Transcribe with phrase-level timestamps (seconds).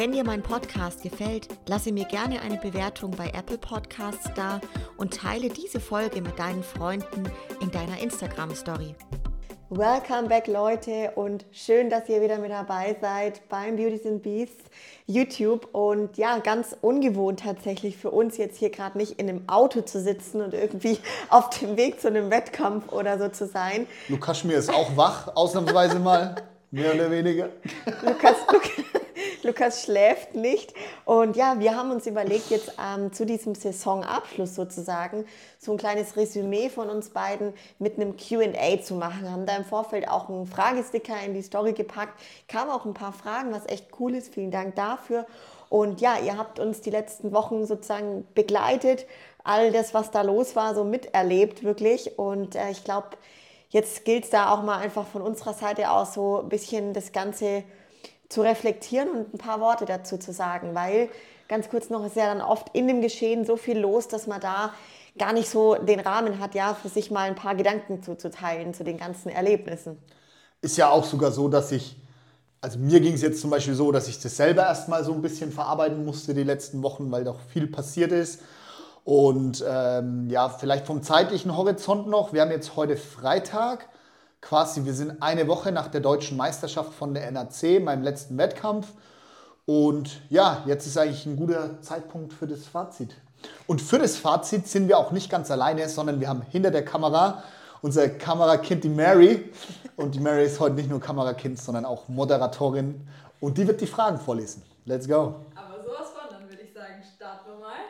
[0.00, 4.58] Wenn dir mein Podcast gefällt, lasse mir gerne eine Bewertung bei Apple Podcasts da
[4.96, 7.30] und teile diese Folge mit deinen Freunden
[7.60, 8.94] in deiner Instagram Story.
[9.68, 14.70] Welcome back Leute und schön, dass ihr wieder mit dabei seid beim Beauties and Beasts
[15.04, 19.82] YouTube und ja, ganz ungewohnt tatsächlich für uns jetzt hier gerade nicht in einem Auto
[19.82, 20.96] zu sitzen und irgendwie
[21.28, 23.86] auf dem Weg zu einem Wettkampf oder so zu sein.
[24.08, 26.36] Lukas mir ist auch wach, ausnahmsweise mal,
[26.70, 27.50] mehr oder weniger.
[28.02, 28.99] Lukas, Lukas
[29.44, 30.74] Lukas schläft nicht.
[31.04, 35.24] Und ja, wir haben uns überlegt, jetzt ähm, zu diesem Saisonabschluss sozusagen
[35.58, 39.30] so ein kleines Resümee von uns beiden mit einem QA zu machen.
[39.30, 42.20] Haben da im Vorfeld auch einen Fragesticker in die Story gepackt.
[42.48, 44.34] Kamen auch ein paar Fragen, was echt cool ist.
[44.34, 45.26] Vielen Dank dafür.
[45.70, 49.06] Und ja, ihr habt uns die letzten Wochen sozusagen begleitet,
[49.44, 52.18] all das, was da los war, so miterlebt wirklich.
[52.18, 53.10] Und äh, ich glaube,
[53.70, 57.12] jetzt gilt es da auch mal einfach von unserer Seite aus so ein bisschen das
[57.12, 57.62] Ganze
[58.30, 61.10] zu reflektieren und ein paar Worte dazu zu sagen, weil
[61.48, 64.40] ganz kurz noch ist ja dann oft in dem Geschehen so viel los, dass man
[64.40, 64.72] da
[65.18, 68.84] gar nicht so den Rahmen hat, ja, für sich mal ein paar Gedanken zuzuteilen zu
[68.84, 69.98] den ganzen Erlebnissen.
[70.62, 71.96] Ist ja auch sogar so, dass ich,
[72.60, 75.22] also mir ging es jetzt zum Beispiel so, dass ich das selber erstmal so ein
[75.22, 78.40] bisschen verarbeiten musste die letzten Wochen, weil doch viel passiert ist.
[79.02, 82.32] Und ähm, ja, vielleicht vom zeitlichen Horizont noch.
[82.32, 83.88] Wir haben jetzt heute Freitag
[84.40, 88.88] quasi, wir sind eine Woche nach der deutschen Meisterschaft von der NAC, meinem letzten Wettkampf.
[89.66, 93.14] Und ja, jetzt ist eigentlich ein guter Zeitpunkt für das Fazit.
[93.66, 96.84] Und für das Fazit sind wir auch nicht ganz alleine, sondern wir haben hinter der
[96.84, 97.42] Kamera
[97.82, 99.50] unser Kamerakind, die Mary.
[99.96, 103.06] Und die Mary ist heute nicht nur Kamerakind, sondern auch Moderatorin.
[103.40, 104.62] Und die wird die Fragen vorlesen.
[104.84, 105.36] Let's go.
[105.54, 107.80] Aber sowas von, dann würde ich sagen, starten wir mal.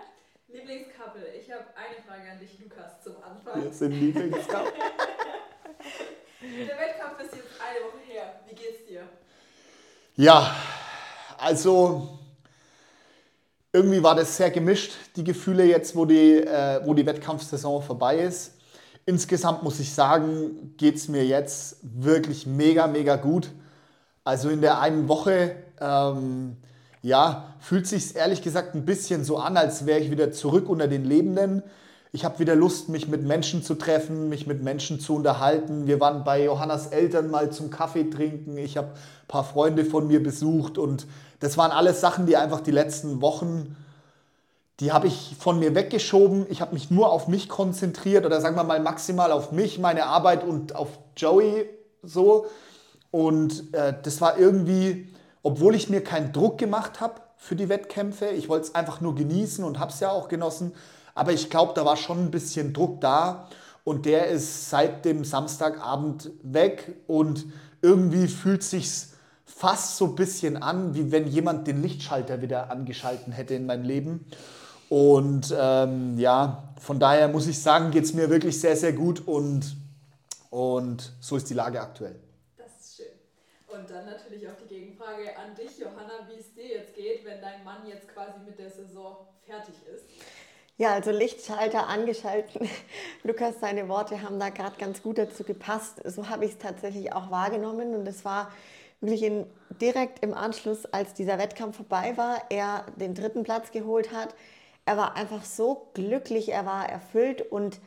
[0.48, 3.62] Lieblingscouple, ich habe eine Frage an dich, Lukas, zum Anfang.
[3.62, 4.72] Wir sind Lieblingscouple.
[6.42, 8.40] Der Wettkampf ist jetzt eine Woche her.
[8.48, 9.02] Wie geht's dir?
[10.16, 10.54] Ja,
[11.36, 12.18] also
[13.72, 18.20] irgendwie war das sehr gemischt, die Gefühle jetzt, wo die, äh, wo die Wettkampfsaison vorbei
[18.20, 18.54] ist.
[19.04, 23.50] Insgesamt muss ich sagen, geht es mir jetzt wirklich mega, mega gut.
[24.24, 26.56] Also in der einen Woche, ähm,
[27.02, 30.88] ja, fühlt sich ehrlich gesagt ein bisschen so an, als wäre ich wieder zurück unter
[30.88, 31.62] den Lebenden.
[32.12, 35.86] Ich habe wieder Lust, mich mit Menschen zu treffen, mich mit Menschen zu unterhalten.
[35.86, 38.58] Wir waren bei Johannas Eltern mal zum Kaffee trinken.
[38.58, 41.06] Ich habe ein paar Freunde von mir besucht und
[41.38, 43.76] das waren alles Sachen, die einfach die letzten Wochen,
[44.80, 46.46] die habe ich von mir weggeschoben.
[46.48, 50.06] Ich habe mich nur auf mich konzentriert oder sagen wir mal maximal auf mich, meine
[50.06, 51.66] Arbeit und auf Joey
[52.02, 52.46] so.
[53.12, 58.26] Und äh, das war irgendwie, obwohl ich mir keinen Druck gemacht habe für die Wettkämpfe,
[58.30, 60.72] ich wollte es einfach nur genießen und habe es ja auch genossen
[61.20, 63.46] aber ich glaube, da war schon ein bisschen Druck da
[63.84, 67.44] und der ist seit dem Samstagabend weg und
[67.82, 68.88] irgendwie fühlt sich
[69.44, 73.84] fast so ein bisschen an, wie wenn jemand den Lichtschalter wieder angeschalten hätte in meinem
[73.84, 74.24] Leben.
[74.88, 79.28] Und ähm, ja, von daher muss ich sagen, geht es mir wirklich sehr, sehr gut
[79.28, 79.76] und,
[80.48, 82.18] und so ist die Lage aktuell.
[82.56, 83.78] Das ist schön.
[83.78, 87.42] Und dann natürlich auch die Gegenfrage an dich, Johanna, wie es dir jetzt geht, wenn
[87.42, 90.04] dein Mann jetzt quasi mit der Saison fertig ist.
[90.80, 92.66] Ja, also Lichtschalter angeschalten.
[93.22, 96.00] Lukas, seine Worte haben da gerade ganz gut dazu gepasst.
[96.06, 98.50] So habe ich es tatsächlich auch wahrgenommen und es war
[99.02, 99.44] wirklich in,
[99.78, 104.34] direkt im Anschluss, als dieser Wettkampf vorbei war, er den dritten Platz geholt hat.
[104.86, 107.78] Er war einfach so glücklich, er war erfüllt und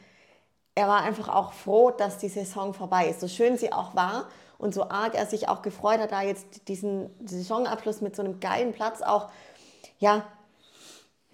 [0.75, 3.21] er war einfach auch froh, dass die Saison vorbei ist.
[3.21, 4.27] So schön sie auch war
[4.59, 8.39] und so arg er sich auch gefreut hat, da jetzt diesen Saisonabschluss mit so einem
[8.39, 9.31] geilen Platz auch
[9.97, 10.27] ja,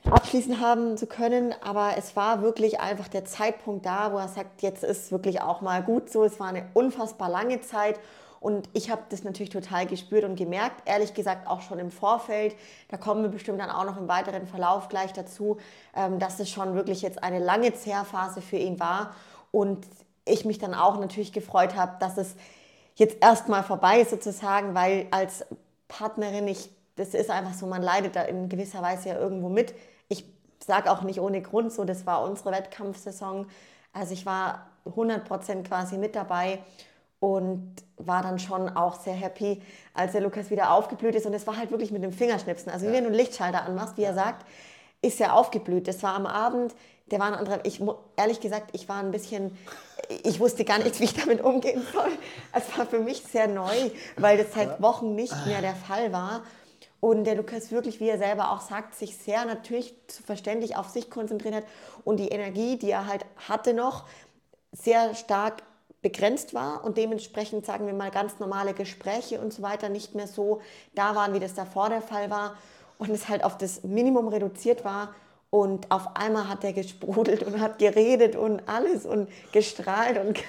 [0.05, 1.53] abschließen haben zu können.
[1.61, 5.61] Aber es war wirklich einfach der Zeitpunkt da, wo er sagt, jetzt ist wirklich auch
[5.61, 6.23] mal gut so.
[6.23, 7.99] Es war eine unfassbar lange Zeit.
[8.39, 12.55] Und ich habe das natürlich total gespürt und gemerkt, ehrlich gesagt auch schon im Vorfeld.
[12.87, 15.57] Da kommen wir bestimmt dann auch noch im weiteren Verlauf gleich dazu,
[15.95, 19.13] ähm, dass es schon wirklich jetzt eine lange Zehrphase für ihn war.
[19.51, 19.85] Und
[20.25, 22.35] ich mich dann auch natürlich gefreut habe, dass es
[22.95, 25.45] jetzt erstmal vorbei ist sozusagen, weil als
[25.87, 29.73] Partnerin, ich, das ist einfach so, man leidet da in gewisser Weise ja irgendwo mit
[30.69, 33.47] sage auch nicht ohne Grund so, das war unsere Wettkampfsaison.
[33.91, 36.59] Also ich war 100% quasi mit dabei
[37.19, 39.61] und war dann schon auch sehr happy,
[39.93, 41.25] als der Lukas wieder aufgeblüht ist.
[41.25, 42.71] Und es war halt wirklich mit dem Fingerschnipsen.
[42.71, 44.45] Also wie wenn du einen Lichtschalter anmachst, wie er sagt,
[45.01, 45.87] ist er aufgeblüht.
[45.87, 46.75] Das war am Abend
[47.11, 47.59] der war ein anderer.
[47.63, 47.81] Ich
[48.15, 49.57] ehrlich gesagt, ich war ein bisschen,
[50.23, 52.11] ich wusste gar nicht, wie ich damit umgehen soll.
[52.53, 56.41] Es war für mich sehr neu, weil das seit Wochen nicht mehr der Fall war.
[56.99, 59.93] Und der Lukas wirklich, wie er selber auch sagt, sich sehr natürlich
[60.25, 61.63] verständlich auf sich konzentriert hat
[62.03, 64.05] und die Energie, die er halt hatte noch,
[64.71, 65.63] sehr stark
[66.01, 70.27] begrenzt war und dementsprechend, sagen wir mal, ganz normale Gespräche und so weiter nicht mehr
[70.27, 70.61] so
[70.95, 72.55] da waren, wie das davor der Fall war
[72.97, 75.13] und es halt auf das Minimum reduziert war.
[75.49, 80.39] Und auf einmal hat er gesprudelt und hat geredet und alles und gestrahlt und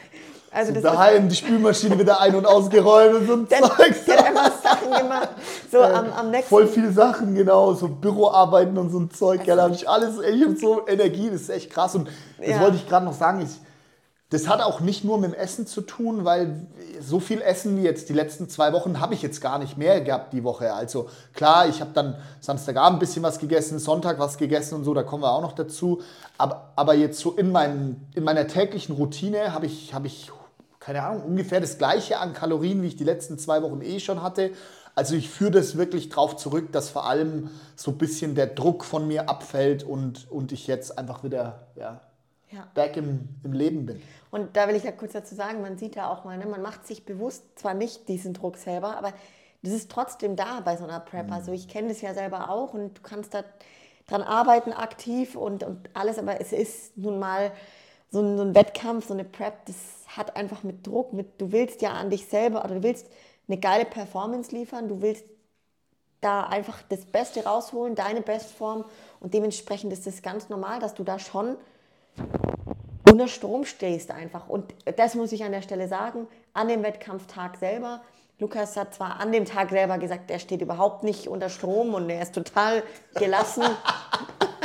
[0.52, 4.04] also so daheim die Spülmaschine wieder ein- und ausgeräumt und so ein der, Zeugs.
[4.04, 5.28] Der hat immer Sachen gemacht.
[5.70, 7.74] So äh, am, am nächsten Voll viele Sachen, genau.
[7.74, 9.40] So Büroarbeiten und so ein Zeug.
[9.40, 11.94] Also, ja, da habe ich alles, ich habe so Energie, das ist echt krass.
[11.94, 12.08] Und
[12.38, 12.60] das ja.
[12.60, 13.40] wollte ich gerade noch sagen.
[13.42, 13.60] Ich,
[14.30, 16.66] das hat auch nicht nur mit dem Essen zu tun, weil
[17.00, 20.00] so viel Essen wie jetzt die letzten zwei Wochen habe ich jetzt gar nicht mehr
[20.00, 20.72] gehabt die Woche.
[20.72, 24.94] Also klar, ich habe dann Samstagabend ein bisschen was gegessen, Sonntag was gegessen und so,
[24.94, 26.00] da kommen wir auch noch dazu.
[26.38, 30.30] Aber, aber jetzt so in, mein, in meiner täglichen Routine habe ich, hab ich,
[30.80, 34.22] keine Ahnung, ungefähr das gleiche an Kalorien, wie ich die letzten zwei Wochen eh schon
[34.22, 34.52] hatte.
[34.94, 38.84] Also ich führe das wirklich darauf zurück, dass vor allem so ein bisschen der Druck
[38.84, 42.00] von mir abfällt und, und ich jetzt einfach wieder ja,
[42.50, 42.66] ja.
[42.74, 44.02] back im, im Leben bin.
[44.30, 46.62] Und da will ich ja kurz dazu sagen, man sieht ja auch mal, ne, man
[46.62, 49.12] macht sich bewusst zwar nicht diesen Druck selber, aber
[49.62, 51.26] das ist trotzdem da bei so einer Prep.
[51.26, 51.32] Mhm.
[51.32, 53.44] Also ich kenne das ja selber auch und du kannst da
[54.06, 57.52] dran arbeiten aktiv und, und alles, aber es ist nun mal
[58.10, 59.76] so ein, so ein Wettkampf, so eine Prep, das
[60.16, 63.06] hat einfach mit Druck, mit, du willst ja an dich selber oder du willst
[63.48, 65.24] eine geile Performance liefern, du willst
[66.20, 68.84] da einfach das Beste rausholen, deine Bestform
[69.20, 71.56] und dementsprechend ist es ganz normal, dass du da schon
[73.10, 74.48] unter Strom stehst einfach.
[74.48, 78.02] Und das muss ich an der Stelle sagen, an dem Wettkampftag selber.
[78.38, 82.08] Lukas hat zwar an dem Tag selber gesagt, er steht überhaupt nicht unter Strom und
[82.08, 82.82] er ist total
[83.14, 83.64] gelassen.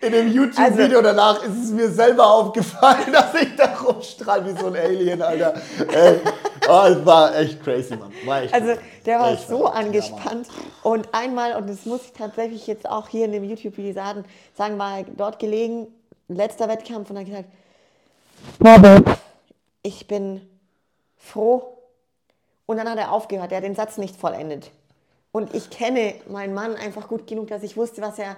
[0.00, 4.58] In dem YouTube-Video also, danach ist es mir selber aufgefallen, dass ich da rumstrahle wie
[4.58, 5.54] so ein Alien, Alter.
[5.92, 6.20] Ey,
[6.68, 8.12] oh, es war echt crazy, Mann.
[8.24, 8.74] War echt also
[9.06, 10.46] der war echt so angespannt.
[10.46, 14.24] Ja, und einmal, und das muss ich tatsächlich jetzt auch hier in dem YouTube-Video sagen,
[14.56, 15.88] sagen, war er dort gelegen,
[16.28, 17.48] letzter Wettkampf und hat gesagt,
[19.82, 20.48] ich bin
[21.16, 21.78] froh.
[22.66, 24.70] Und dann hat er aufgehört, er hat den Satz nicht vollendet.
[25.32, 28.36] Und ich kenne meinen Mann einfach gut genug, dass ich wusste, was er,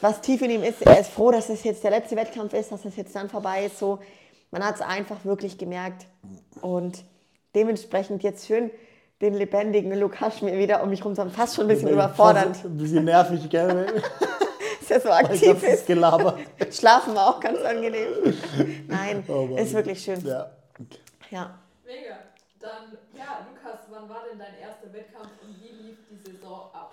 [0.00, 0.82] was tief in ihm ist.
[0.82, 3.66] Er ist froh, dass es jetzt der letzte Wettkampf ist, dass es jetzt dann vorbei
[3.66, 3.78] ist.
[3.78, 3.98] So,
[4.50, 6.06] man hat es einfach wirklich gemerkt.
[6.60, 7.04] Und
[7.54, 8.70] dementsprechend jetzt schön
[9.22, 12.64] den lebendigen Lukas mir wieder um mich rum, fast schon ein bisschen überfordernd.
[12.64, 14.02] Ein bisschen nervig, gell?
[14.88, 15.86] dass er so aktiv ist.
[15.86, 16.38] Gelaber.
[16.70, 18.34] Schlafen war auch ganz angenehm.
[18.88, 20.24] Nein, oh ist wirklich schön.
[20.24, 20.50] Ja.
[21.30, 21.58] ja.
[21.84, 22.18] Mega.
[22.60, 26.85] Dann, ja, Lukas, wann war denn dein erster Wettkampf und wie lief die Saison ab?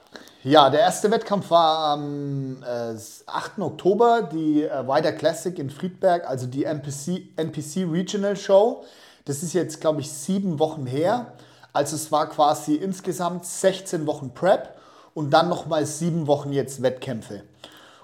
[0.45, 2.98] Ja, der erste Wettkampf war am äh,
[3.28, 3.60] 8.
[3.60, 8.84] Oktober, die äh, Wider Classic in Friedberg, also die NPC, NPC Regional Show.
[9.24, 11.31] Das ist jetzt, glaube ich, sieben Wochen her.
[11.72, 14.78] Also es war quasi insgesamt 16 Wochen Prep
[15.13, 17.44] und dann nochmal sieben Wochen jetzt Wettkämpfe.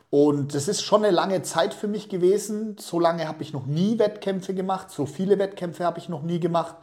[0.10, 2.78] Und das ist schon eine lange Zeit für mich gewesen.
[2.80, 4.92] So lange habe ich noch nie Wettkämpfe gemacht.
[4.92, 6.76] So viele Wettkämpfe habe ich noch nie gemacht.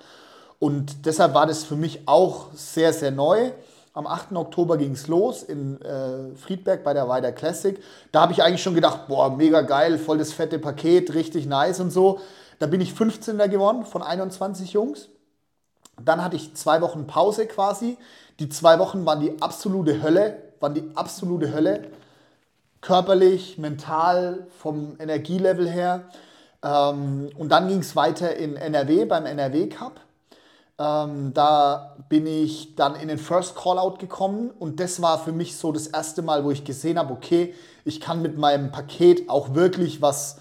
[0.59, 3.52] Und deshalb war das für mich auch sehr, sehr neu.
[3.97, 4.33] Am 8.
[4.33, 7.83] Oktober ging es los in äh, Friedberg bei der Weider Classic.
[8.13, 11.81] Da habe ich eigentlich schon gedacht, boah, mega geil, voll das fette Paket, richtig nice
[11.81, 12.21] und so.
[12.59, 13.39] Da bin ich 15.
[13.51, 15.09] geworden von 21 Jungs.
[15.99, 17.97] Dann hatte ich zwei Wochen Pause quasi.
[18.38, 21.85] Die zwei Wochen waren die absolute Hölle, waren die absolute Hölle
[22.83, 26.11] körperlich, mental, vom Energielevel her.
[26.62, 30.00] Ähm, und dann ging es weiter in NRW beim NRW Cup.
[30.78, 35.56] Ähm, da bin ich dann in den First Callout gekommen und das war für mich
[35.56, 37.54] so das erste Mal, wo ich gesehen habe, okay,
[37.87, 40.37] ich kann mit meinem Paket auch wirklich was,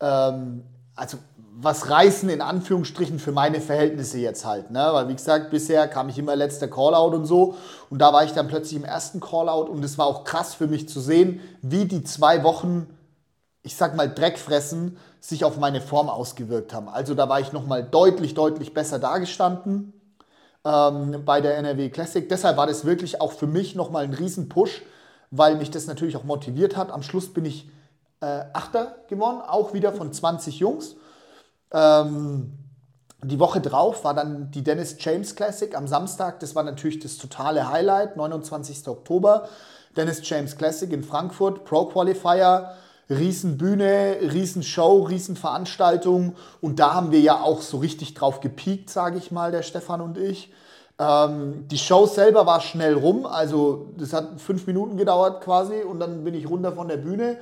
[0.00, 1.16] ähm, also
[1.62, 4.70] was reißen in Anführungsstrichen für meine Verhältnisse jetzt halt.
[4.70, 4.86] Ne?
[4.92, 7.54] Weil wie gesagt, bisher kam ich immer letzter Callout und so.
[7.88, 10.66] Und da war ich dann plötzlich im ersten Callout und es war auch krass für
[10.66, 12.86] mich zu sehen, wie die zwei Wochen,
[13.62, 16.88] ich sag mal, Dreckfressen sich auf meine Form ausgewirkt haben.
[16.88, 19.92] Also da war ich nochmal deutlich, deutlich besser dargestanden
[20.64, 22.28] ähm, bei der NRW Classic.
[22.28, 24.82] Deshalb war das wirklich auch für mich nochmal ein Riesen-Push,
[25.30, 26.90] weil mich das natürlich auch motiviert hat.
[26.90, 27.70] Am Schluss bin ich
[28.20, 30.96] äh, Achter gewonnen, auch wieder von 20 Jungs.
[31.72, 32.58] Ähm,
[33.22, 36.40] die Woche drauf war dann die Dennis James Classic am Samstag.
[36.40, 38.88] Das war natürlich das totale Highlight, 29.
[38.88, 39.48] Oktober.
[39.96, 42.72] Dennis James Classic in Frankfurt, Pro Qualifier,
[43.10, 46.36] Riesenbühne, Riesenshow, Riesenveranstaltung.
[46.60, 50.00] Und da haben wir ja auch so richtig drauf gepiekt, sage ich mal, der Stefan
[50.00, 50.52] und ich.
[50.98, 55.98] Ähm, die Show selber war schnell rum, also das hat fünf Minuten gedauert quasi und
[55.98, 57.38] dann bin ich runter von der Bühne.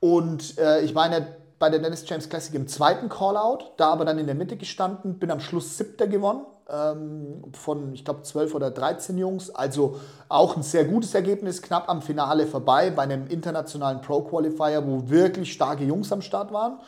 [0.00, 4.18] Und äh, ich der bei der Dennis James Classic im zweiten Callout, da aber dann
[4.18, 8.72] in der Mitte gestanden, bin am Schluss siebter gewonnen ähm, von, ich glaube, 12 oder
[8.72, 9.54] 13 Jungs.
[9.54, 15.08] Also auch ein sehr gutes Ergebnis, knapp am Finale vorbei bei einem internationalen Pro-Qualifier, wo
[15.08, 16.80] wirklich starke Jungs am Start waren.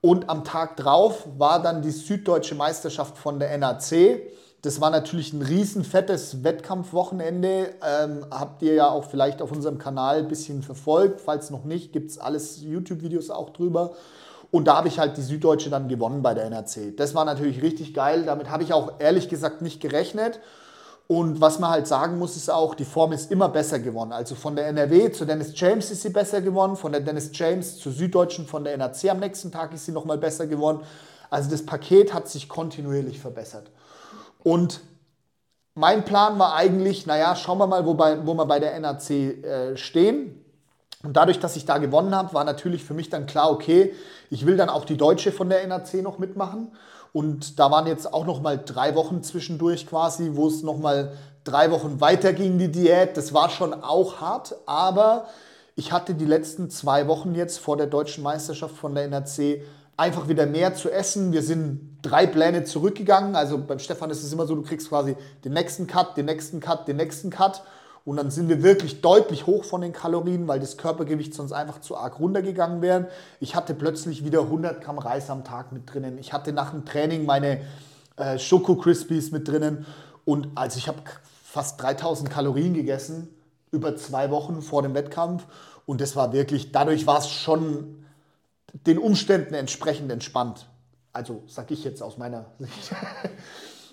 [0.00, 4.22] Und am Tag drauf war dann die Süddeutsche Meisterschaft von der NAC.
[4.62, 7.74] Das war natürlich ein riesen fettes Wettkampfwochenende.
[7.82, 11.22] Ähm, habt ihr ja auch vielleicht auf unserem Kanal ein bisschen verfolgt.
[11.22, 13.92] Falls noch nicht, gibt es alles YouTube-Videos auch drüber.
[14.50, 16.96] Und da habe ich halt die Süddeutsche dann gewonnen bei der NRC.
[16.96, 18.24] Das war natürlich richtig geil.
[18.24, 20.40] Damit habe ich auch ehrlich gesagt nicht gerechnet.
[21.06, 24.12] Und was man halt sagen muss, ist auch, die Form ist immer besser geworden.
[24.12, 27.78] Also von der NRW zu Dennis James ist sie besser geworden, von der Dennis James
[27.78, 30.80] zur Süddeutschen, von der NRC am nächsten Tag ist sie nochmal besser geworden.
[31.28, 33.70] Also das Paket hat sich kontinuierlich verbessert.
[34.42, 34.80] Und
[35.74, 39.10] mein Plan war eigentlich, naja, schauen wir mal, wo, bei, wo wir bei der NRC
[39.10, 40.44] äh, stehen.
[41.02, 43.94] Und dadurch, dass ich da gewonnen habe, war natürlich für mich dann klar, okay,
[44.28, 46.72] ich will dann auch die Deutsche von der NAC noch mitmachen.
[47.12, 51.12] Und da waren jetzt auch noch mal drei Wochen zwischendurch quasi, wo es noch mal
[51.44, 53.16] drei Wochen weiter ging, die Diät.
[53.16, 55.26] Das war schon auch hart, aber
[55.74, 59.62] ich hatte die letzten zwei Wochen jetzt vor der deutschen Meisterschaft von der NAC
[60.00, 61.30] einfach wieder mehr zu essen.
[61.30, 63.36] Wir sind drei Pläne zurückgegangen.
[63.36, 65.14] Also beim Stefan ist es immer so, du kriegst quasi
[65.44, 67.62] den nächsten Cut, den nächsten Cut, den nächsten Cut.
[68.06, 71.82] Und dann sind wir wirklich deutlich hoch von den Kalorien, weil das Körpergewicht sonst einfach
[71.82, 73.08] zu arg runtergegangen wäre.
[73.40, 76.16] Ich hatte plötzlich wieder 100 Gramm Reis am Tag mit drinnen.
[76.16, 77.60] Ich hatte nach dem Training meine
[78.16, 79.84] äh, Schoko Crispies mit drinnen.
[80.24, 81.02] Und also ich habe
[81.44, 83.28] fast 3000 Kalorien gegessen
[83.70, 85.44] über zwei Wochen vor dem Wettkampf.
[85.84, 87.99] Und das war wirklich, dadurch war es schon
[88.72, 90.66] den Umständen entsprechend entspannt.
[91.12, 92.92] Also sag ich jetzt aus meiner Sicht.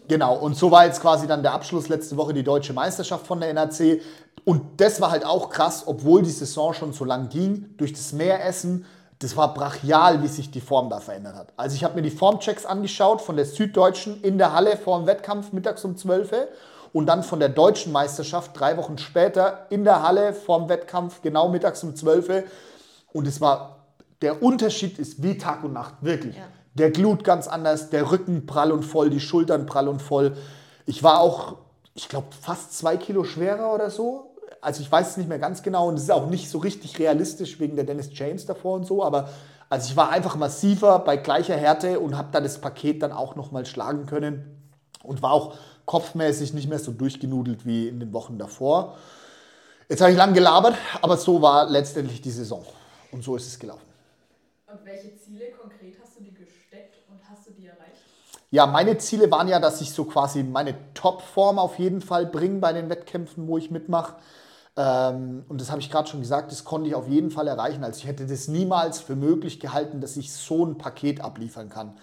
[0.10, 3.42] Genau, und so war jetzt quasi dann der Abschluss letzte Woche die deutsche Meisterschaft von
[3.42, 4.02] der NAC.
[4.46, 8.14] Und das war halt auch krass, obwohl die Saison schon so lang ging, durch das
[8.14, 8.86] Meeressen,
[9.20, 11.54] das war brachial, wie sich die Form da verändert hat.
[11.58, 15.08] Also ich habe mir die Formchecks angeschaut von der Süddeutschen in der Halle vor dem
[15.08, 16.48] Wettkampf mittags um 12 Uhr
[16.94, 21.22] und dann von der deutschen Meisterschaft drei Wochen später in der Halle vor dem Wettkampf
[21.22, 22.44] genau mittags um 12 Uhr.
[23.12, 23.77] Und es war,
[24.22, 26.36] der Unterschied ist wie Tag und Nacht, wirklich.
[26.36, 26.44] Ja.
[26.74, 30.36] Der Glut ganz anders, der Rücken prall und voll, die Schultern prall und voll.
[30.86, 31.58] Ich war auch,
[31.96, 34.36] ich glaube, fast zwei Kilo schwerer oder so.
[34.62, 37.00] Also ich weiß es nicht mehr ganz genau und es ist auch nicht so richtig
[37.00, 39.30] realistisch wegen der Dennis James davor und so, aber
[39.70, 43.36] also ich war einfach massiver bei gleicher Härte und habe da das Paket dann auch
[43.36, 44.58] nochmal schlagen können
[45.04, 45.56] und war auch
[45.86, 48.98] kopfmäßig nicht mehr so durchgenudelt wie in den Wochen davor.
[49.90, 52.66] Jetzt habe ich lang gelabert, aber so war letztendlich die Saison
[53.12, 53.87] und so ist es gelaufen.
[54.68, 56.32] Und welche Ziele konkret hast du dir
[57.30, 58.04] hast du die erreicht?
[58.52, 62.60] Ja, meine Ziele waren ja, dass ich so quasi meine Topform auf jeden Fall bringe
[62.60, 64.16] bei den Wettkämpfen, wo ich mitmache.
[64.78, 67.84] Ähm, und das habe ich gerade schon gesagt, das konnte ich auf jeden Fall erreichen.
[67.84, 71.98] Also ich hätte das niemals für möglich gehalten, dass ich so ein Paket abliefern kann,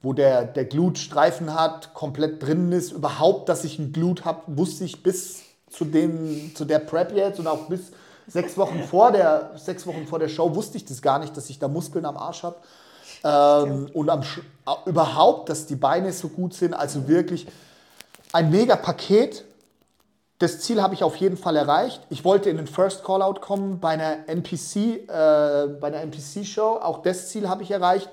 [0.00, 2.92] wo der, der Glutstreifen hat, komplett drin ist.
[2.92, 7.38] Überhaupt, dass ich ein Glut habe, wusste ich bis zu, den, zu der Prep jetzt
[7.40, 7.92] und auch bis
[8.26, 11.50] sechs Wochen vor der, sechs Wochen vor der Show wusste ich das gar nicht, dass
[11.50, 12.56] ich da Muskeln am Arsch habe.
[13.24, 14.22] Ähm, und am,
[14.86, 16.74] überhaupt, dass die Beine so gut sind.
[16.74, 17.46] Also wirklich
[18.32, 19.44] ein mega Paket.
[20.38, 22.00] Das Ziel habe ich auf jeden Fall erreicht.
[22.10, 26.80] Ich wollte in den First Callout kommen bei einer NPC, äh, bei einer NPC-Show.
[26.82, 28.08] Auch das Ziel habe ich erreicht.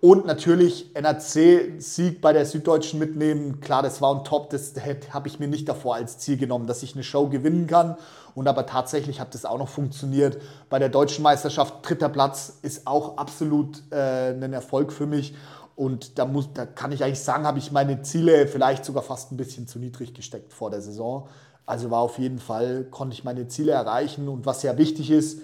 [0.00, 3.60] Und natürlich NAC-Sieg bei der Süddeutschen mitnehmen.
[3.60, 4.50] Klar, das war ein Top.
[4.50, 4.74] Das
[5.12, 7.96] habe ich mir nicht davor als Ziel genommen, dass ich eine Show gewinnen kann
[8.38, 10.40] und aber tatsächlich hat das auch noch funktioniert.
[10.70, 15.34] Bei der deutschen Meisterschaft dritter Platz ist auch absolut äh, ein Erfolg für mich.
[15.74, 19.32] Und da, muss, da kann ich eigentlich sagen, habe ich meine Ziele vielleicht sogar fast
[19.32, 21.26] ein bisschen zu niedrig gesteckt vor der Saison.
[21.66, 24.28] Also war auf jeden Fall, konnte ich meine Ziele erreichen.
[24.28, 25.40] Und was sehr wichtig ist,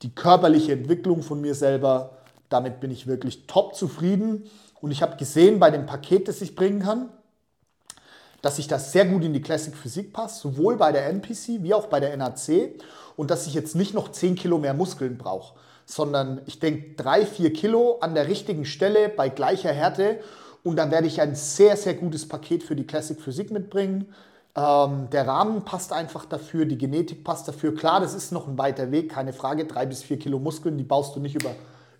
[0.00, 2.16] die körperliche Entwicklung von mir selber,
[2.48, 4.44] damit bin ich wirklich top zufrieden.
[4.80, 7.10] Und ich habe gesehen bei dem Paket, das ich bringen kann,
[8.44, 11.72] dass ich das sehr gut in die Classic Physik passt, sowohl bei der NPC wie
[11.72, 12.74] auch bei der NAC
[13.16, 15.54] und dass ich jetzt nicht noch 10 Kilo mehr Muskeln brauche,
[15.86, 20.20] sondern ich denke 3, 4 Kilo an der richtigen Stelle bei gleicher Härte
[20.62, 24.12] und dann werde ich ein sehr, sehr gutes Paket für die Classic Physik mitbringen.
[24.56, 27.74] Ähm, der Rahmen passt einfach dafür, die Genetik passt dafür.
[27.74, 29.64] Klar, das ist noch ein weiter Weg, keine Frage.
[29.64, 31.50] 3 bis 4 Kilo Muskeln, die baust du nicht über,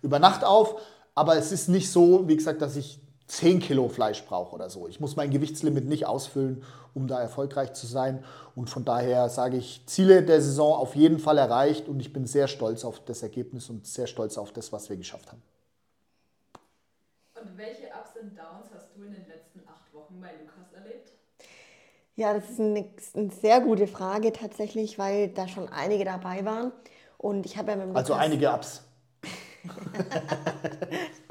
[0.01, 0.79] über Nacht auf.
[1.15, 4.87] Aber es ist nicht so, wie gesagt, dass ich 10 Kilo Fleisch brauche oder so.
[4.87, 6.63] Ich muss mein Gewichtslimit nicht ausfüllen,
[6.93, 8.23] um da erfolgreich zu sein.
[8.55, 12.27] Und von daher sage ich, Ziele der Saison auf jeden Fall erreicht und ich bin
[12.27, 15.41] sehr stolz auf das Ergebnis und sehr stolz auf das, was wir geschafft haben.
[17.41, 21.11] Und welche Ups und Downs hast du in den letzten acht Wochen bei Lukas erlebt?
[22.15, 26.71] Ja, das ist eine, eine sehr gute Frage tatsächlich, weil da schon einige dabei waren.
[27.17, 28.83] Und ich habe ja mit Also einige Ups.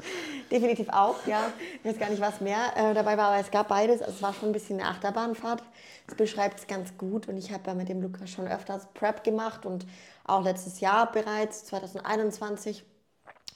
[0.55, 1.51] Definitiv auch, ja.
[1.83, 4.01] Ich weiß gar nicht, was mehr äh, dabei war, aber es gab beides.
[4.01, 5.61] Also es war schon ein bisschen eine Achterbahnfahrt.
[6.07, 7.27] Das beschreibt es ganz gut.
[7.27, 9.85] Und ich habe ja mit dem Lukas schon öfters Prep gemacht und
[10.23, 12.85] auch letztes Jahr bereits, 2021.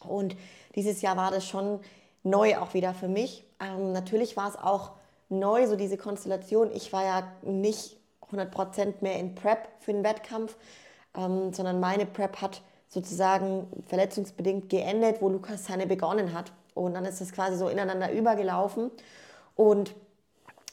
[0.02, 0.36] Und
[0.76, 1.80] dieses Jahr war das schon
[2.24, 3.46] neu auch wieder für mich.
[3.62, 4.92] Ähm, natürlich war es auch
[5.30, 6.70] neu, so diese Konstellation.
[6.74, 7.96] Ich war ja nicht
[8.30, 10.58] 100% mehr in Prep für den Wettkampf,
[11.16, 16.52] ähm, sondern meine Prep hat sozusagen verletzungsbedingt geendet, wo Lukas seine begonnen hat.
[16.86, 18.92] Und dann ist das quasi so ineinander übergelaufen.
[19.56, 19.94] Und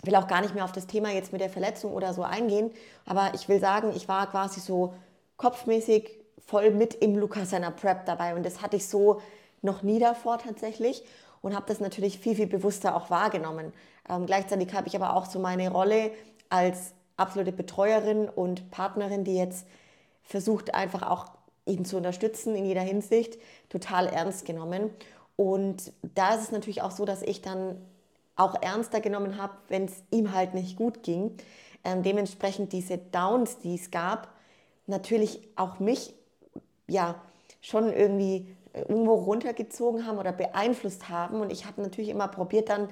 [0.02, 2.70] will auch gar nicht mehr auf das Thema jetzt mit der Verletzung oder so eingehen.
[3.06, 4.94] Aber ich will sagen, ich war quasi so
[5.36, 6.10] kopfmäßig
[6.46, 8.34] voll mit im Lukas seiner Prep dabei.
[8.34, 9.20] Und das hatte ich so
[9.62, 11.04] noch nie davor tatsächlich
[11.42, 13.72] und habe das natürlich viel, viel bewusster auch wahrgenommen.
[14.08, 16.10] Ähm, gleichzeitig habe ich aber auch so meine Rolle
[16.48, 19.66] als absolute Betreuerin und Partnerin, die jetzt
[20.22, 21.26] versucht einfach auch
[21.66, 24.90] ihn zu unterstützen in jeder Hinsicht, total ernst genommen.
[25.37, 27.76] Und da ist es natürlich auch so, dass ich dann
[28.37, 31.37] auch ernster genommen habe, wenn es ihm halt nicht gut ging.
[31.85, 34.28] Ähm, dementsprechend diese Downs, die es gab,
[34.87, 36.14] natürlich auch mich
[36.88, 37.16] ja
[37.61, 41.40] schon irgendwie irgendwo runtergezogen haben oder beeinflusst haben.
[41.40, 42.88] Und ich habe natürlich immer probiert, dann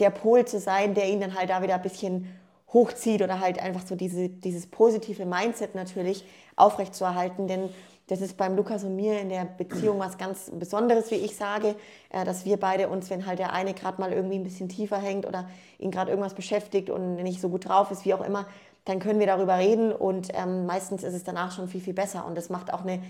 [0.00, 2.28] der Pol zu sein, der ihn dann halt da wieder ein bisschen
[2.72, 6.24] hochzieht oder halt einfach so diese, dieses positive Mindset natürlich
[6.56, 7.48] aufrechtzuerhalten.
[7.48, 7.68] Denn
[8.10, 11.76] das ist beim Lukas und mir in der Beziehung was ganz Besonderes, wie ich sage,
[12.10, 14.98] äh, dass wir beide uns, wenn halt der eine gerade mal irgendwie ein bisschen tiefer
[14.98, 15.48] hängt oder
[15.78, 18.46] ihn gerade irgendwas beschäftigt und nicht so gut drauf ist, wie auch immer,
[18.84, 22.26] dann können wir darüber reden und ähm, meistens ist es danach schon viel, viel besser.
[22.26, 23.00] Und das macht auch eine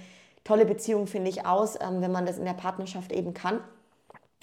[0.45, 3.61] tolle Beziehung, finde ich, aus, ähm, wenn man das in der Partnerschaft eben kann.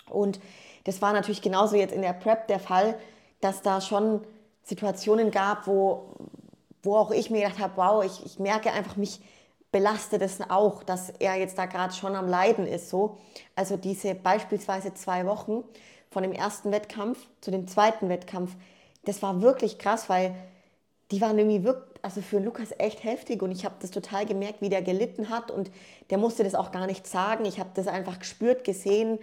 [0.10, 0.40] Und
[0.86, 2.98] das war natürlich genauso jetzt in der Prep der Fall,
[3.42, 4.22] dass da schon
[4.64, 6.16] Situationen gab, wo,
[6.82, 9.20] wo auch ich mir gedacht habe, wow, ich, ich merke einfach, mich
[9.78, 12.90] belastet es auch, dass er jetzt da gerade schon am Leiden ist.
[12.90, 13.20] So.
[13.56, 15.64] Also diese beispielsweise zwei Wochen
[16.10, 18.56] von dem ersten Wettkampf zu dem zweiten Wettkampf,
[19.06, 20.34] das war wirklich krass, weil
[21.12, 24.62] die waren irgendwie wirklich, also für Lukas echt heftig und ich habe das total gemerkt,
[24.62, 25.70] wie der gelitten hat und
[26.10, 27.46] der musste das auch gar nicht sagen.
[27.46, 29.20] Ich habe das einfach gespürt, gesehen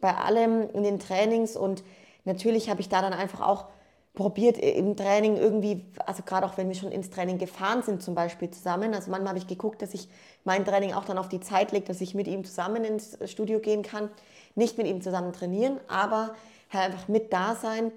[0.00, 1.84] bei allem in den Trainings und
[2.24, 3.66] natürlich habe ich da dann einfach auch
[4.14, 8.14] probiert im Training irgendwie, also gerade auch wenn wir schon ins Training gefahren sind zum
[8.14, 10.08] Beispiel zusammen, also manchmal habe ich geguckt, dass ich
[10.44, 13.58] mein Training auch dann auf die Zeit lege, dass ich mit ihm zusammen ins Studio
[13.58, 14.10] gehen kann,
[14.54, 16.34] nicht mit ihm zusammen trainieren, aber
[16.70, 17.90] halt einfach mit da sein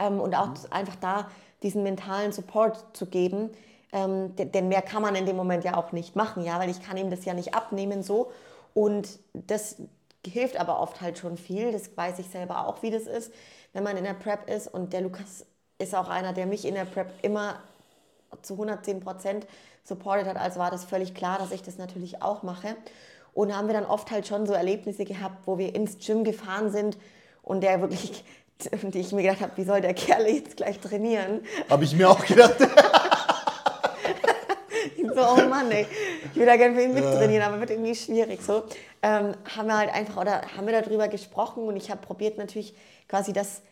[0.00, 0.56] ähm, und auch mhm.
[0.70, 1.30] einfach da
[1.62, 3.50] diesen mentalen Support zu geben.
[3.92, 6.82] Ähm, denn mehr kann man in dem Moment ja auch nicht machen, ja, weil ich
[6.82, 8.30] kann ihm das ja nicht abnehmen so.
[8.74, 9.76] Und das
[10.26, 11.72] hilft aber oft halt schon viel.
[11.72, 13.32] Das weiß ich selber auch, wie das ist,
[13.76, 14.68] wenn man in der Prep ist.
[14.68, 15.44] Und der Lukas
[15.78, 17.60] ist auch einer, der mich in der Prep immer
[18.40, 19.46] zu 110 Prozent
[19.84, 20.38] supportet hat.
[20.38, 22.74] Also war das völlig klar, dass ich das natürlich auch mache.
[23.34, 26.72] Und haben wir dann oft halt schon so Erlebnisse gehabt, wo wir ins Gym gefahren
[26.72, 26.96] sind
[27.42, 28.24] und der wirklich
[28.82, 31.42] und ich mir gedacht habe, wie soll der Kerl jetzt gleich trainieren?
[31.68, 32.56] Habe ich mir auch gedacht.
[35.14, 35.86] so, oh Mann, ey,
[36.32, 38.40] ich will da gerne für ihn mittrainieren, aber wird irgendwie schwierig.
[38.42, 38.64] So
[39.02, 42.74] ähm, haben wir halt einfach, oder haben wir darüber gesprochen und ich habe probiert natürlich
[43.08, 43.62] quasi das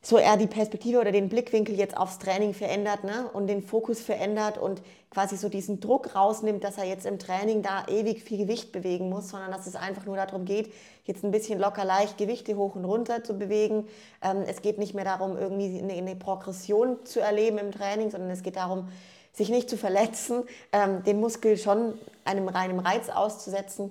[0.00, 3.28] so er die Perspektive oder den Blickwinkel jetzt aufs Training verändert ne?
[3.32, 7.62] und den Fokus verändert und quasi so diesen Druck rausnimmt, dass er jetzt im Training
[7.62, 10.72] da ewig viel Gewicht bewegen muss, sondern dass es einfach nur darum geht,
[11.04, 13.88] jetzt ein bisschen locker leicht Gewichte hoch und runter zu bewegen.
[14.22, 18.30] Ähm, es geht nicht mehr darum, irgendwie eine, eine, Progression zu erleben im Training, sondern
[18.30, 18.88] es geht darum,
[19.32, 23.90] sich nicht zu verletzen, ähm, den Muskel schon einem reinen Reiz auszusetzen.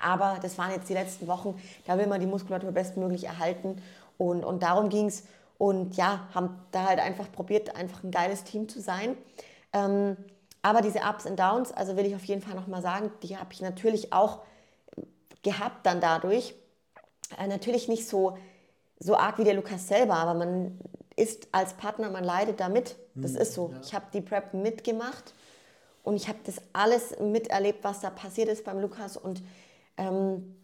[0.00, 3.82] Aber das waren jetzt die letzten Wochen, da will man die Muskulatur bestmöglich erhalten
[4.18, 5.24] und, und darum ging es.
[5.56, 9.16] Und ja, haben da halt einfach probiert, einfach ein geiles Team zu sein.
[9.72, 10.16] Ähm,
[10.62, 13.52] aber diese Ups und Downs, also will ich auf jeden Fall nochmal sagen, die habe
[13.52, 14.40] ich natürlich auch
[15.42, 16.54] gehabt dann dadurch.
[17.38, 18.36] Äh, natürlich nicht so,
[19.00, 20.78] so arg wie der Lukas selber, aber man
[21.16, 22.96] ist als Partner, man leidet damit.
[23.14, 23.70] Das hm, ist so.
[23.72, 23.80] Ja.
[23.82, 25.34] Ich habe die Prep mitgemacht
[26.04, 29.42] und ich habe das alles miterlebt, was da passiert ist beim Lukas und
[29.96, 30.54] ähm,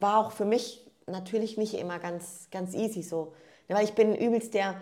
[0.00, 3.32] war auch für mich natürlich nicht immer ganz, ganz easy so.
[3.68, 4.74] Weil ich bin übelst der,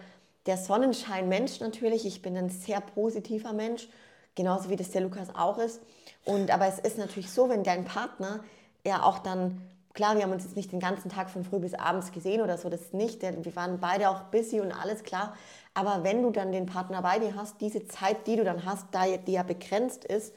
[0.47, 2.07] der Sonnenschein-Mensch natürlich.
[2.07, 3.89] Ich bin ein sehr positiver Mensch,
[4.35, 5.81] genauso wie das der Lukas auch ist.
[6.25, 8.43] Und, aber es ist natürlich so, wenn dein Partner
[8.87, 9.61] ja auch dann,
[9.93, 12.57] klar, wir haben uns jetzt nicht den ganzen Tag von früh bis abends gesehen oder
[12.57, 13.23] so, das nicht.
[13.23, 15.35] Wir waren beide auch busy und alles klar.
[15.75, 18.87] Aber wenn du dann den Partner bei dir hast, diese Zeit, die du dann hast,
[18.93, 20.35] da die ja begrenzt ist,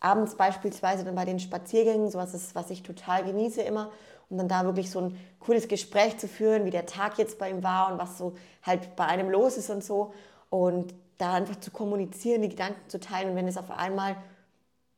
[0.00, 3.90] abends beispielsweise dann bei den Spaziergängen, sowas ist, was ich total genieße immer,
[4.30, 7.50] und dann da wirklich so ein cooles Gespräch zu führen, wie der Tag jetzt bei
[7.50, 10.14] ihm war und was so halt bei einem los ist und so.
[10.48, 13.30] Und da einfach zu kommunizieren, die Gedanken zu teilen.
[13.30, 14.16] Und wenn es auf einmal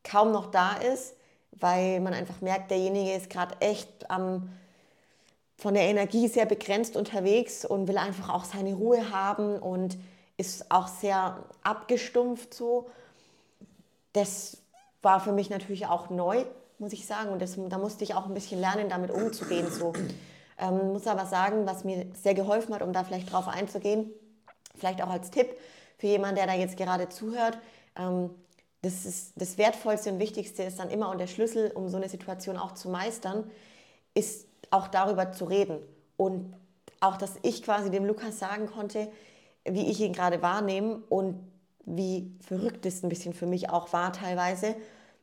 [0.05, 1.15] kaum noch da ist,
[1.53, 4.51] weil man einfach merkt, derjenige ist gerade echt am,
[5.57, 9.97] von der Energie sehr begrenzt unterwegs und will einfach auch seine Ruhe haben und
[10.37, 12.91] ist auch sehr abgestumpft so.
[14.13, 14.59] Das
[15.03, 16.45] war für mich natürlich auch neu,
[16.83, 17.31] muss ich sagen.
[17.31, 19.71] Und das, da musste ich auch ein bisschen lernen, damit umzugehen.
[19.71, 19.95] So.
[20.59, 24.11] Ähm, muss aber sagen, was mir sehr geholfen hat, um da vielleicht drauf einzugehen,
[24.77, 25.57] vielleicht auch als Tipp
[25.97, 27.59] für jemanden, der da jetzt gerade zuhört.
[27.97, 28.31] Ähm,
[28.83, 32.09] das, ist, das Wertvollste und Wichtigste ist dann immer und der Schlüssel, um so eine
[32.09, 33.49] Situation auch zu meistern,
[34.15, 35.79] ist auch darüber zu reden.
[36.17, 36.53] Und
[37.01, 39.11] auch, dass ich quasi dem Lukas sagen konnte,
[39.65, 41.39] wie ich ihn gerade wahrnehme und
[41.85, 44.75] wie verrückt es ein bisschen für mich auch war teilweise,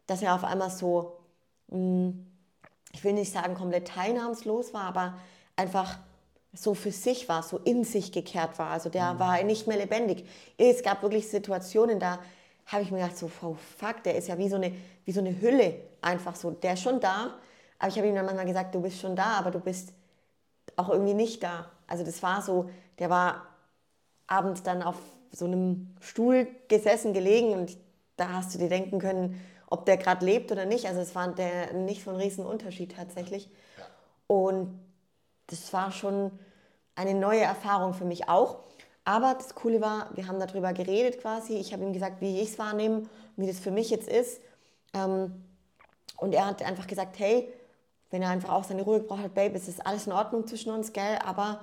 [0.08, 1.18] dass er auf einmal so,
[1.71, 5.13] ich will nicht sagen komplett teilnahmslos war, aber
[5.55, 5.99] einfach
[6.53, 8.71] so für sich war, so in sich gekehrt war.
[8.71, 9.19] Also der mhm.
[9.19, 10.25] war nicht mehr lebendig.
[10.58, 12.19] Es gab wirklich Situationen, da
[12.65, 14.73] habe ich mir gedacht, so, oh fuck, der ist ja wie so, eine,
[15.05, 16.51] wie so eine Hülle einfach so.
[16.51, 17.36] Der ist schon da,
[17.77, 19.93] aber ich habe ihm dann manchmal gesagt, du bist schon da, aber du bist
[20.75, 21.69] auch irgendwie nicht da.
[21.88, 23.47] Also das war so, der war
[24.27, 24.97] abends dann auf
[25.32, 27.77] so einem Stuhl gesessen, gelegen und
[28.17, 30.88] da hast du dir denken können, ob der gerade lebt oder nicht.
[30.88, 33.49] Also es war der, nicht so ein riesen Unterschied tatsächlich.
[34.27, 34.79] Und
[35.47, 36.32] das war schon
[36.95, 38.60] eine neue Erfahrung für mich auch.
[39.05, 41.55] Aber das Coole war, wir haben darüber geredet quasi.
[41.58, 44.41] Ich habe ihm gesagt, wie ich es wahrnehme, wie das für mich jetzt ist.
[44.93, 45.43] Ähm,
[46.17, 47.51] und er hat einfach gesagt, hey,
[48.12, 50.71] wenn er einfach auch seine Ruhe gebraucht hat, Babe, es ist alles in Ordnung zwischen
[50.71, 51.62] uns, gell, aber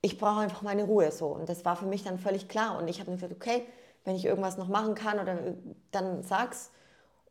[0.00, 1.26] ich brauche einfach meine Ruhe so.
[1.26, 2.78] Und das war für mich dann völlig klar.
[2.78, 3.66] Und ich habe mir gesagt, okay,
[4.04, 5.38] wenn ich irgendwas noch machen kann oder
[5.90, 6.70] dann sag's.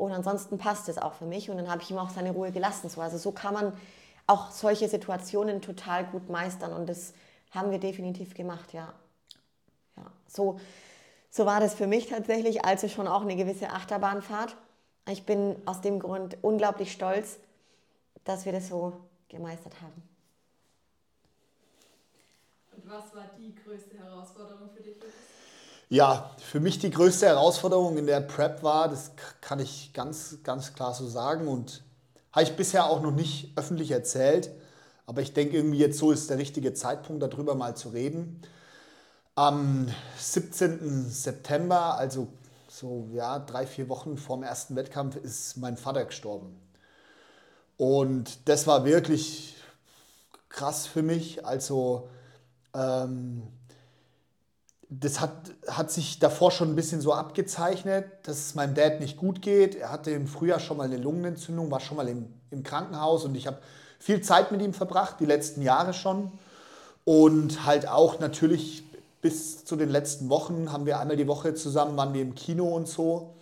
[0.01, 1.51] Und ansonsten passt es auch für mich.
[1.51, 2.89] Und dann habe ich ihm auch seine Ruhe gelassen.
[2.89, 3.01] So.
[3.01, 3.73] Also so kann man
[4.25, 6.73] auch solche Situationen total gut meistern.
[6.73, 7.13] Und das
[7.51, 8.93] haben wir definitiv gemacht, ja.
[9.97, 10.05] ja.
[10.27, 10.59] So,
[11.29, 14.55] so war das für mich tatsächlich, also schon auch eine gewisse Achterbahnfahrt.
[15.07, 17.37] Ich bin aus dem Grund unglaublich stolz,
[18.23, 18.93] dass wir das so
[19.29, 20.01] gemeistert haben.
[22.75, 24.95] Und was war die größte Herausforderung für dich,
[25.91, 30.73] Ja, für mich die größte Herausforderung in der Prep war, das kann ich ganz, ganz
[30.73, 31.83] klar so sagen und
[32.31, 34.51] habe ich bisher auch noch nicht öffentlich erzählt,
[35.05, 38.41] aber ich denke irgendwie jetzt so ist der richtige Zeitpunkt, darüber mal zu reden.
[39.35, 41.09] Am 17.
[41.09, 42.29] September, also
[42.69, 46.57] so ja, drei, vier Wochen vor dem ersten Wettkampf, ist mein Vater gestorben.
[47.75, 49.57] Und das war wirklich
[50.47, 51.45] krass für mich.
[51.45, 52.07] Also
[52.73, 53.43] ähm,
[54.93, 55.31] das hat,
[55.69, 59.73] hat sich davor schon ein bisschen so abgezeichnet, dass es meinem Dad nicht gut geht.
[59.75, 63.33] Er hatte im Frühjahr schon mal eine Lungenentzündung, war schon mal im, im Krankenhaus und
[63.35, 63.59] ich habe
[63.99, 66.33] viel Zeit mit ihm verbracht, die letzten Jahre schon.
[67.05, 68.83] Und halt auch natürlich
[69.21, 72.67] bis zu den letzten Wochen haben wir einmal die Woche zusammen, waren wir im Kino
[72.75, 73.35] und so.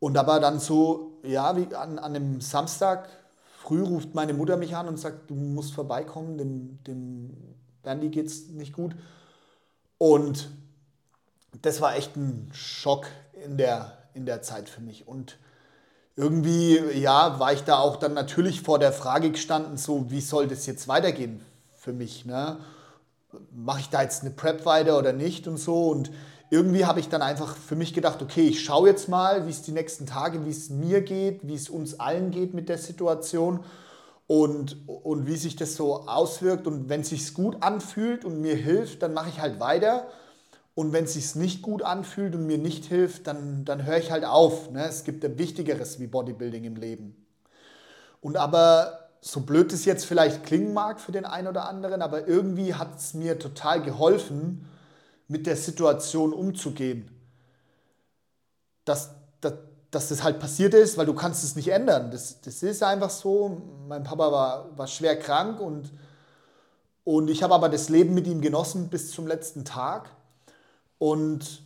[0.00, 3.10] Und aber dann so, ja, wie an, an einem Samstag
[3.58, 8.48] früh ruft meine Mutter mich an und sagt, du musst vorbeikommen, dem, dem geht es
[8.48, 8.94] nicht gut.
[9.98, 10.48] Und
[11.62, 13.06] das war echt ein Schock
[13.44, 15.06] in der, in der Zeit für mich.
[15.06, 15.38] Und
[16.16, 20.48] irgendwie, ja, war ich da auch dann natürlich vor der Frage gestanden, so, wie soll
[20.48, 21.44] das jetzt weitergehen
[21.76, 22.24] für mich?
[22.24, 22.58] Ne?
[23.52, 25.88] Mache ich da jetzt eine Prep weiter oder nicht und so?
[25.88, 26.10] Und
[26.50, 29.62] irgendwie habe ich dann einfach für mich gedacht, okay, ich schaue jetzt mal, wie es
[29.62, 33.60] die nächsten Tage, wie es mir geht, wie es uns allen geht mit der Situation
[34.28, 36.68] und, und wie sich das so auswirkt.
[36.68, 40.06] Und wenn es sich gut anfühlt und mir hilft, dann mache ich halt weiter.
[40.74, 44.12] Und wenn es sich nicht gut anfühlt und mir nicht hilft, dann, dann höre ich
[44.12, 44.70] halt auf.
[44.70, 44.86] Ne?
[44.86, 47.26] Es gibt ja Wichtigeres wie Bodybuilding im Leben.
[48.20, 52.28] Und aber, so blöd es jetzt vielleicht klingen mag für den einen oder anderen, aber
[52.28, 54.68] irgendwie hat es mir total geholfen,
[55.26, 57.10] mit der Situation umzugehen.
[58.84, 59.10] Dass,
[59.90, 62.10] dass, das halt passiert ist, weil du kannst es nicht ändern.
[62.10, 63.62] Das, das ist einfach so.
[63.86, 65.90] Mein Papa war, war schwer krank und,
[67.04, 70.10] und ich habe aber das Leben mit ihm genossen bis zum letzten Tag.
[70.98, 71.62] Und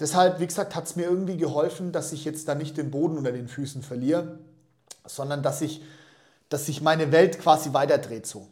[0.00, 3.16] deshalb, wie gesagt, hat es mir irgendwie geholfen, dass ich jetzt da nicht den Boden
[3.16, 4.38] unter den Füßen verliere,
[5.06, 5.82] sondern dass ich,
[6.48, 8.48] dass sich meine Welt quasi weiterdreht so.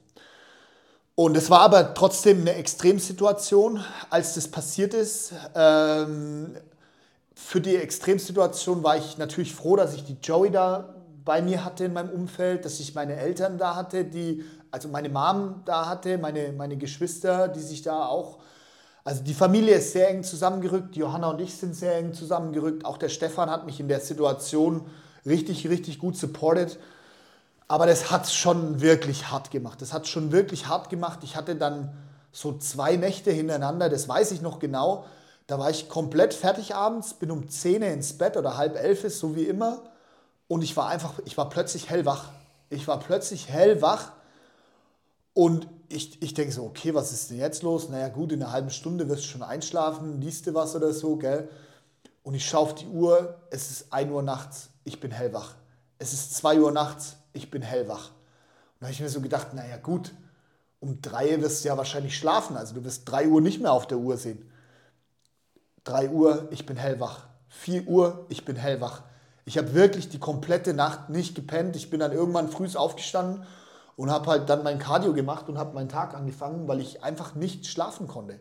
[1.16, 5.32] Und es war aber trotzdem eine Extremsituation, als das passiert ist.
[5.54, 6.56] Ähm,
[7.34, 10.94] für die Extremsituation war ich natürlich froh, dass ich die Joey da
[11.24, 15.08] bei mir hatte in meinem Umfeld, dass ich meine Eltern da hatte, die, also meine
[15.08, 18.38] Mom da hatte, meine, meine Geschwister, die sich da auch,
[19.04, 22.98] also die Familie ist sehr eng zusammengerückt, Johanna und ich sind sehr eng zusammengerückt, auch
[22.98, 24.86] der Stefan hat mich in der Situation
[25.26, 26.78] richtig, richtig gut supported.
[27.66, 29.80] Aber das hat es schon wirklich hart gemacht.
[29.80, 31.20] Das hat schon wirklich hart gemacht.
[31.22, 31.90] Ich hatte dann
[32.30, 35.06] so zwei Nächte hintereinander, das weiß ich noch genau,
[35.46, 39.36] da war ich komplett fertig abends, bin um 10 ins Bett oder halb elf, so
[39.36, 39.82] wie immer.
[40.48, 42.30] Und ich war einfach, ich war plötzlich hellwach.
[42.70, 44.12] Ich war plötzlich hellwach
[45.34, 47.88] und ich, ich denke so, okay, was ist denn jetzt los?
[47.88, 51.16] Naja gut, in einer halben Stunde wirst du schon einschlafen, liest du was oder so,
[51.16, 51.48] gell?
[52.22, 55.54] Und ich schaue auf die Uhr, es ist 1 Uhr nachts, ich bin hellwach.
[55.98, 58.08] Es ist 2 Uhr nachts, ich bin hellwach.
[58.08, 60.12] Und da habe ich mir so gedacht, naja gut,
[60.80, 63.86] um 3 wirst du ja wahrscheinlich schlafen, also du wirst 3 Uhr nicht mehr auf
[63.86, 64.50] der Uhr sehen.
[65.84, 67.26] 3 Uhr, ich bin hellwach.
[67.48, 69.02] 4 Uhr, ich bin hellwach.
[69.44, 71.76] Ich habe wirklich die komplette Nacht nicht gepennt.
[71.76, 73.44] Ich bin dann irgendwann früh aufgestanden
[73.96, 77.34] und habe halt dann mein Cardio gemacht und habe meinen Tag angefangen, weil ich einfach
[77.34, 78.40] nicht schlafen konnte.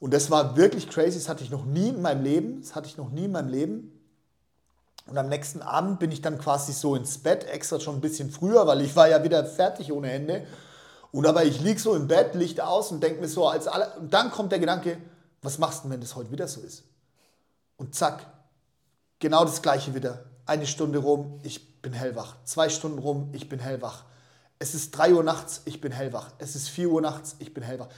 [0.00, 2.88] Und das war wirklich crazy, das hatte ich noch nie in meinem Leben, das hatte
[2.88, 3.96] ich noch nie in meinem Leben.
[5.06, 8.30] Und am nächsten Abend bin ich dann quasi so ins Bett, extra schon ein bisschen
[8.30, 10.46] früher, weil ich war ja wieder fertig ohne Ende.
[11.12, 13.92] Und aber ich liege so im Bett, Licht aus und denke mir so, als alle,
[13.98, 14.98] und dann kommt der Gedanke,
[15.42, 16.84] was machst du, wenn das heute wieder so ist?
[17.76, 18.26] Und zack,
[19.18, 20.24] genau das gleiche wieder.
[20.46, 22.36] Eine Stunde rum, ich bin hellwach.
[22.44, 24.04] Zwei Stunden rum, ich bin hellwach.
[24.58, 26.32] Es ist 3 Uhr nachts, ich bin hellwach.
[26.38, 27.88] Es ist 4 Uhr nachts, ich bin hellwach.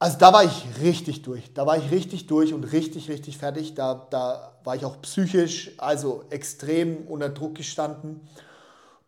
[0.00, 1.54] Also da war ich richtig durch.
[1.54, 3.76] Da war ich richtig durch und richtig, richtig fertig.
[3.76, 8.20] Da, da war ich auch psychisch, also extrem unter Druck gestanden.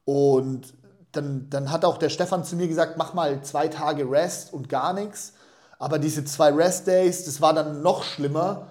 [0.05, 0.73] Und
[1.11, 4.69] dann, dann hat auch der Stefan zu mir gesagt, mach mal zwei Tage Rest und
[4.69, 5.33] gar nichts.
[5.85, 8.69] Aber diese zwei Rest-Days, das war dann noch schlimmer,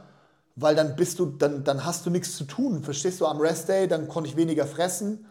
[0.55, 2.81] weil dann bist du, dann, dann hast du nichts zu tun.
[2.83, 5.23] Verstehst du, am Rest-Day, dann konnte ich weniger fressen.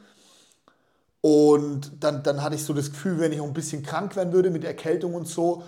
[1.23, 4.33] Und dann, dann hatte ich so das Gefühl, wenn ich auch ein bisschen krank werden
[4.33, 5.64] würde mit Erkältung und so,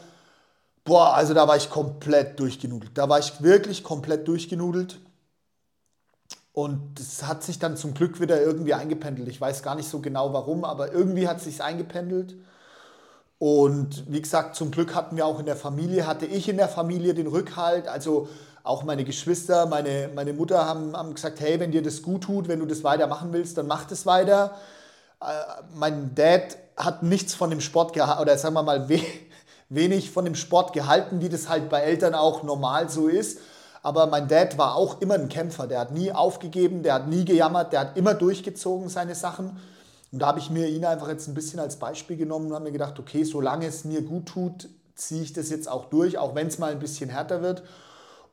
[0.84, 2.96] boah, also da war ich komplett durchgenudelt.
[2.96, 5.00] Da war ich wirklich komplett durchgenudelt.
[6.52, 9.26] Und das hat sich dann zum Glück wieder irgendwie eingependelt.
[9.26, 12.36] Ich weiß gar nicht so genau warum, aber irgendwie hat es sich eingependelt.
[13.44, 16.66] Und wie gesagt, zum Glück hatten wir auch in der Familie, hatte ich in der
[16.66, 17.88] Familie den Rückhalt.
[17.88, 18.26] Also
[18.62, 22.48] auch meine Geschwister, meine, meine Mutter haben, haben gesagt, hey, wenn dir das gut tut,
[22.48, 24.52] wenn du das weitermachen willst, dann mach das weiter.
[25.20, 25.26] Äh,
[25.74, 28.98] mein Dad hat nichts von dem Sport gehalten, oder sagen wir mal we
[29.68, 33.40] wenig von dem Sport gehalten, wie das halt bei Eltern auch normal so ist.
[33.82, 35.66] Aber mein Dad war auch immer ein Kämpfer.
[35.66, 39.60] Der hat nie aufgegeben, der hat nie gejammert, der hat immer durchgezogen seine Sachen.
[40.14, 42.66] Und da habe ich mir ihn einfach jetzt ein bisschen als Beispiel genommen und habe
[42.66, 46.36] mir gedacht, okay, solange es mir gut tut, ziehe ich das jetzt auch durch, auch
[46.36, 47.64] wenn es mal ein bisschen härter wird.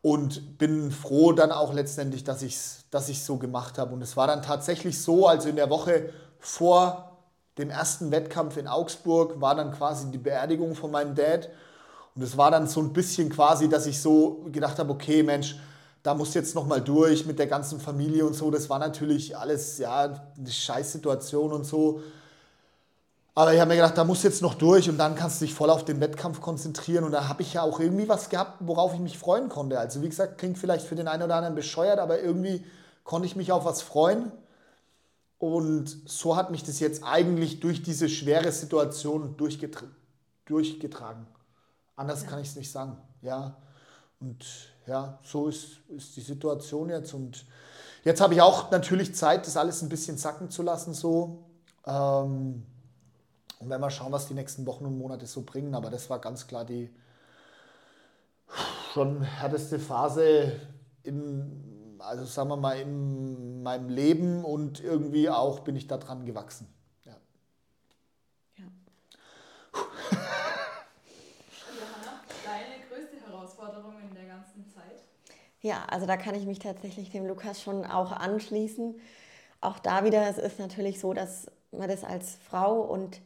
[0.04, 3.96] Und bin froh dann auch letztendlich, dass ich es dass so gemacht habe.
[3.96, 7.18] Und es war dann tatsächlich so, also in der Woche vor
[7.58, 11.50] dem ersten Wettkampf in Augsburg war dann quasi die Beerdigung von meinem Dad.
[12.14, 15.56] Und es war dann so ein bisschen quasi, dass ich so gedacht habe, okay, Mensch,
[16.04, 18.50] da muss jetzt nochmal durch mit der ganzen Familie und so.
[18.50, 22.02] Das war natürlich alles, ja, eine Scheißsituation und so.
[23.34, 25.54] Aber ich habe mir gedacht, da muss jetzt noch durch und dann kannst du dich
[25.54, 27.04] voll auf den Wettkampf konzentrieren.
[27.04, 29.80] Und da habe ich ja auch irgendwie was gehabt, worauf ich mich freuen konnte.
[29.80, 32.66] Also wie gesagt, klingt vielleicht für den einen oder anderen bescheuert, aber irgendwie
[33.04, 34.32] konnte ich mich auf was freuen.
[35.38, 39.86] Und so hat mich das jetzt eigentlich durch diese schwere Situation durchgetra
[40.46, 41.26] durchgetragen.
[41.96, 42.30] Anders ja.
[42.30, 42.98] kann ich es nicht sagen.
[43.22, 43.58] Ja.
[44.20, 44.46] Und
[44.88, 47.14] ja, so ist, ist die Situation jetzt.
[47.14, 47.46] Und
[48.04, 50.94] jetzt habe ich auch natürlich Zeit, das alles ein bisschen sacken zu lassen.
[50.94, 51.44] So.
[51.86, 52.66] Ähm,
[53.60, 55.76] und werden wir schauen, was die nächsten Wochen und Monate so bringen.
[55.76, 56.90] Aber das war ganz klar die
[58.94, 60.52] schon härteste Phase
[61.04, 61.72] in
[62.04, 66.68] also sagen wir mal, in meinem Leben und irgendwie auch bin ich daran gewachsen.
[67.06, 67.16] Ja.
[68.58, 68.66] ja.
[71.80, 75.04] Johanna, deine größte Herausforderung in der ganzen Zeit?
[75.62, 79.00] Ja, also da kann ich mich tatsächlich dem Lukas schon auch anschließen.
[79.62, 83.22] Auch da wieder, es ist natürlich so, dass man das als Frau und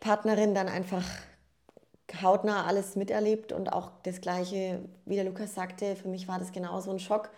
[0.00, 1.04] Partnerin dann einfach
[2.22, 6.52] hautnah alles miterlebt und auch das Gleiche, wie der Lukas sagte, für mich war das
[6.52, 7.30] genauso ein Schock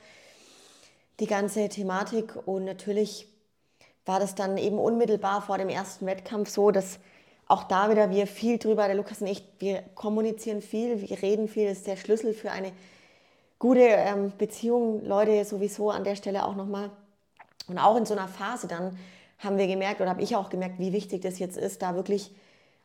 [1.21, 2.37] die ganze Thematik.
[2.47, 3.27] Und natürlich
[4.05, 6.99] war das dann eben unmittelbar vor dem ersten Wettkampf so, dass
[7.49, 11.49] auch da wieder wir viel drüber, der Lukas und ich, wir kommunizieren viel, wir reden
[11.49, 12.73] viel, das ist der Schlüssel für eine
[13.63, 15.05] gute ähm, Beziehung.
[15.05, 16.91] Leute, sowieso an der Stelle auch nochmal.
[17.69, 18.99] Und auch in so einer Phase dann
[19.39, 22.35] haben wir gemerkt, oder habe ich auch gemerkt, wie wichtig das jetzt ist, da wirklich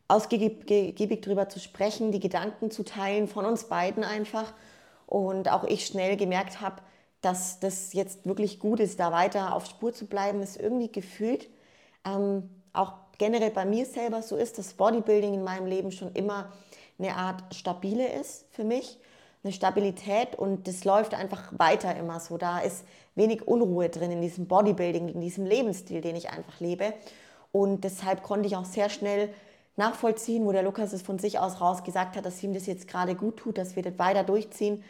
[0.06, 4.52] ausgiebig drüber zu sprechen, die Gedanken zu teilen von uns beiden einfach.
[5.06, 6.76] Und auch ich schnell gemerkt habe,
[7.22, 11.48] dass das jetzt wirklich gut ist, da weiter auf Spur zu bleiben, ist irgendwie gefühlt
[12.06, 16.52] ähm, auch generell bei mir selber so ist, dass Bodybuilding in meinem Leben schon immer
[17.00, 19.00] eine Art stabile ist für mich,
[19.44, 22.38] eine Stabilität und das läuft einfach weiter immer so.
[22.38, 26.94] Da ist wenig Unruhe drin in diesem Bodybuilding, in diesem Lebensstil, den ich einfach lebe.
[27.52, 29.30] Und deshalb konnte ich auch sehr schnell
[29.76, 32.88] nachvollziehen, wo der Lukas es von sich aus raus gesagt hat, dass ihm das jetzt
[32.88, 34.82] gerade gut tut, dass wir das weiter durchziehen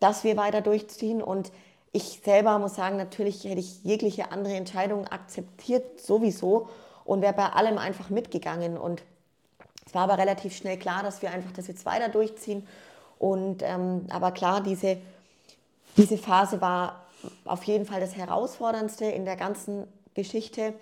[0.00, 1.22] dass wir weiter durchziehen.
[1.22, 1.52] Und
[1.92, 6.68] ich selber muss sagen, natürlich hätte ich jegliche andere Entscheidung akzeptiert sowieso
[7.04, 8.76] und wäre bei allem einfach mitgegangen.
[8.76, 9.02] Und
[9.86, 12.66] es war aber relativ schnell klar, dass wir einfach das jetzt weiter durchziehen.
[13.20, 14.96] Und ähm, aber klar, diese,
[15.98, 17.04] diese Phase war
[17.44, 20.72] auf jeden Fall das Herausforderndste in der ganzen Geschichte.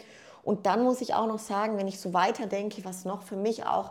[0.45, 3.67] Und dann muss ich auch noch sagen, wenn ich so weiterdenke, was noch für mich
[3.67, 3.91] auch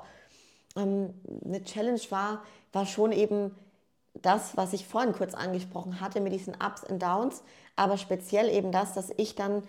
[0.78, 3.54] ähm, eine Challenge war, war schon eben
[4.14, 7.44] das, was ich vorhin kurz angesprochen hatte mit diesen Ups und Downs,
[7.76, 9.62] aber speziell eben das, dass ich dann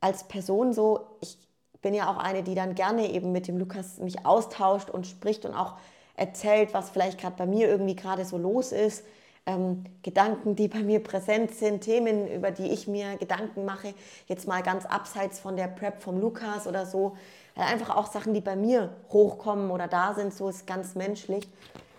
[0.00, 1.38] als Person so, ich
[1.80, 5.46] bin ja auch eine, die dann gerne eben mit dem Lukas mich austauscht und spricht
[5.46, 5.76] und auch
[6.18, 9.04] erzählt, was vielleicht gerade bei mir irgendwie gerade so los ist,
[9.46, 13.94] ähm, Gedanken, die bei mir präsent sind, Themen, über die ich mir Gedanken mache,
[14.26, 17.16] jetzt mal ganz abseits von der Prep vom Lukas oder so,
[17.54, 21.48] einfach auch Sachen, die bei mir hochkommen oder da sind, so ist ganz menschlich.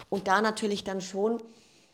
[0.10, 1.42] Und da natürlich dann schon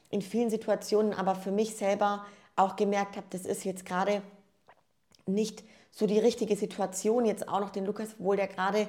[0.10, 4.22] in vielen Situationen, aber für mich selber auch gemerkt habe, das ist jetzt gerade
[5.26, 8.88] nicht so die richtige Situation, jetzt auch noch den Lukas, obwohl der gerade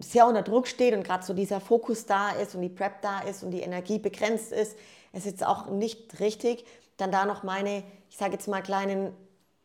[0.00, 3.20] sehr unter Druck steht und gerade so dieser Fokus da ist und die Prep da
[3.20, 4.76] ist und die Energie begrenzt ist,
[5.12, 6.64] ist jetzt auch nicht richtig,
[6.96, 9.12] dann da noch meine, ich sage jetzt mal kleinen,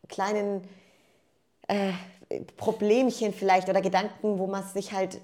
[0.08, 0.62] kleinen
[1.68, 1.92] äh,
[2.56, 5.20] Problemchen vielleicht oder Gedanken, wo man sich halt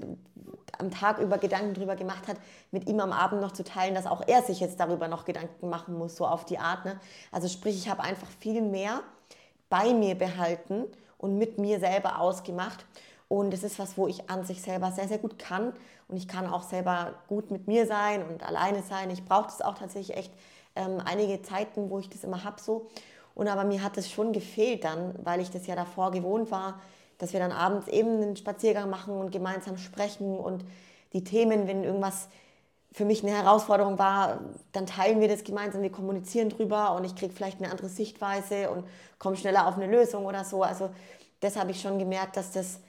[0.79, 2.37] am Tag über Gedanken drüber gemacht hat,
[2.71, 5.69] mit ihm am Abend noch zu teilen, dass auch er sich jetzt darüber noch Gedanken
[5.69, 6.85] machen muss, so auf die Art.
[6.85, 7.01] Ne?
[7.33, 9.03] Also sprich, ich habe einfach viel mehr
[9.69, 10.85] bei mir behalten
[11.19, 12.85] und mit mir selber ausgemacht.
[13.29, 15.73] Und es ist was, wo ich an sich selber sehr, sehr gut kann.
[16.09, 19.11] Und ich kann auch selber gut mit mir sein und alleine sein.
[19.11, 20.33] Ich brauche das auch tatsächlich echt
[20.77, 22.89] ähm, einige Zeiten, wo ich das immer habe so.
[23.35, 26.81] Und aber mir hat es schon gefehlt dann, weil ich das ja davor gewohnt war,
[27.19, 30.65] dass wir dann abends eben einen Spaziergang machen und gemeinsam sprechen und
[31.13, 32.29] die Themen, wenn irgendwas
[32.93, 34.41] für mich eine Herausforderung war,
[34.73, 38.71] dann teilen wir das gemeinsam, wir kommunizieren drüber und ich kriege vielleicht eine andere Sichtweise
[38.71, 38.87] und
[39.19, 40.63] komme schneller auf eine Lösung oder so.
[40.63, 40.91] Also
[41.41, 42.81] das habe ich schon gemerkt, dass das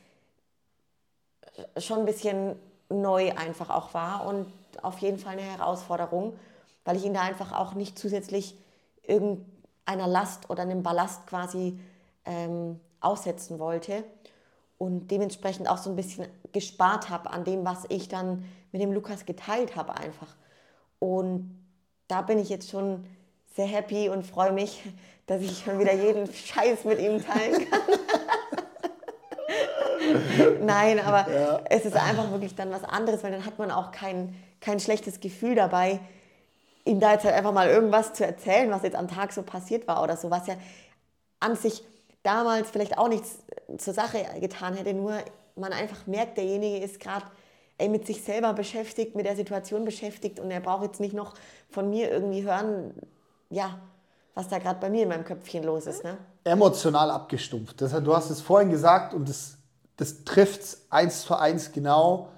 [1.78, 2.56] schon ein bisschen
[2.89, 4.46] neu einfach auch war und
[4.82, 6.38] auf jeden Fall eine Herausforderung,
[6.86, 8.58] weil ich ihn da einfach auch nicht zusätzlich
[9.04, 11.80] irgendeiner Last oder einem Ballast quasi
[12.26, 14.04] ähm, aussetzen wollte
[14.78, 18.91] und dementsprechend auch so ein bisschen gespart habe an dem, was ich dann mit dem
[18.91, 20.36] Lukas geteilt habe einfach.
[21.00, 21.58] Und
[22.08, 23.06] da bin ich jetzt schon
[23.56, 24.84] sehr happy und freue mich,
[25.26, 27.82] dass ich schon wieder jeden Scheiß mit ihm teilen kann.
[30.62, 31.62] Nein, aber ja.
[31.70, 35.20] es ist einfach wirklich dann was anderes, weil dann hat man auch kein, kein schlechtes
[35.20, 36.00] Gefühl dabei,
[36.86, 39.88] ihm da jetzt halt einfach mal irgendwas zu erzählen, was jetzt am Tag so passiert
[39.88, 40.56] war oder so, was ja
[41.39, 41.84] an sich
[42.24, 43.39] damals vielleicht auch nichts
[43.78, 45.20] zur Sache getan hätte, nur
[45.56, 47.26] man einfach merkt, derjenige ist gerade
[47.89, 51.36] mit sich selber beschäftigt, mit der Situation beschäftigt und er braucht jetzt nicht noch
[51.70, 52.93] von mir irgendwie hören,
[53.50, 53.80] ja,
[54.34, 56.04] was da gerade bei mir in meinem Köpfchen los ist.
[56.04, 56.17] Ne?
[56.43, 57.82] Emotional abgestumpft.
[57.82, 59.57] Das, du hast es vorhin gesagt und das,
[59.97, 62.29] das trifft es eins zu eins genau.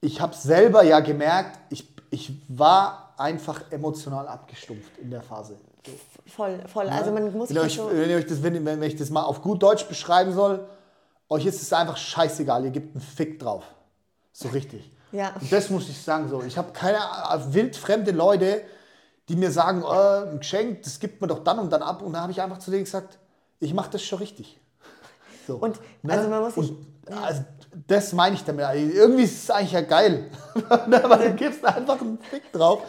[0.00, 5.56] Ich habe selber ja gemerkt, ich, ich war einfach emotional abgestumpft in der Phase.
[6.26, 6.86] Voll, voll.
[6.86, 6.92] Ja.
[6.92, 9.42] Also man muss wenn, euch, so wenn, ich das, wenn, wenn ich das mal auf
[9.42, 10.66] gut Deutsch beschreiben soll,
[11.28, 13.64] euch ist es einfach scheißegal, ihr gebt einen Fick drauf.
[14.32, 14.90] So richtig.
[15.12, 15.34] Ja.
[15.40, 16.42] Und das muss ich sagen so.
[16.42, 16.98] Ich habe keine
[17.48, 18.62] wildfremde Leute,
[19.28, 22.02] die mir sagen, oh, ein Geschenk, das gibt man doch dann und dann ab.
[22.02, 23.18] Und da habe ich einfach zu denen gesagt,
[23.60, 24.60] ich mache das schon richtig.
[25.46, 26.12] So, und ne?
[26.12, 26.72] also man muss sich,
[27.08, 27.16] ja.
[27.16, 27.44] also,
[27.86, 28.64] das meine ich damit.
[28.64, 30.30] Also, irgendwie ist es eigentlich ja geil.
[30.68, 32.82] Weil du gibst einfach einen Fick drauf.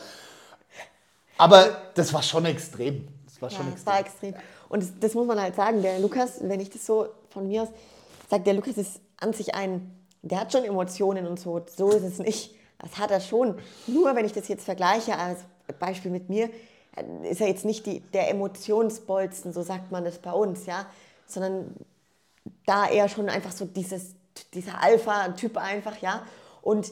[1.37, 3.07] Aber das war schon extrem.
[3.25, 3.85] Das war schon ja, extrem.
[3.85, 4.33] Das war extrem.
[4.69, 7.63] Und das, das, muss man halt sagen, der Lukas, wenn ich das so von mir
[7.63, 7.69] aus
[8.29, 9.91] sage, der Lukas ist an sich ein,
[10.21, 11.61] der hat schon Emotionen und so.
[11.75, 12.55] So ist es nicht.
[12.79, 13.55] Das hat er schon.
[13.87, 15.41] Nur wenn ich das jetzt vergleiche als
[15.79, 16.49] Beispiel mit mir,
[17.29, 20.85] ist er jetzt nicht die, der Emotionsbolzen, so sagt man das bei uns, ja,
[21.27, 21.73] sondern
[22.65, 24.15] da eher schon einfach so dieses,
[24.53, 26.23] dieser Alpha-Typ einfach, ja.
[26.61, 26.91] Und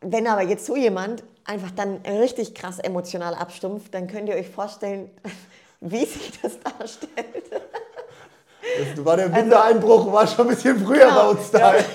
[0.00, 4.48] wenn aber jetzt so jemand einfach dann richtig krass emotional abstumpft, dann könnt ihr euch
[4.48, 5.10] vorstellen,
[5.80, 7.50] wie sich das darstellt.
[8.94, 11.76] Das war der also Wintereinbruch, war schon ein bisschen früher genau, bei uns da.
[11.76, 11.84] Ja.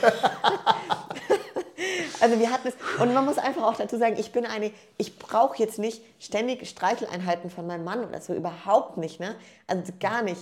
[2.20, 5.20] Also wir hatten es, und man muss einfach auch dazu sagen, ich bin eine, ich
[5.20, 9.36] brauche jetzt nicht ständig Streicheleinheiten von meinem Mann oder so, überhaupt nicht, ne?
[9.68, 10.42] Also gar nicht.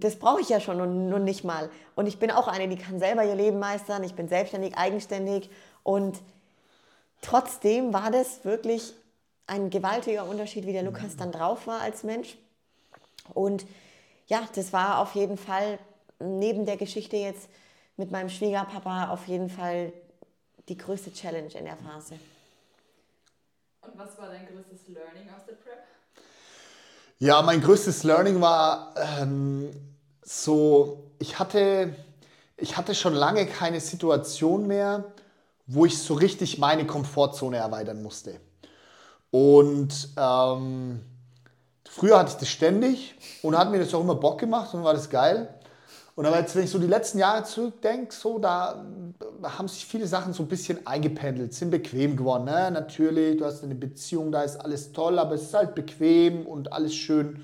[0.00, 1.68] Das brauche ich ja schon und nur nicht mal.
[1.94, 5.50] Und ich bin auch eine, die kann selber ihr Leben meistern, ich bin selbstständig, eigenständig
[5.82, 6.18] und
[7.22, 8.94] Trotzdem war das wirklich
[9.46, 12.36] ein gewaltiger Unterschied, wie der Lukas dann drauf war als Mensch.
[13.32, 13.64] Und
[14.26, 15.78] ja, das war auf jeden Fall
[16.18, 17.48] neben der Geschichte jetzt
[17.96, 19.92] mit meinem Schwiegerpapa auf jeden Fall
[20.68, 22.18] die größte Challenge in der Phase.
[23.82, 25.84] Und was war dein größtes Learning aus der Prep?
[27.22, 29.70] Ja, mein größtes Learning war ähm,
[30.22, 31.94] so, ich hatte,
[32.56, 35.04] ich hatte schon lange keine Situation mehr,
[35.68, 38.40] wo ich so richtig meine Komfortzone erweitern musste.
[39.30, 41.00] Und ähm,
[41.88, 44.94] früher hatte ich das ständig und hat mir das auch immer Bock gemacht und war
[44.94, 45.48] das geil.
[46.14, 48.84] Und aber jetzt, wenn ich so die letzten Jahre zurückdenke, so da
[49.42, 52.44] haben sich viele Sachen so ein bisschen eingependelt, sind bequem geworden.
[52.44, 52.70] Ne?
[52.70, 56.72] Natürlich, du hast eine Beziehung, da ist alles toll, aber es ist halt bequem und
[56.72, 57.42] alles schön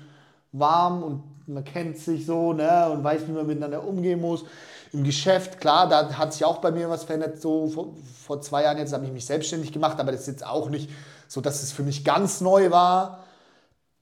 [0.51, 2.89] warm und man kennt sich so ne?
[2.91, 4.45] und weiß, wie man miteinander umgehen muss.
[4.91, 7.41] Im Geschäft, klar, da hat sich auch bei mir was verändert.
[7.41, 10.45] So vor, vor zwei Jahren jetzt habe ich mich selbstständig gemacht, aber das ist jetzt
[10.45, 10.91] auch nicht
[11.27, 13.23] so, dass es für mich ganz neu war.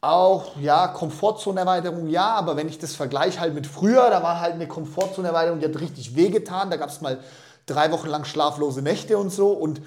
[0.01, 4.53] Auch, ja, Komfortzonenerweiterung, ja, aber wenn ich das vergleiche halt mit früher, da war halt
[4.53, 6.69] eine Komfortzonenerweiterung, die hat richtig wehgetan.
[6.69, 7.19] Da gab es mal
[7.65, 9.81] drei Wochen lang schlaflose Nächte und so und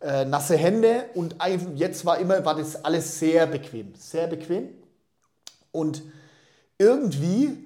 [0.00, 1.06] äh, nasse Hände.
[1.14, 1.36] Und
[1.74, 3.92] jetzt war immer, war das alles sehr bequem.
[3.96, 4.68] Sehr bequem.
[5.72, 6.02] Und
[6.78, 7.58] irgendwie,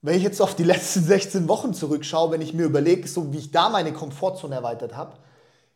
[0.00, 3.38] wenn ich jetzt auf die letzten 16 Wochen zurückschaue, wenn ich mir überlege, so wie
[3.38, 5.18] ich da meine Komfortzone erweitert habe,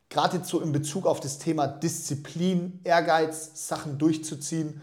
[0.09, 4.81] gerade jetzt so in Bezug auf das Thema Disziplin, Ehrgeiz, Sachen durchzuziehen,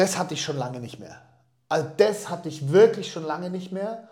[0.00, 1.20] das hatte ich schon lange nicht mehr.
[1.68, 4.08] Also das hatte ich wirklich schon lange nicht mehr.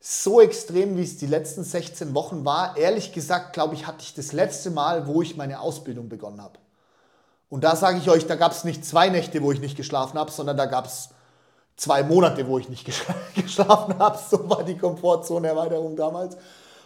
[0.00, 2.76] So extrem, wie es die letzten 16 Wochen war.
[2.76, 6.58] Ehrlich gesagt, glaube ich, hatte ich das letzte Mal, wo ich meine Ausbildung begonnen habe.
[7.48, 10.18] Und da sage ich euch, da gab es nicht zwei Nächte, wo ich nicht geschlafen
[10.18, 11.08] habe, sondern da gab es
[11.76, 12.84] zwei Monate, wo ich nicht
[13.34, 14.18] geschlafen habe.
[14.30, 16.36] So war die Komfortzonenerweiterung damals.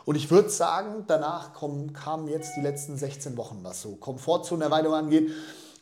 [0.04, 4.94] Und ich würde sagen, danach kommen, kamen jetzt die letzten 16 Wochen, was so Komfortzonenerweiterung
[4.96, 5.32] angeht.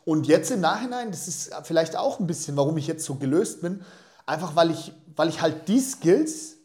[0.04, 3.60] Und jetzt im Nachhinein, das ist vielleicht auch ein bisschen, warum ich jetzt so gelöst
[3.60, 3.82] bin,
[4.26, 6.56] einfach weil ich, weil ich halt die Skills,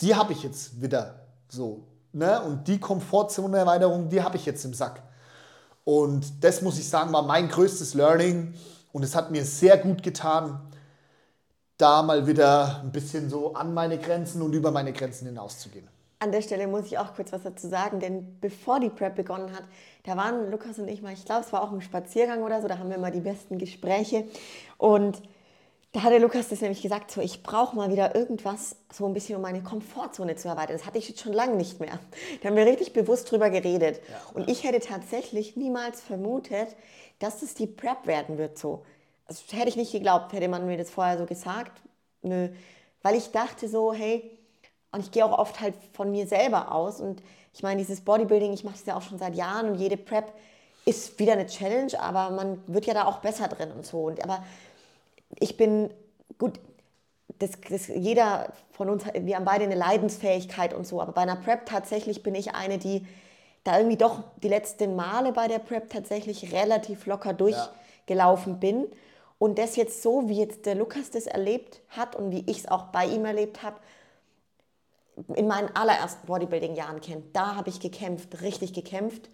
[0.00, 1.86] die habe ich jetzt wieder so.
[2.12, 2.40] Ne?
[2.42, 5.02] Und die Komfortzone-Erweiterung, die habe ich jetzt im Sack.
[5.84, 8.54] Und das muss ich sagen, war mein größtes Learning.
[8.92, 10.60] Und es hat mir sehr gut getan,
[11.76, 15.88] da mal wieder ein bisschen so an meine Grenzen und über meine Grenzen hinauszugehen.
[16.18, 19.52] An der Stelle muss ich auch kurz was dazu sagen, denn bevor die Prep begonnen
[19.52, 19.64] hat,
[20.04, 22.68] da waren Lukas und ich mal, ich glaube, es war auch ein Spaziergang oder so,
[22.68, 24.24] da haben wir mal die besten Gespräche.
[24.78, 25.20] Und
[25.92, 29.36] da hatte Lukas das nämlich gesagt, so ich brauche mal wieder irgendwas, so ein bisschen
[29.36, 30.76] um meine Komfortzone zu erweitern.
[30.76, 31.98] Das hatte ich jetzt schon lange nicht mehr.
[32.42, 34.00] Da haben wir richtig bewusst drüber geredet.
[34.08, 36.76] Ja, und ich hätte tatsächlich niemals vermutet,
[37.18, 38.84] dass es die Prep werden wird so.
[39.26, 41.80] Das hätte ich nicht geglaubt, hätte man mir das vorher so gesagt.
[42.22, 42.48] Nö.
[43.02, 44.35] Weil ich dachte so, hey,
[44.92, 47.00] und ich gehe auch oft halt von mir selber aus.
[47.00, 47.22] Und
[47.52, 50.32] ich meine, dieses Bodybuilding, ich mache das ja auch schon seit Jahren und jede Prep
[50.84, 54.04] ist wieder eine Challenge, aber man wird ja da auch besser drin und so.
[54.04, 54.44] Und, aber
[55.40, 55.90] ich bin,
[56.38, 56.60] gut,
[57.38, 61.36] das, das, jeder von uns, wir haben beide eine Leidensfähigkeit und so, aber bei einer
[61.36, 63.06] Prep tatsächlich bin ich eine, die
[63.64, 68.58] da irgendwie doch die letzten Male bei der Prep tatsächlich relativ locker durchgelaufen ja.
[68.58, 68.86] bin.
[69.38, 72.68] Und das jetzt so, wie jetzt der Lukas das erlebt hat und wie ich es
[72.68, 73.76] auch bei ihm erlebt habe,
[75.34, 77.34] in meinen allerersten Bodybuilding-Jahren kennt.
[77.34, 79.30] Da habe ich gekämpft, richtig gekämpft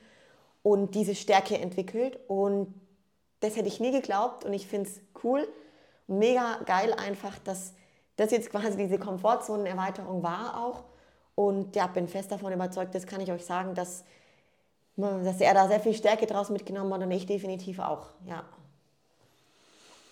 [0.63, 2.19] und diese Stärke entwickelt.
[2.29, 2.73] Und
[3.41, 5.47] das hätte ich nie geglaubt und ich finde es cool,
[6.07, 7.75] mega geil einfach, dass
[8.17, 10.85] das jetzt quasi diese Komfortzonenerweiterung war auch.
[11.35, 14.05] Und ja, bin fest davon überzeugt, das kann ich euch sagen, dass,
[14.97, 18.45] dass er da sehr viel Stärke draus mitgenommen hat und ich definitiv auch, ja.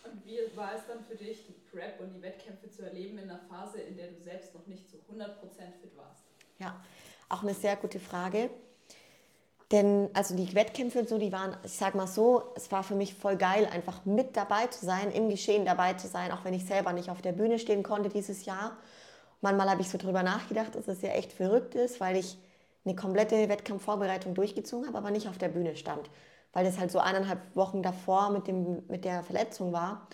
[0.05, 3.41] Und wie war es dann für dich, Prep und die Wettkämpfe zu erleben in einer
[3.49, 5.27] Phase, in der du selbst noch nicht zu 100%
[5.81, 6.25] fit warst?
[6.59, 6.81] Ja,
[7.29, 8.51] auch eine sehr gute Frage.
[9.71, 13.15] Denn also die Wettkämpfe so, die waren, ich sag mal so, es war für mich
[13.15, 16.67] voll geil, einfach mit dabei zu sein, im Geschehen dabei zu sein, auch wenn ich
[16.67, 18.77] selber nicht auf der Bühne stehen konnte dieses Jahr.
[19.41, 22.37] Manchmal habe ich so drüber nachgedacht, dass es ja echt verrückt ist, weil ich
[22.85, 26.11] eine komplette Wettkampfvorbereitung durchgezogen habe, aber nicht auf der Bühne stand,
[26.53, 30.09] weil das halt so eineinhalb Wochen davor mit, dem, mit der Verletzung war.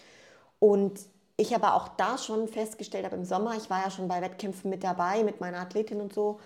[0.59, 1.00] Und
[1.37, 4.70] ich aber auch da schon festgestellt habe im Sommer, ich war ja schon bei Wettkämpfen
[4.70, 6.41] mit dabei, mit meiner Athletin und so,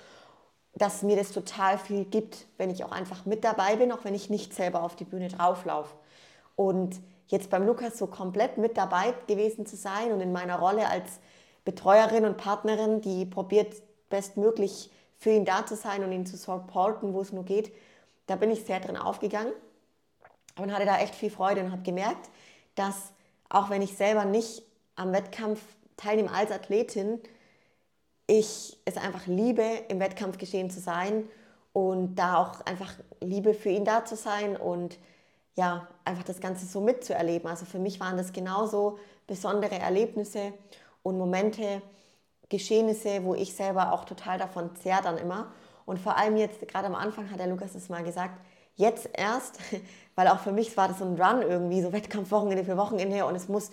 [0.74, 4.14] dass mir das total viel gibt, wenn ich auch einfach mit dabei bin, auch wenn
[4.14, 5.94] ich nicht selber auf die Bühne drauflaufe.
[6.56, 10.88] Und jetzt beim Lukas so komplett mit dabei gewesen zu sein und in meiner Rolle
[10.88, 11.20] als
[11.64, 13.74] Betreuerin und Partnerin, die probiert
[14.08, 17.72] bestmöglich für ihn da zu sein und ihn zu supporten, wo es nur geht,
[18.26, 19.52] da bin ich sehr drin aufgegangen
[20.56, 22.30] und hatte da echt viel Freude und habe gemerkt,
[22.74, 23.12] dass
[23.48, 24.62] auch wenn ich selber nicht
[24.96, 25.60] am Wettkampf
[25.96, 27.20] teilnehme als Athletin,
[28.26, 31.24] ich es einfach liebe, im Wettkampfgeschehen zu sein
[31.72, 34.98] und da auch einfach liebe, für ihn da zu sein und
[35.54, 37.48] ja, einfach das Ganze so mitzuerleben.
[37.48, 40.52] Also für mich waren das genauso besondere Erlebnisse
[41.02, 41.82] und Momente,
[42.48, 45.52] Geschehnisse, wo ich selber auch total davon zehr dann immer.
[45.86, 48.40] Und vor allem jetzt, gerade am Anfang hat der Lukas es mal gesagt,
[48.76, 49.58] jetzt erst,
[50.14, 53.34] weil auch für mich war das so ein Run irgendwie, so Wettkampfwochenende für Wochenende und
[53.34, 53.70] es muss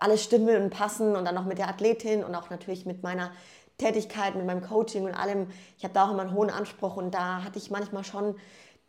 [0.00, 3.30] alles stimmen und passen und dann noch mit der Athletin und auch natürlich mit meiner
[3.78, 5.48] Tätigkeit, mit meinem Coaching und allem.
[5.78, 8.36] Ich habe da auch immer einen hohen Anspruch und da hatte ich manchmal schon,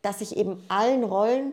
[0.02, 1.52] dass ich eben allen Rollen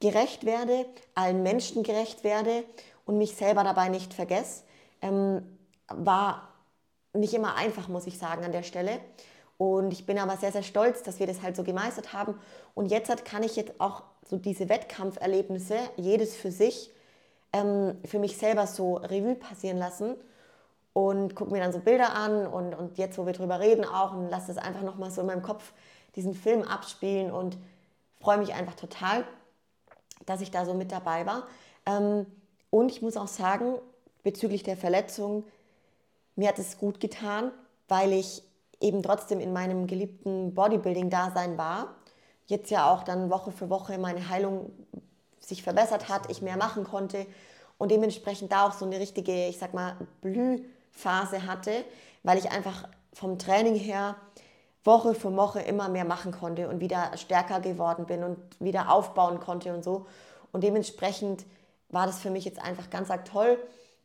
[0.00, 2.64] gerecht werde, allen Menschen gerecht werde
[3.04, 4.62] und mich selber dabei nicht vergesse.
[5.02, 5.42] Ähm,
[5.88, 6.48] war
[7.12, 9.00] nicht immer einfach, muss ich sagen, an der Stelle.
[9.58, 12.38] Und ich bin aber sehr, sehr stolz, dass wir das halt so gemeistert haben.
[12.74, 16.90] Und jetzt kann ich jetzt auch so diese Wettkampferlebnisse, jedes für sich,
[17.52, 20.16] ähm, für mich selber so Revue passieren lassen
[20.92, 24.12] und gucke mir dann so Bilder an und, und jetzt, wo wir drüber reden, auch
[24.12, 25.72] und lasse das einfach nochmal so in meinem Kopf
[26.16, 27.56] diesen Film abspielen und
[28.20, 29.24] freue mich einfach total,
[30.26, 31.46] dass ich da so mit dabei war.
[31.86, 32.26] Ähm,
[32.70, 33.78] und ich muss auch sagen,
[34.22, 35.44] bezüglich der Verletzung,
[36.36, 37.50] mir hat es gut getan,
[37.88, 38.42] weil ich
[38.80, 41.96] eben trotzdem in meinem geliebten Bodybuilding-Dasein war.
[42.46, 44.72] Jetzt ja auch dann Woche für Woche meine Heilung
[45.40, 47.26] sich verbessert hat, ich mehr machen konnte
[47.78, 51.84] und dementsprechend da auch so eine richtige, ich sag mal, Blühphase hatte,
[52.22, 54.16] weil ich einfach vom Training her
[54.84, 59.40] Woche für Woche immer mehr machen konnte und wieder stärker geworden bin und wieder aufbauen
[59.40, 60.06] konnte und so.
[60.52, 61.44] Und dementsprechend
[61.90, 63.58] war das für mich jetzt einfach ganz arg toll,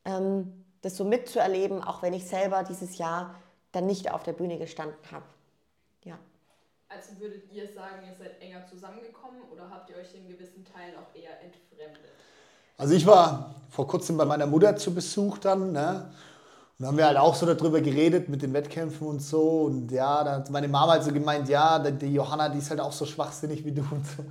[0.04, 3.36] ähm, das so mitzuerleben, auch wenn ich selber dieses Jahr
[3.72, 5.26] dann nicht auf der Bühne gestanden habe.
[6.88, 10.96] Also würdet ihr sagen, ihr seid enger zusammengekommen oder habt ihr euch in gewissen Teilen
[10.96, 12.12] auch eher entfremdet?
[12.78, 16.12] Also ich war vor kurzem bei meiner Mutter zu Besuch dann, ne?
[16.78, 19.62] Und dann haben wir halt auch so darüber geredet mit den Wettkämpfen und so.
[19.64, 22.82] Und ja, da hat meine Mama halt so gemeint, ja, die Johanna, die ist halt
[22.82, 24.26] auch so schwachsinnig wie du und so.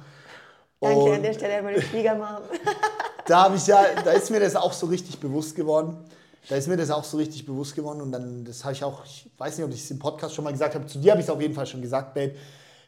[0.79, 2.43] Danke und an der Stelle an meine Schwiegermama.
[3.27, 6.05] da habe ich ja, da ist mir das auch so richtig bewusst geworden.
[6.49, 9.05] Da ist mir das auch so richtig bewusst geworden und dann, das habe ich auch,
[9.05, 11.21] ich weiß nicht, ob ich es im Podcast schon mal gesagt habe, zu dir habe
[11.21, 12.35] ich es auf jeden Fall schon gesagt, Babe,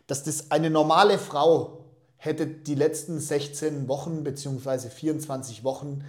[0.06, 1.84] dass das eine normale Frau
[2.16, 4.90] hätte die letzten 16 Wochen bzw.
[4.90, 6.04] 24 Wochen,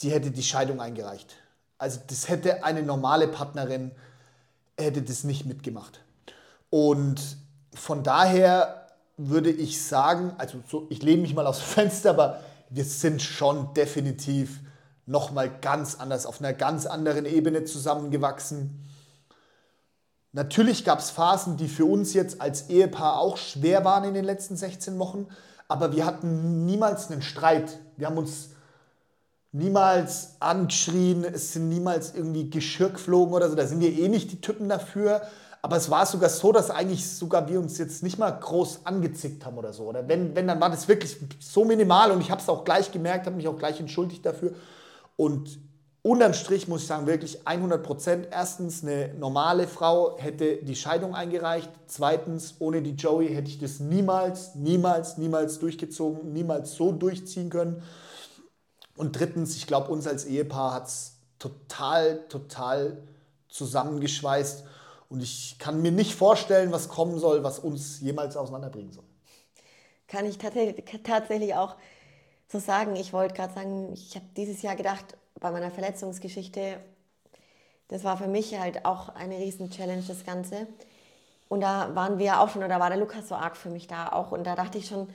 [0.00, 1.36] die hätte die Scheidung eingereicht.
[1.76, 3.90] Also das hätte eine normale Partnerin,
[4.78, 6.00] hätte das nicht mitgemacht.
[6.70, 7.36] Und
[7.74, 12.40] von daher würde ich sagen, also so, ich lehne mich mal aus dem Fenster, aber
[12.70, 14.60] wir sind schon definitiv
[15.10, 18.88] nochmal ganz anders, auf einer ganz anderen Ebene zusammengewachsen.
[20.32, 24.24] Natürlich gab es Phasen, die für uns jetzt als Ehepaar auch schwer waren in den
[24.24, 25.26] letzten 16 Wochen,
[25.66, 27.80] aber wir hatten niemals einen Streit.
[27.96, 28.50] Wir haben uns
[29.50, 34.30] niemals angeschrien, es sind niemals irgendwie Geschirr geflogen oder so, da sind wir eh nicht
[34.30, 35.22] die Typen dafür.
[35.62, 39.44] Aber es war sogar so, dass eigentlich sogar wir uns jetzt nicht mal groß angezickt
[39.44, 39.84] haben oder so.
[39.84, 42.92] Oder wenn, wenn dann war das wirklich so minimal und ich habe es auch gleich
[42.92, 44.54] gemerkt, habe mich auch gleich entschuldigt dafür.
[45.20, 45.60] Und
[46.00, 48.28] unterm Strich muss ich sagen, wirklich 100 Prozent.
[48.30, 51.68] Erstens, eine normale Frau hätte die Scheidung eingereicht.
[51.88, 57.82] Zweitens, ohne die Joey hätte ich das niemals, niemals, niemals durchgezogen, niemals so durchziehen können.
[58.96, 63.02] Und drittens, ich glaube, uns als Ehepaar hat es total, total
[63.50, 64.64] zusammengeschweißt.
[65.10, 69.04] Und ich kann mir nicht vorstellen, was kommen soll, was uns jemals auseinanderbringen soll.
[70.06, 71.76] Kann ich tatsächlich auch
[72.50, 72.96] so sagen.
[72.96, 76.80] Ich wollte gerade sagen, ich habe dieses Jahr gedacht, bei meiner Verletzungsgeschichte,
[77.88, 80.66] das war für mich halt auch eine Riesen-Challenge, das Ganze.
[81.48, 84.12] Und da waren wir auch schon, oder war der Lukas so arg für mich da
[84.12, 84.32] auch.
[84.32, 85.08] Und da dachte ich schon,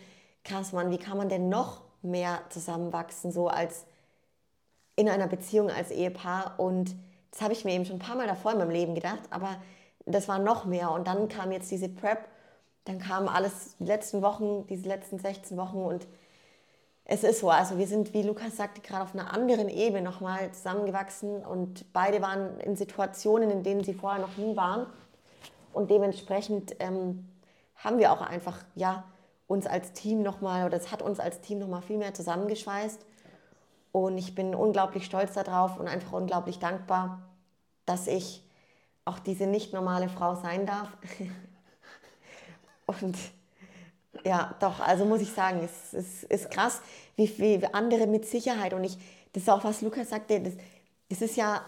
[0.43, 3.85] krass, Mann, wie kann man denn noch mehr zusammenwachsen, so als
[4.95, 6.55] in einer Beziehung als Ehepaar?
[6.57, 6.95] Und
[7.31, 9.57] das habe ich mir eben schon ein paar Mal davor in meinem Leben gedacht, aber
[10.05, 10.91] das war noch mehr.
[10.91, 12.27] Und dann kam jetzt diese Prep,
[12.85, 16.07] dann kam alles die letzten Wochen, diese letzten 16 Wochen und
[17.07, 20.51] es ist so, also wir sind, wie Lukas sagte, gerade auf einer anderen Ebene nochmal
[20.51, 24.87] zusammengewachsen und beide waren in Situationen, in denen sie vorher noch nie waren.
[25.71, 27.27] Und dementsprechend ähm,
[27.75, 29.03] haben wir auch einfach, ja,
[29.45, 33.05] uns als Team nochmal, oder es hat uns als Team nochmal viel mehr zusammengeschweißt.
[33.91, 37.21] Und ich bin unglaublich stolz darauf und einfach unglaublich dankbar,
[37.85, 38.43] dass ich
[39.05, 40.89] auch diese nicht normale Frau sein darf.
[42.87, 43.15] und
[44.25, 46.81] ja, doch, also muss ich sagen, es, es ist krass,
[47.15, 48.97] wie, wie andere mit Sicherheit und ich,
[49.33, 50.53] das ist auch was Lukas sagte, das,
[51.09, 51.61] das ist ja,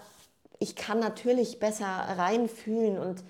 [0.59, 3.23] ich kann natürlich besser reinfühlen und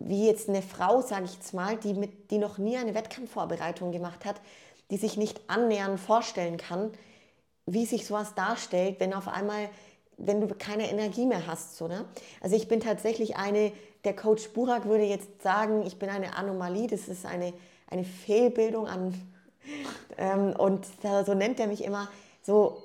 [0.00, 3.92] wie jetzt eine Frau, sage ich jetzt mal, die, mit, die noch nie eine Wettkampfvorbereitung
[3.92, 4.40] gemacht hat,
[4.90, 6.90] die sich nicht annähernd vorstellen kann,
[7.66, 9.70] wie sich sowas darstellt, wenn auf einmal,
[10.16, 11.76] wenn du keine Energie mehr hast.
[11.76, 12.04] So, ne?
[12.40, 13.72] Also ich bin tatsächlich eine,
[14.04, 17.52] der Coach Burak würde jetzt sagen, ich bin eine Anomalie, das ist eine
[17.94, 19.14] eine Fehlbildung an,
[20.18, 20.86] ähm, und
[21.24, 22.08] so nennt er mich immer,
[22.42, 22.82] so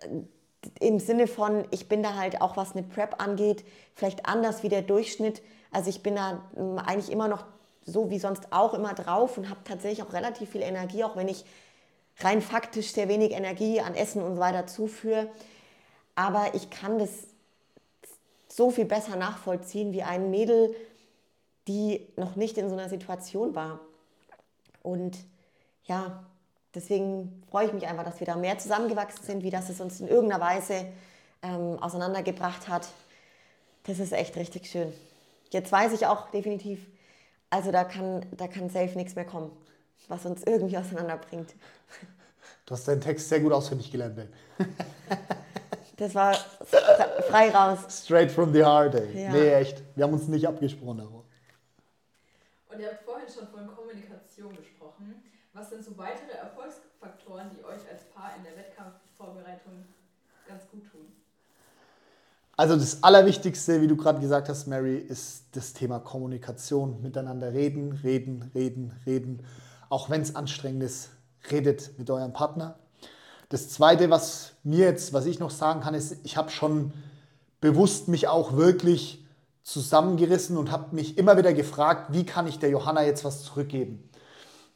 [0.00, 4.62] äh, im Sinne von, ich bin da halt auch, was eine Prep angeht, vielleicht anders
[4.62, 5.42] wie der Durchschnitt.
[5.70, 7.44] Also ich bin da ähm, eigentlich immer noch
[7.84, 11.28] so wie sonst auch immer drauf und habe tatsächlich auch relativ viel Energie, auch wenn
[11.28, 11.44] ich
[12.18, 15.28] rein faktisch sehr wenig Energie an Essen und so weiter zuführe.
[16.14, 17.10] Aber ich kann das
[18.48, 20.74] so viel besser nachvollziehen wie ein Mädel,
[21.68, 23.80] die noch nicht in so einer Situation war.
[24.88, 25.18] Und
[25.84, 26.24] ja,
[26.74, 30.00] deswegen freue ich mich einfach, dass wir da mehr zusammengewachsen sind, wie das es uns
[30.00, 30.86] in irgendeiner Weise
[31.42, 32.88] ähm, auseinandergebracht hat.
[33.84, 34.92] Das ist echt richtig schön.
[35.50, 36.86] Jetzt weiß ich auch definitiv,
[37.50, 39.50] also da kann, da kann safe nichts mehr kommen,
[40.08, 41.54] was uns irgendwie auseinanderbringt.
[42.66, 44.32] Du hast deinen Text sehr gut auswendig gelernt, Ben.
[45.96, 46.34] Das war
[47.28, 48.04] frei raus.
[48.04, 49.22] Straight from the heart, ey.
[49.22, 49.32] Ja.
[49.32, 49.82] Nee, echt.
[49.96, 51.24] Wir haben uns nicht abgesprochen darüber.
[52.70, 54.77] Und ihr habt vorhin schon von Kommunikation gesprochen.
[55.52, 59.84] Was sind so weitere Erfolgsfaktoren, die euch als Paar in der Wettkampfvorbereitung
[60.46, 61.06] ganz gut tun?
[62.56, 67.00] Also das Allerwichtigste, wie du gerade gesagt hast, Mary, ist das Thema Kommunikation.
[67.02, 69.46] Miteinander reden, reden, reden, reden.
[69.88, 71.10] Auch wenn es anstrengend ist,
[71.50, 72.78] redet mit eurem Partner.
[73.48, 76.92] Das Zweite, was mir jetzt, was ich noch sagen kann, ist, ich habe schon
[77.60, 79.24] bewusst mich auch wirklich
[79.62, 84.08] zusammengerissen und habe mich immer wieder gefragt, wie kann ich der Johanna jetzt was zurückgeben?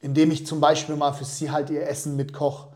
[0.03, 2.69] Indem ich zum Beispiel mal für sie halt ihr Essen mitkoche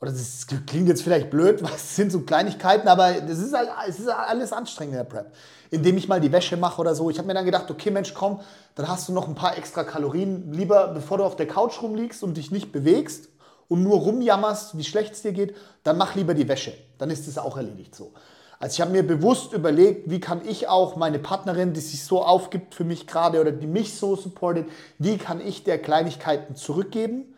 [0.00, 3.98] oder das klingt jetzt vielleicht blöd, was sind so Kleinigkeiten, aber das ist, halt, es
[3.98, 5.32] ist alles anstrengend in der Prep.
[5.70, 7.10] Indem ich mal die Wäsche mache oder so.
[7.10, 8.40] Ich habe mir dann gedacht, okay Mensch, komm,
[8.74, 10.52] dann hast du noch ein paar extra Kalorien.
[10.52, 13.28] Lieber, bevor du auf der Couch rumliegst und dich nicht bewegst
[13.68, 15.54] und nur rumjammerst, wie schlecht es dir geht,
[15.84, 16.72] dann mach lieber die Wäsche.
[16.98, 18.12] Dann ist es auch erledigt so.
[18.60, 22.22] Also ich habe mir bewusst überlegt, wie kann ich auch meine Partnerin, die sich so
[22.22, 27.34] aufgibt für mich gerade oder die mich so supportet, wie kann ich der Kleinigkeiten zurückgeben?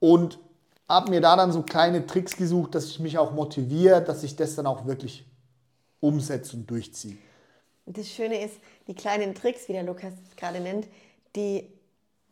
[0.00, 0.38] Und
[0.88, 4.34] habe mir da dann so kleine Tricks gesucht, dass ich mich auch motiviere, dass ich
[4.34, 5.26] das dann auch wirklich
[6.00, 7.18] umsetze und durchziehe.
[7.84, 8.54] Das Schöne ist,
[8.86, 10.88] die kleinen Tricks, wie der Lukas es gerade nennt,
[11.36, 11.70] die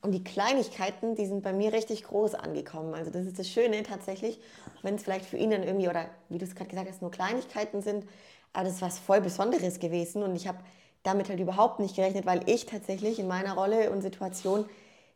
[0.03, 2.95] und die Kleinigkeiten, die sind bei mir richtig groß angekommen.
[2.95, 4.41] Also das ist das Schöne tatsächlich,
[4.83, 7.13] wenn es vielleicht für ihn dann irgendwie, oder wie du es gerade gesagt hast, nur
[7.13, 8.05] Kleinigkeiten sind,
[8.53, 10.59] aber das ist was voll Besonderes gewesen und ich habe
[11.05, 14.67] damit halt überhaupt nicht gerechnet, weil ich tatsächlich in meiner Rolle und Situation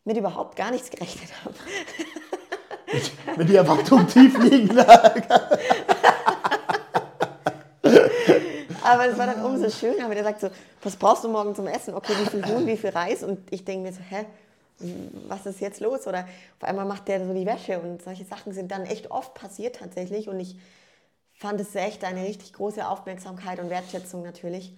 [0.05, 1.55] mit überhaupt gar nichts gerechnet habe.
[3.37, 4.79] Wenn die Erwartung tief liegen.
[8.83, 10.49] Aber es war dann umso schöner, wenn er sagt so,
[10.83, 11.93] was brauchst du morgen zum Essen?
[11.95, 13.25] Okay, wie viel Huhn, wie viel Reis?
[13.25, 14.27] Und ich denke mir so, hä,
[15.29, 16.07] was ist jetzt los?
[16.07, 16.27] Oder
[16.61, 19.77] auf einmal macht der so die Wäsche und solche Sachen sind dann echt oft passiert
[19.77, 20.29] tatsächlich.
[20.29, 20.57] Und ich
[21.33, 24.75] fand es echt eine richtig große Aufmerksamkeit und Wertschätzung natürlich,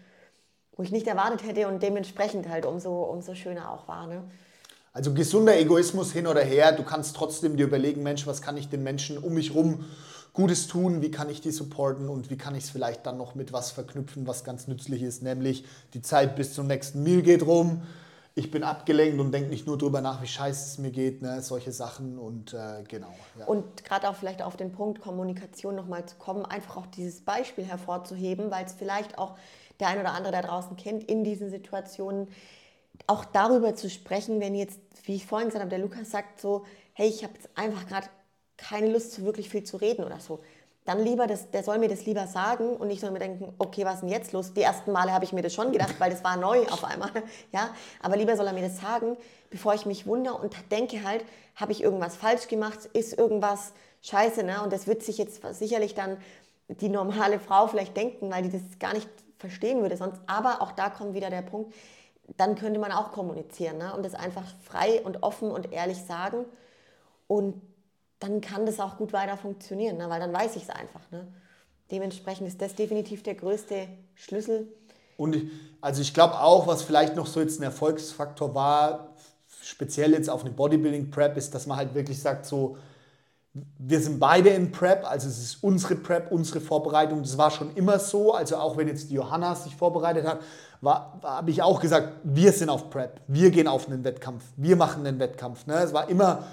[0.77, 4.07] wo ich nicht erwartet hätte und dementsprechend halt umso, umso schöner auch war.
[4.07, 4.23] Ne?
[4.93, 8.69] Also gesunder Egoismus hin oder her, du kannst trotzdem dir überlegen, Mensch, was kann ich
[8.69, 9.85] den Menschen um mich herum
[10.33, 13.35] Gutes tun, wie kann ich die supporten und wie kann ich es vielleicht dann noch
[13.35, 17.45] mit was verknüpfen, was ganz nützlich ist, nämlich die Zeit bis zum nächsten Meal geht
[17.45, 17.83] rum.
[18.39, 21.43] Ich bin abgelenkt und denke nicht nur darüber nach, wie scheiße es mir geht, ne,
[21.43, 23.13] solche Sachen und äh, genau.
[23.37, 23.47] Ja.
[23.47, 27.65] Und gerade auch vielleicht auf den Punkt Kommunikation nochmal zu kommen, einfach auch dieses Beispiel
[27.65, 29.37] hervorzuheben, weil es vielleicht auch
[29.81, 32.29] der ein oder andere da draußen kennt in diesen Situationen,
[33.09, 36.65] auch darüber zu sprechen, wenn jetzt, wie ich vorhin gesagt habe, der Lukas sagt so,
[36.93, 38.07] hey, ich habe jetzt einfach gerade
[38.57, 40.45] keine Lust, so wirklich viel zu reden oder so.
[40.89, 43.85] Dann lieber, das, der soll mir das lieber sagen und ich soll mir denken, okay,
[43.85, 44.55] was ist denn jetzt los?
[44.55, 47.11] Die ersten Male habe ich mir das schon gedacht, weil das war neu auf einmal.
[47.53, 47.75] Ja?
[48.01, 49.19] Aber lieber soll er mir das sagen,
[49.51, 51.27] bevor ich mich wundere und denke halt,
[51.57, 52.87] habe ich irgendwas falsch gemacht?
[52.95, 54.43] Ist irgendwas scheiße?
[54.45, 54.63] Ne?
[54.63, 56.17] Und das wird sich jetzt sicherlich dann
[56.69, 60.23] die normale Frau vielleicht denken, weil die das gar nicht verstehen würde sonst.
[60.27, 61.75] Aber auch da kommt wieder der Punkt,
[62.39, 63.95] dann könnte man auch kommunizieren ne?
[63.95, 66.47] und das einfach frei und offen und ehrlich sagen.
[67.27, 67.61] Und
[68.19, 70.09] dann kann das auch gut weiter funktionieren, ne?
[70.09, 71.01] weil dann weiß ich es einfach.
[71.11, 71.27] Ne?
[71.91, 74.69] Dementsprechend ist das definitiv der größte Schlüssel.
[75.17, 75.51] Und ich,
[75.81, 79.15] also ich glaube auch, was vielleicht noch so jetzt ein Erfolgsfaktor war,
[79.63, 82.77] speziell jetzt auf eine Bodybuilding-Prep, ist, dass man halt wirklich sagt, so,
[83.79, 87.23] wir sind beide in Prep, also es ist unsere Prep, unsere Vorbereitung.
[87.23, 88.35] Das war schon immer so.
[88.35, 90.41] Also auch wenn jetzt die Johanna sich vorbereitet hat,
[90.83, 95.05] habe ich auch gesagt, wir sind auf Prep, wir gehen auf einen Wettkampf, wir machen
[95.07, 95.67] einen Wettkampf.
[95.67, 95.75] Ne?
[95.75, 96.45] Es war immer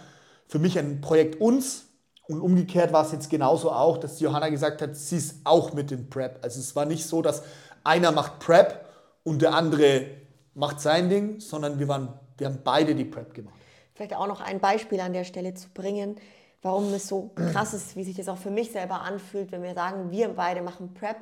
[0.47, 1.85] für mich ein Projekt uns
[2.27, 5.91] und umgekehrt war es jetzt genauso auch, dass Johanna gesagt hat, sie ist auch mit
[5.91, 6.39] in Prep.
[6.43, 7.43] Also es war nicht so, dass
[7.83, 8.85] einer macht Prep
[9.23, 10.07] und der andere
[10.53, 13.55] macht sein Ding, sondern wir, waren, wir haben beide die Prep gemacht.
[13.93, 16.15] Vielleicht auch noch ein Beispiel an der Stelle zu bringen,
[16.61, 19.73] warum es so krass ist, wie sich das auch für mich selber anfühlt, wenn wir
[19.73, 21.17] sagen, wir beide machen Prep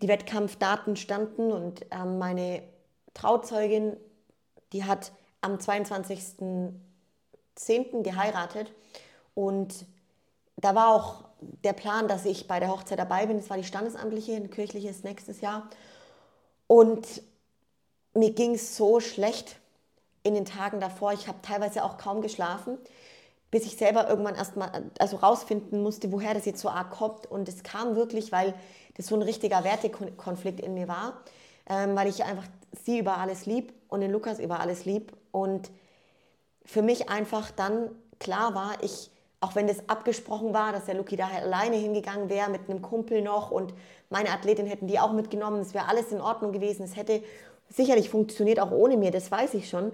[0.00, 2.62] die Wettkampfdaten standen und ähm, meine
[3.14, 3.96] Trauzeugin,
[4.72, 5.58] die hat am
[7.58, 8.02] 22.10.
[8.02, 8.72] geheiratet
[9.34, 9.86] und
[10.56, 13.36] da war auch der Plan, dass ich bei der Hochzeit dabei bin.
[13.36, 15.68] Das war die standesamtliche, ein kirchliches nächstes Jahr.
[16.66, 17.22] Und
[18.14, 19.56] mir ging es so schlecht.
[20.24, 21.12] in den Tagen davor.
[21.12, 22.76] Ich habe teilweise auch kaum geschlafen,
[23.50, 27.26] bis ich selber irgendwann erstmal also rausfinden musste, woher das jetzt so arg kommt.
[27.26, 28.54] Und es kam wirklich, weil
[28.96, 31.22] das so ein richtiger Wertekonflikt in mir war,
[31.68, 32.46] ähm, weil ich einfach
[32.84, 35.12] sie über alles lieb und den Lukas über alles lieb.
[35.30, 35.70] Und
[36.68, 37.90] für mich einfach dann
[38.20, 39.10] klar war, ich,
[39.40, 42.82] auch wenn das abgesprochen war, dass der Luki da halt alleine hingegangen wäre mit einem
[42.82, 43.72] Kumpel noch und
[44.10, 47.22] meine Athletin hätten die auch mitgenommen, es wäre alles in Ordnung gewesen, es hätte
[47.70, 49.92] sicherlich funktioniert auch ohne mir, das weiß ich schon.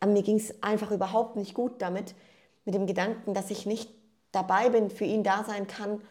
[0.00, 2.16] Aber mir ging es einfach überhaupt nicht gut damit,
[2.64, 3.88] mit dem Gedanken, dass ich nicht
[4.32, 6.02] dabei bin, für ihn da sein kann.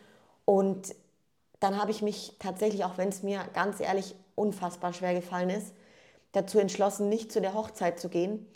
[0.46, 0.96] Und
[1.60, 5.74] dann habe ich mich tatsächlich, auch wenn es mir ganz ehrlich unfassbar schwer gefallen ist,
[6.32, 8.48] dazu entschlossen, nicht zu der Hochzeit zu gehen,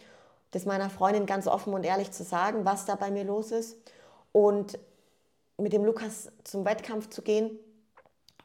[0.51, 3.77] das meiner Freundin ganz offen und ehrlich zu sagen, was da bei mir los ist
[4.31, 4.79] und
[5.57, 7.59] mit dem Lukas zum Wettkampf zu gehen.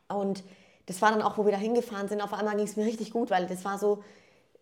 [0.09, 0.45] Und
[0.87, 2.21] das war dann auch, wo wir da hingefahren sind.
[2.21, 4.03] Auf einmal ging es mir richtig gut, weil das war so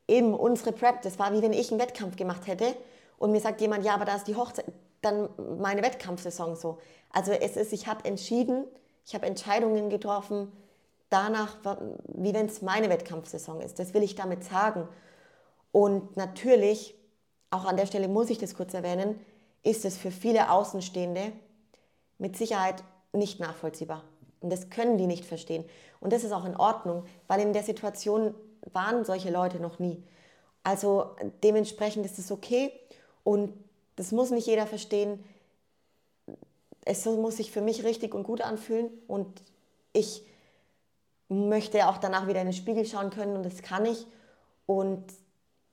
[0.07, 1.03] eben unsere Prep.
[1.03, 2.77] Das war wie wenn ich einen Wettkampf gemacht hätte
[3.19, 4.67] und mir sagt jemand, ja, aber da ist die Hochzeit,
[5.01, 5.29] dann
[5.59, 6.79] meine Wettkampfsaison so.
[7.11, 8.65] Also es ist, ich habe entschieden,
[9.05, 10.53] ich habe Entscheidungen getroffen
[11.09, 11.57] danach,
[12.09, 13.79] wie wenn es meine Wettkampfsaison ist.
[13.79, 14.89] Das will ich damit sagen.
[15.71, 16.95] Und natürlich,
[17.53, 19.21] auch an der Stelle muss ich das kurz erwähnen,
[19.63, 21.33] ist es für viele Außenstehende
[22.19, 22.83] mit Sicherheit
[23.13, 24.05] nicht nachvollziehbar.
[24.41, 25.65] Und das können die nicht verstehen.
[26.01, 28.35] Und das ist auch in Ordnung, weil in der Situation
[28.73, 30.03] waren solche Leute noch nie.
[30.65, 31.11] Also
[31.43, 32.73] dementsprechend ist es okay
[33.23, 33.53] und
[33.97, 35.23] das muss nicht jeder verstehen.
[36.85, 39.43] Es muss sich für mich richtig und gut anfühlen und
[39.93, 40.25] ich
[41.29, 44.07] möchte auch danach wieder in den Spiegel schauen können und das kann ich.
[44.67, 45.05] Und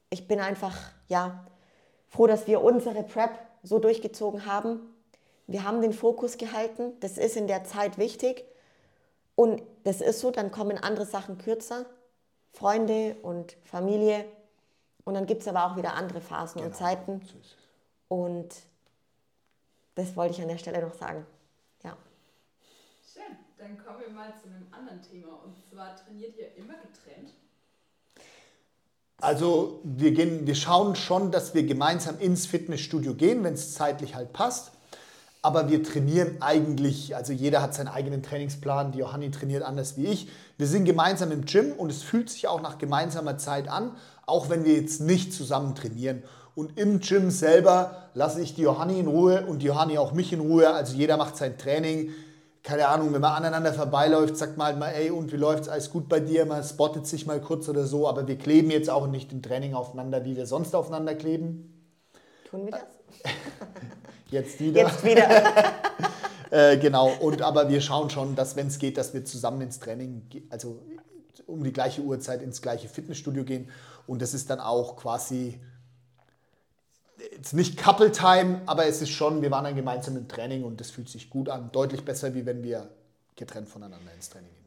[0.09, 0.75] ich bin einfach,
[1.07, 1.45] ja,
[2.09, 3.31] froh, dass wir unsere Prep
[3.63, 4.81] so durchgezogen haben.
[5.47, 6.93] Wir haben den Fokus gehalten.
[6.99, 8.45] Das ist in der Zeit wichtig.
[9.35, 11.85] Und das ist so, dann kommen andere Sachen kürzer,
[12.51, 14.25] Freunde und Familie.
[15.05, 16.67] Und dann gibt es aber auch wieder andere Phasen genau.
[16.67, 17.21] und Zeiten.
[18.09, 18.53] Und
[19.95, 21.25] das wollte ich an der Stelle noch sagen.
[21.83, 21.97] Ja.
[23.13, 23.37] Schön.
[23.57, 25.41] Dann kommen wir mal zu einem anderen Thema.
[25.43, 27.33] Und zwar trainiert ihr immer getrennt?
[29.21, 34.15] Also wir, gehen, wir schauen schon, dass wir gemeinsam ins Fitnessstudio gehen, wenn es zeitlich
[34.15, 34.71] halt passt
[35.41, 40.05] aber wir trainieren eigentlich, also jeder hat seinen eigenen Trainingsplan, die Johanni trainiert anders wie
[40.05, 40.27] ich.
[40.57, 43.91] Wir sind gemeinsam im Gym und es fühlt sich auch nach gemeinsamer Zeit an,
[44.25, 46.23] auch wenn wir jetzt nicht zusammen trainieren.
[46.55, 50.33] Und im Gym selber lasse ich die Johanni in Ruhe und die Johanni auch mich
[50.33, 50.73] in Ruhe.
[50.73, 52.09] Also jeder macht sein Training.
[52.61, 55.69] Keine Ahnung, wenn man aneinander vorbeiläuft, sagt man halt mal, ey, und wie läuft's?
[55.69, 56.45] Alles gut bei dir?
[56.45, 59.73] Man spottet sich mal kurz oder so, aber wir kleben jetzt auch nicht im Training
[59.73, 61.73] aufeinander, wie wir sonst aufeinander kleben.
[62.49, 62.81] Tun wir das?
[64.31, 64.81] Jetzt wieder.
[64.81, 65.27] Jetzt wieder.
[66.51, 69.79] äh, genau, und aber wir schauen schon, dass wenn es geht, dass wir zusammen ins
[69.79, 70.79] Training, also
[71.47, 73.69] um die gleiche Uhrzeit ins gleiche Fitnessstudio gehen.
[74.07, 75.59] Und das ist dann auch quasi
[77.31, 80.79] jetzt nicht Couple Time, aber es ist schon, wir waren dann gemeinsam im Training und
[80.79, 81.71] das fühlt sich gut an.
[81.71, 82.89] Deutlich besser, wie wenn wir
[83.35, 84.59] getrennt voneinander ins Training gehen.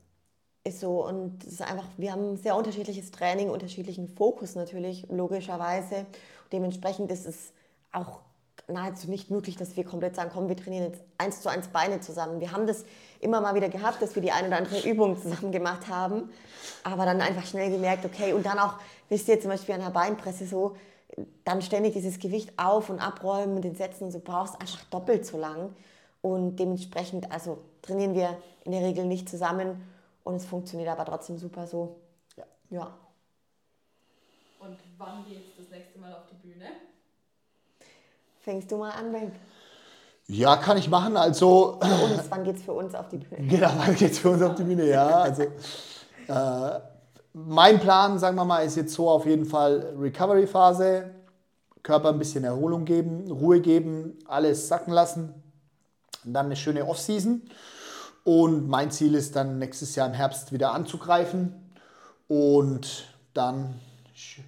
[0.64, 6.06] Ist so und es ist einfach, wir haben sehr unterschiedliches Training, unterschiedlichen Fokus natürlich, logischerweise.
[6.52, 7.52] Dementsprechend ist es
[7.90, 8.20] auch
[8.68, 12.00] nahezu nicht möglich, dass wir komplett sagen, komm, wir trainieren jetzt eins zu eins Beine
[12.00, 12.40] zusammen.
[12.40, 12.84] Wir haben das
[13.20, 16.30] immer mal wieder gehabt, dass wir die eine oder andere Übung zusammen gemacht haben,
[16.84, 18.74] aber dann einfach schnell gemerkt, okay, und dann auch,
[19.08, 20.76] wisst ihr zum Beispiel an der Beinpresse so,
[21.44, 25.38] dann ständig dieses Gewicht auf- und abräumen und den Sätzen, so brauchst einfach doppelt so
[25.38, 25.74] lang
[26.22, 29.82] und dementsprechend, also trainieren wir in der Regel nicht zusammen
[30.24, 31.96] und es funktioniert aber trotzdem super so.
[32.36, 32.44] Ja.
[32.70, 32.94] ja.
[34.60, 36.66] Und wann geht es das nächste Mal auf die Bühne?
[38.40, 39.32] Fängst du mal an, Ben?
[40.28, 41.16] Ja, kann ich machen.
[41.16, 41.78] Also.
[41.80, 43.42] Für uns, wann geht es für uns auf die Bühne?
[43.48, 44.88] Genau, wann geht es für uns auf die Bühne?
[44.88, 45.42] Ja, also.
[45.42, 46.91] Äh,
[47.32, 51.10] mein Plan, sagen wir mal, ist jetzt so auf jeden Fall Recovery-Phase.
[51.82, 55.34] Körper ein bisschen Erholung geben, Ruhe geben, alles sacken lassen.
[56.24, 57.42] Dann eine schöne Off-Season.
[58.24, 61.54] Und mein Ziel ist dann nächstes Jahr im Herbst wieder anzugreifen.
[62.28, 63.74] Und dann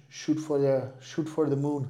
[0.07, 1.89] shoot for the, shoot for the moon.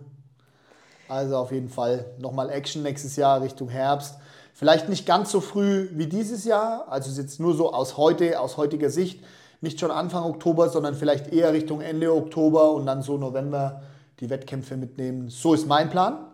[1.08, 4.16] Also auf jeden Fall nochmal Action nächstes Jahr Richtung Herbst.
[4.54, 8.40] Vielleicht nicht ganz so früh wie dieses Jahr, also ist jetzt nur so aus heute,
[8.40, 9.24] aus heutiger Sicht,
[9.66, 13.82] nicht schon Anfang Oktober, sondern vielleicht eher Richtung Ende Oktober und dann so November
[14.22, 15.30] die Wettkämpfe mitnehmen.
[15.30, 16.32] So ist mein Plan.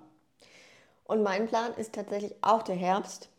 [1.05, 3.29] Und mein Plan ist tatsächlich auch der Herbst,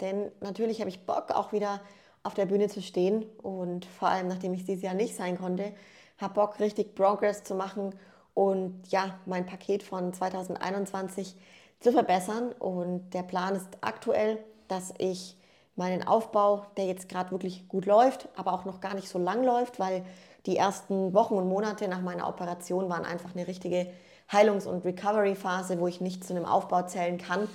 [0.00, 1.80] denn natürlich habe ich Bock, auch wieder
[2.22, 5.72] auf der Bühne zu stehen und vor allem, nachdem ich dieses Jahr nicht sein konnte,
[6.18, 7.94] habe Bock, richtig Progress zu machen
[8.34, 11.36] und ja, mein Paket von 2021
[11.80, 12.52] zu verbessern.
[12.58, 14.38] Und der Plan ist aktuell,
[14.68, 15.36] dass ich
[15.76, 19.42] meinen Aufbau, der jetzt gerade wirklich gut läuft, aber auch noch gar nicht so lang
[19.44, 20.04] läuft, weil
[20.46, 23.88] die ersten Wochen und Monate nach meiner Operation waren einfach eine richtige
[24.30, 27.48] Heilungs- und Recovery-Phase, wo ich nicht zu einem Aufbau zählen kann.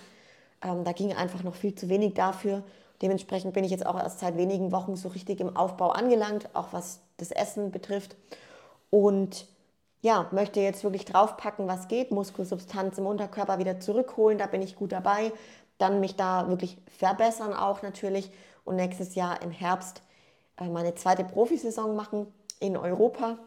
[0.61, 2.63] Ähm, da ging einfach noch viel zu wenig dafür.
[3.01, 6.67] Dementsprechend bin ich jetzt auch erst seit wenigen Wochen so richtig im Aufbau angelangt, auch
[6.71, 8.15] was das Essen betrifft.
[8.89, 9.47] Und
[10.01, 14.75] ja, möchte jetzt wirklich draufpacken, was geht, Muskelsubstanz im Unterkörper wieder zurückholen, da bin ich
[14.75, 15.31] gut dabei.
[15.79, 18.31] Dann mich da wirklich verbessern auch natürlich
[18.65, 20.03] und nächstes Jahr im Herbst
[20.57, 22.27] äh, meine zweite Profisaison machen
[22.59, 23.39] in Europa.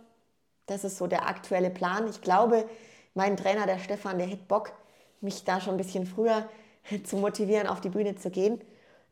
[0.67, 2.09] Das ist so der aktuelle Plan.
[2.09, 2.69] Ich glaube,
[3.15, 4.73] mein Trainer, der Stefan, der hätte Bock,
[5.21, 6.49] mich da schon ein bisschen früher
[7.05, 8.61] zu motivieren, auf die Bühne zu gehen.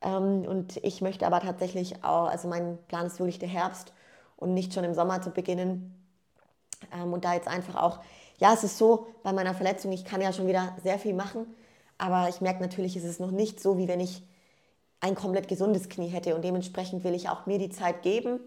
[0.02, 3.92] Ähm, und ich möchte aber tatsächlich auch, also mein Plan ist wirklich der Herbst
[4.36, 5.94] und nicht schon im Sommer zu beginnen.
[6.92, 8.00] Ähm, und da jetzt einfach auch,
[8.38, 11.46] ja, es ist so, bei meiner Verletzung, ich kann ja schon wieder sehr viel machen,
[12.01, 14.22] aber ich merke natürlich, ist es ist noch nicht so, wie wenn ich
[15.01, 16.34] ein komplett gesundes Knie hätte.
[16.34, 18.40] Und dementsprechend will ich auch mir die Zeit geben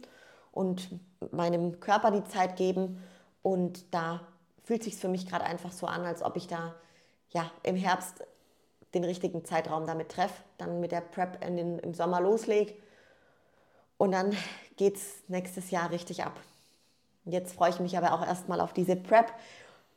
[0.52, 0.90] und
[1.32, 3.02] meinem Körper die Zeit geben.
[3.42, 4.22] Und da
[4.64, 6.76] fühlt sich für mich gerade einfach so an, als ob ich da
[7.30, 8.24] ja, im Herbst
[8.94, 12.74] den richtigen Zeitraum damit treffe, dann mit der Prep in den, im Sommer loslege
[13.98, 14.36] und dann
[14.78, 16.40] geht es nächstes Jahr richtig ab.
[17.26, 19.32] Jetzt freue ich mich aber auch erstmal auf diese Prep,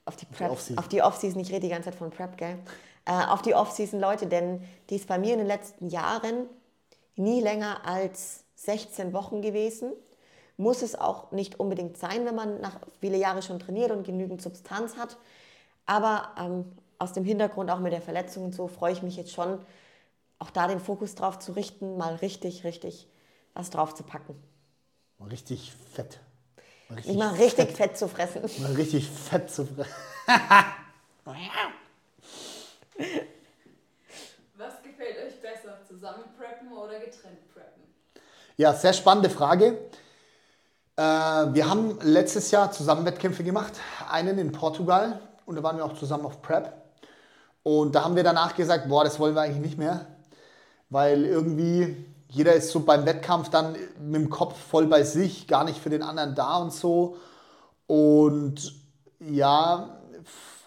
[0.04, 2.58] auf die Prep, auf die Off-Season, ich rede die ganze Zeit von Prep, gell?
[3.06, 6.48] Äh, auf die Off-Season, Leute, denn die ist bei mir in den letzten Jahren
[7.14, 9.92] nie länger als 16 Wochen gewesen.
[10.56, 14.42] Muss es auch nicht unbedingt sein, wenn man nach viele Jahre schon trainiert und genügend
[14.42, 15.18] Substanz hat.
[15.86, 19.32] Aber ähm, aus dem Hintergrund auch mit der Verletzung und so freue ich mich jetzt
[19.32, 19.60] schon,
[20.38, 23.08] auch da den Fokus drauf zu richten, mal richtig, richtig
[23.54, 24.34] was drauf zu packen.
[25.18, 26.20] Mal richtig fett.
[26.88, 27.76] Mal richtig, mal richtig fett.
[27.76, 28.42] fett zu fressen.
[28.62, 29.94] Mal richtig fett zu fressen.
[34.56, 37.82] was gefällt euch besser, zusammen preppen oder getrennt preppen?
[38.56, 39.78] Ja, sehr spannende Frage.
[40.96, 43.74] Äh, wir haben letztes Jahr zusammen Wettkämpfe gemacht,
[44.10, 46.72] einen in Portugal und da waren wir auch zusammen auf Prep.
[47.62, 50.06] Und da haben wir danach gesagt, boah, das wollen wir eigentlich nicht mehr,
[50.88, 51.96] weil irgendwie
[52.28, 55.90] jeder ist so beim Wettkampf dann mit dem Kopf voll bei sich, gar nicht für
[55.90, 57.16] den anderen da und so.
[57.86, 58.74] Und
[59.20, 59.98] ja,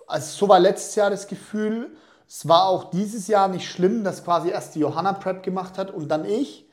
[0.08, 1.96] also so war letztes Jahr das Gefühl.
[2.30, 5.90] Es war auch dieses Jahr nicht schlimm, dass quasi erst die Johanna Prep gemacht hat
[5.90, 6.70] und dann ich.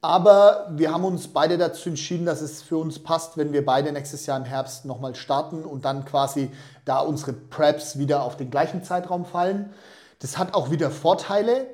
[0.00, 3.92] Aber wir haben uns beide dazu entschieden, dass es für uns passt, wenn wir beide
[3.92, 6.50] nächstes Jahr im Herbst nochmal starten und dann quasi
[6.86, 9.72] da unsere Preps wieder auf den gleichen Zeitraum fallen.
[10.18, 11.68] Das hat auch wieder Vorteile,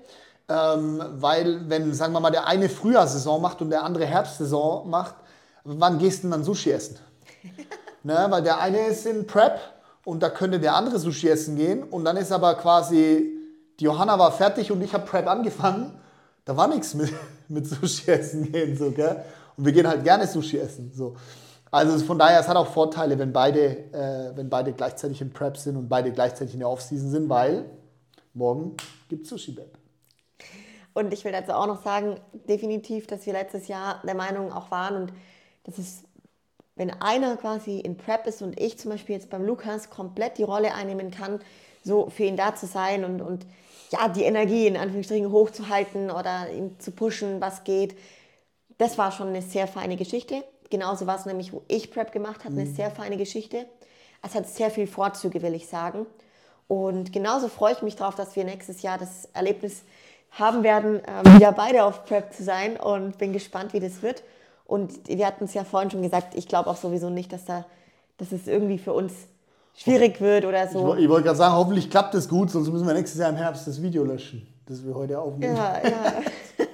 [0.51, 5.15] ähm, weil wenn, sagen wir mal, der eine Frühjahrsaison macht und der andere Herbstsaison macht,
[5.65, 6.99] wann gehst du denn dann Sushi essen?
[8.03, 9.59] ne, weil der eine ist in Prep
[10.07, 13.37] und da könnte der andere Sushi essen gehen und dann ist aber quasi,
[13.79, 16.01] die Johanna war fertig und ich habe Prep angefangen
[16.47, 17.13] da war nichts mit,
[17.49, 19.23] mit Sushi essen gehen, so, gell?
[19.59, 21.17] Und wir gehen halt gerne Sushi essen, so.
[21.71, 25.59] Also von daher, es hat auch Vorteile, wenn beide, äh, wenn beide gleichzeitig im Prep
[25.59, 27.69] sind und beide gleichzeitig in der Offseason sind, weil
[28.33, 28.77] morgen
[29.09, 29.67] gibt es Sushi Bab.
[30.95, 34.71] Und ich will dazu auch noch sagen, definitiv, dass wir letztes Jahr der Meinung auch
[34.71, 35.13] waren und
[35.65, 36.05] das ist,
[36.77, 40.43] wenn einer quasi in Prep ist und ich zum Beispiel jetzt beim Lukas komplett die
[40.43, 41.41] Rolle einnehmen kann,
[41.83, 43.47] so für ihn da zu sein und, und
[43.91, 47.97] ja, die Energie in Anführungsstrichen hochzuhalten oder ihn zu pushen, was geht.
[48.79, 50.45] Das war schon eine sehr feine Geschichte.
[50.69, 52.75] Genauso war es nämlich, wo ich Prep gemacht habe, eine mhm.
[52.75, 53.67] sehr feine Geschichte.
[54.23, 56.07] Es hat sehr viele Vorzüge, will ich sagen.
[56.69, 59.83] Und genauso freue ich mich darauf, dass wir nächstes Jahr das Erlebnis
[60.33, 64.23] haben werden, äh, wieder beide auf Prep zu sein und bin gespannt, wie das wird.
[64.67, 67.65] Und wir hatten es ja vorhin schon gesagt, ich glaube auch sowieso nicht, dass, da,
[68.19, 69.13] dass es irgendwie für uns
[69.75, 70.95] schwierig wird oder so.
[70.95, 73.37] Ich, ich wollte gerade sagen, hoffentlich klappt es gut, sonst müssen wir nächstes Jahr im
[73.37, 75.57] Herbst das Video löschen, das wir heute aufnehmen.
[75.57, 76.13] Ja, ja.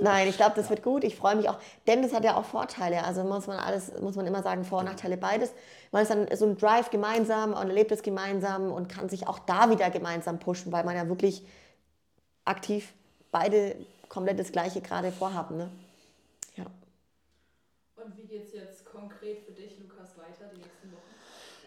[0.00, 1.02] Nein, ich glaube, das wird gut.
[1.02, 3.04] Ich freue mich auch, denn das hat ja auch Vorteile.
[3.04, 5.52] Also muss man alles, muss man immer sagen, Vor- und Nachteile beides.
[5.92, 9.38] Man ist dann so ein Drive gemeinsam und erlebt es gemeinsam und kann sich auch
[9.38, 11.46] da wieder gemeinsam pushen, weil man ja wirklich
[12.44, 12.92] aktiv
[13.32, 13.76] beide
[14.08, 15.56] komplett das Gleiche gerade vorhaben.
[15.56, 15.70] Ne?
[18.04, 21.00] Und wie geht es jetzt konkret für dich, Lukas, weiter die nächsten Wochen?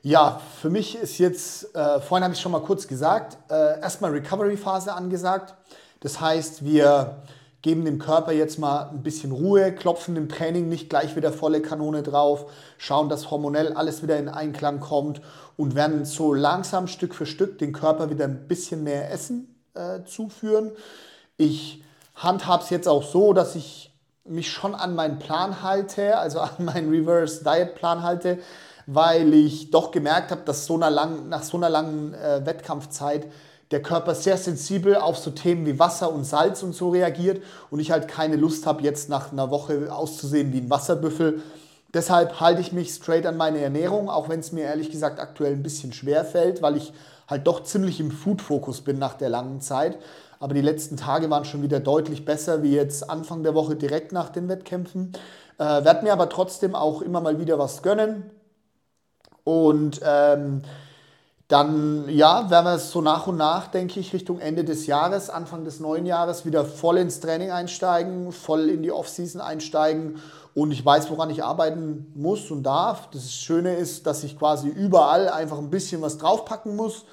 [0.04, 4.12] Ja, für mich ist jetzt, äh, vorhin habe ich schon mal kurz gesagt, äh, erstmal
[4.12, 5.56] Recovery-Phase angesagt.
[6.02, 7.24] Das heißt, wir
[7.64, 11.60] geben dem Körper jetzt mal ein bisschen Ruhe, klopfen im Training nicht gleich wieder volle
[11.60, 15.22] Kanone drauf, schauen, dass hormonell alles wieder in Einklang kommt
[15.56, 20.04] und werden so langsam Stück für Stück den Körper wieder ein bisschen mehr Essen äh,
[20.04, 20.72] zuführen.
[21.38, 21.84] Ich
[22.14, 23.97] handhabe es jetzt auch so, dass ich
[24.30, 28.40] mich schon an meinen Plan halte, also an meinen Reverse Diet Plan halte,
[28.86, 33.28] weil ich doch gemerkt habe, dass so einer lang, nach so einer langen äh, Wettkampfzeit
[33.72, 37.80] der Körper sehr sensibel auf so Themen wie Wasser und Salz und so reagiert und
[37.80, 41.42] ich halt keine Lust habe, jetzt nach einer Woche auszusehen wie ein Wasserbüffel.
[41.94, 45.54] Deshalb halte ich mich straight an meine Ernährung, auch wenn es mir ehrlich gesagt aktuell
[45.54, 46.94] ein bisschen schwer fällt, weil ich
[47.28, 49.98] halt doch ziemlich im Food-Fokus bin nach der langen Zeit.
[50.40, 54.12] Aber die letzten Tage waren schon wieder deutlich besser wie jetzt Anfang der Woche direkt
[54.12, 55.14] nach den Wettkämpfen.
[55.58, 58.30] Äh, werde mir aber trotzdem auch immer mal wieder was gönnen.
[59.44, 60.62] Und ähm,
[61.48, 65.30] dann, ja, werden wir es so nach und nach, denke ich, Richtung Ende des Jahres,
[65.30, 70.22] Anfang des neuen Jahres wieder voll ins Training einsteigen, voll in die Offseason einsteigen.
[70.54, 73.10] Und ich weiß, woran ich arbeiten muss und darf.
[73.12, 77.06] Das Schöne ist, dass ich quasi überall einfach ein bisschen was draufpacken muss.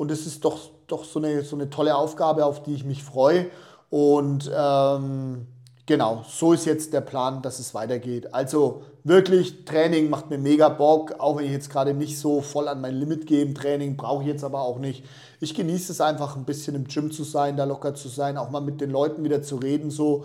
[0.00, 3.04] Und es ist doch, doch so, eine, so eine tolle Aufgabe, auf die ich mich
[3.04, 3.50] freue.
[3.90, 5.46] Und ähm,
[5.84, 8.32] genau, so ist jetzt der Plan, dass es weitergeht.
[8.32, 12.68] Also wirklich, Training macht mir mega Bock, auch wenn ich jetzt gerade nicht so voll
[12.68, 15.04] an mein Limit gehe im Training, brauche ich jetzt aber auch nicht.
[15.38, 18.48] Ich genieße es einfach ein bisschen im Gym zu sein, da locker zu sein, auch
[18.48, 20.24] mal mit den Leuten wieder zu reden so.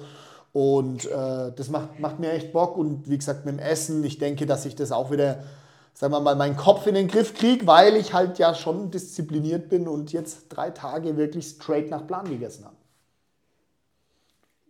[0.53, 2.77] Und äh, das macht, macht mir echt Bock.
[2.77, 5.43] Und wie gesagt, mit dem Essen, ich denke, dass ich das auch wieder
[5.95, 9.69] sagen wir mal, meinen Kopf in den Griff kriege, weil ich halt ja schon diszipliniert
[9.69, 12.75] bin und jetzt drei Tage wirklich straight nach Plan gegessen habe.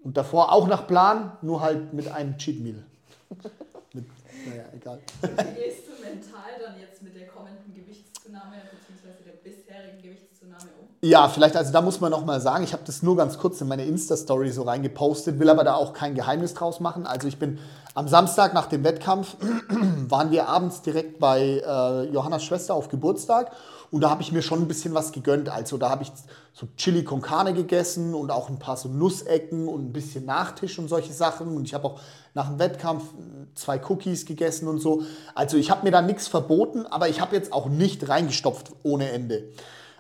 [0.04, 2.84] Und davor auch nach Plan, nur halt mit einem Cheat Meal.
[3.94, 4.06] mit,
[4.48, 5.00] naja, egal.
[5.22, 9.24] Wie gehst du mental dann jetzt mit der kommenden Gewichtszunahme bzw.
[9.26, 10.88] der bisherigen Gewichtszunahme um?
[11.02, 13.68] Ja, vielleicht, also da muss man nochmal sagen, ich habe das nur ganz kurz in
[13.68, 17.08] meine Insta-Story so reingepostet, will aber da auch kein Geheimnis draus machen.
[17.08, 17.58] Also ich bin
[17.96, 19.38] am Samstag nach dem Wettkampf,
[20.10, 23.52] waren wir abends direkt bei äh, Johannas Schwester auf Geburtstag
[23.90, 25.48] und da habe ich mir schon ein bisschen was gegönnt.
[25.48, 26.12] Also da habe ich
[26.52, 30.78] so Chili con Carne gegessen und auch ein paar so Nussecken und ein bisschen Nachtisch
[30.78, 31.56] und solche Sachen.
[31.56, 32.02] Und ich habe auch
[32.34, 33.06] nach dem Wettkampf
[33.56, 35.04] zwei Cookies gegessen und so.
[35.34, 39.10] Also ich habe mir da nichts verboten, aber ich habe jetzt auch nicht reingestopft ohne
[39.10, 39.46] Ende.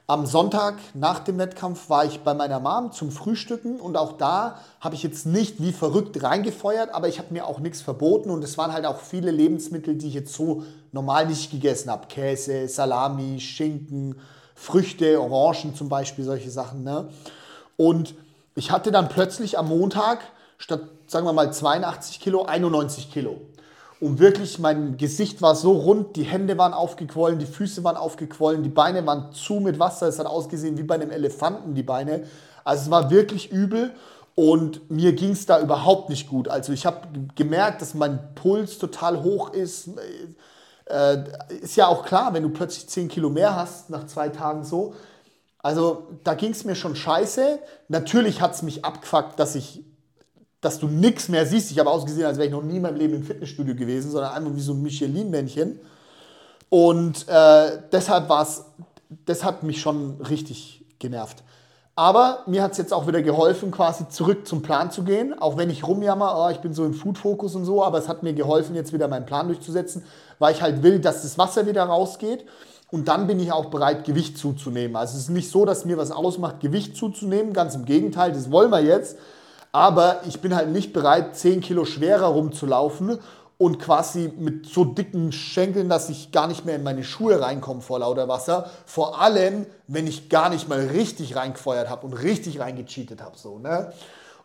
[0.07, 4.59] Am Sonntag nach dem Wettkampf war ich bei meiner Mom zum Frühstücken und auch da
[4.79, 8.43] habe ich jetzt nicht wie verrückt reingefeuert, aber ich habe mir auch nichts verboten und
[8.43, 12.05] es waren halt auch viele Lebensmittel, die ich jetzt so normal nicht gegessen habe.
[12.05, 14.19] Käse, Salami, Schinken,
[14.53, 16.83] Früchte, Orangen zum Beispiel, solche Sachen.
[16.83, 17.09] Ne?
[17.75, 18.13] Und
[18.53, 20.19] ich hatte dann plötzlich am Montag
[20.59, 23.41] statt, sagen wir mal, 82 Kilo, 91 Kilo.
[23.99, 28.61] Und wirklich, mein Gesicht war so rund, die Hände waren aufgequollen, die Füße waren aufgequollen,
[28.61, 30.07] die Beine waren zu mit Wasser.
[30.07, 32.25] Es hat ausgesehen wie bei einem Elefanten, die Beine.
[32.63, 33.93] Also es war wirklich übel
[34.35, 36.49] und mir ging es da überhaupt nicht gut.
[36.49, 39.89] Also ich habe gemerkt, dass mein Puls total hoch ist.
[40.85, 41.23] Äh,
[41.61, 44.93] ist ja auch klar, wenn du plötzlich 10 Kilo mehr hast nach zwei Tagen so.
[45.59, 47.59] Also da ging es mir schon scheiße.
[47.87, 49.83] Natürlich hat es mich abgefuckt, dass ich
[50.65, 51.71] dass du nichts mehr siehst.
[51.71, 54.33] Ich habe ausgesehen, als wäre ich noch nie in meinem Leben im Fitnessstudio gewesen, sondern
[54.33, 55.79] einfach wie so ein Michelin-Männchen.
[56.69, 58.65] Und äh, deshalb war es,
[59.25, 61.43] das hat mich schon richtig genervt.
[61.97, 65.39] Aber mir hat es jetzt auch wieder geholfen, quasi zurück zum Plan zu gehen.
[65.39, 68.23] Auch wenn ich rumjammer, oh, ich bin so im Food-Fokus und so, aber es hat
[68.23, 70.03] mir geholfen, jetzt wieder meinen Plan durchzusetzen,
[70.39, 72.45] weil ich halt will, dass das Wasser wieder rausgeht.
[72.91, 74.95] Und dann bin ich auch bereit, Gewicht zuzunehmen.
[74.95, 77.53] Also es ist nicht so, dass mir was ausmacht, Gewicht zuzunehmen.
[77.53, 79.17] Ganz im Gegenteil, das wollen wir jetzt.
[79.75, 83.19] Aber ich bin halt nicht bereit, 10 Kilo schwerer rumzulaufen
[83.57, 87.81] und quasi mit so dicken Schenkeln, dass ich gar nicht mehr in meine Schuhe reinkomme
[87.81, 88.71] vor lauter Wasser.
[88.85, 93.37] Vor allem, wenn ich gar nicht mal richtig reingefeuert habe und richtig reingecheatet habe.
[93.37, 93.91] So, ne?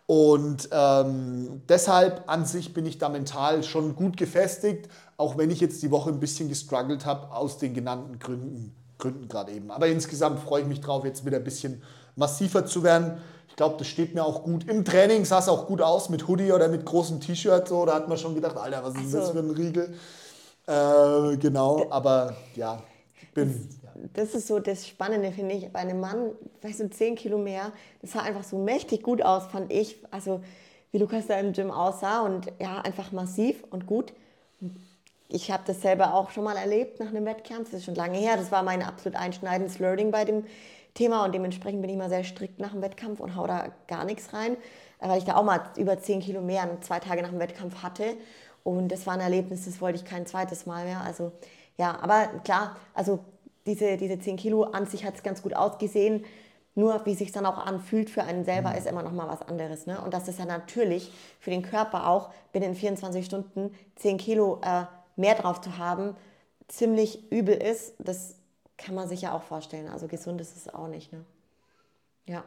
[0.06, 5.60] Und ähm, deshalb an sich bin ich da mental schon gut gefestigt, auch wenn ich
[5.60, 9.70] jetzt die Woche ein bisschen gestruggelt habe, aus den genannten Gründen, Gründen gerade eben.
[9.70, 11.80] Aber insgesamt freue ich mich drauf, jetzt wieder ein bisschen
[12.16, 13.18] massiver zu werden.
[13.50, 14.68] Ich glaube, das steht mir auch gut.
[14.68, 17.68] Im Training sah es auch gut aus mit Hoodie oder mit großem T-Shirt.
[17.68, 19.94] So, da hat man schon gedacht, Alter, was ist also, das für ein Riegel?
[20.66, 22.82] Äh, genau, aber ja,
[23.34, 23.68] bin.
[23.94, 25.70] Das, das ist so das Spannende, finde ich.
[25.72, 26.30] Bei einem Mann,
[26.62, 29.98] weißt du, 10 Kilo mehr, das sah einfach so mächtig gut aus, fand ich.
[30.10, 30.40] Also,
[30.92, 34.12] wie Lukas da im Gym aussah und ja, einfach massiv und gut.
[35.28, 37.70] Ich habe das selber auch schon mal erlebt nach einem Wettkampf.
[37.70, 38.36] Das ist schon lange her.
[38.36, 40.44] Das war mein absolut einschneidendes Learning bei dem
[40.94, 44.04] Thema und dementsprechend bin ich mal sehr strikt nach dem Wettkampf und hau da gar
[44.04, 44.56] nichts rein,
[45.00, 47.82] äh, weil ich da auch mal über 10 Kilo mehr zwei Tage nach dem Wettkampf
[47.82, 48.16] hatte
[48.62, 51.00] und das war ein Erlebnis, das wollte ich kein zweites Mal mehr.
[51.00, 51.32] Also
[51.78, 53.20] ja, aber klar, also
[53.66, 56.24] diese, diese 10 Kilo an sich hat es ganz gut ausgesehen.
[56.76, 58.76] Nur wie sich dann auch anfühlt für einen selber, mhm.
[58.76, 59.86] ist immer noch mal was anderes.
[59.86, 60.00] Ne?
[60.00, 61.10] Und dass das ja natürlich
[61.40, 64.84] für den Körper auch binnen 24 Stunden 10 Kilo äh,
[65.16, 66.16] mehr drauf zu haben,
[66.68, 68.36] ziemlich übel ist, das
[68.80, 69.88] kann man sich ja auch vorstellen.
[69.88, 71.12] Also gesund ist es auch nicht.
[71.12, 71.24] Ne?
[72.26, 72.44] Ja.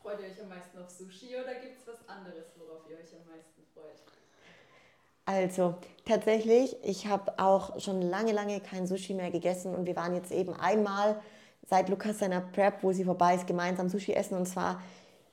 [0.00, 3.12] Freut ihr euch am meisten auf Sushi oder gibt es was anderes, worauf ihr euch
[3.14, 4.00] am meisten freut?
[5.26, 5.74] Also
[6.06, 10.32] tatsächlich, ich habe auch schon lange, lange kein Sushi mehr gegessen und wir waren jetzt
[10.32, 11.20] eben einmal
[11.68, 14.82] seit Lukas seiner Prep, wo sie vorbei ist, gemeinsam Sushi essen und zwar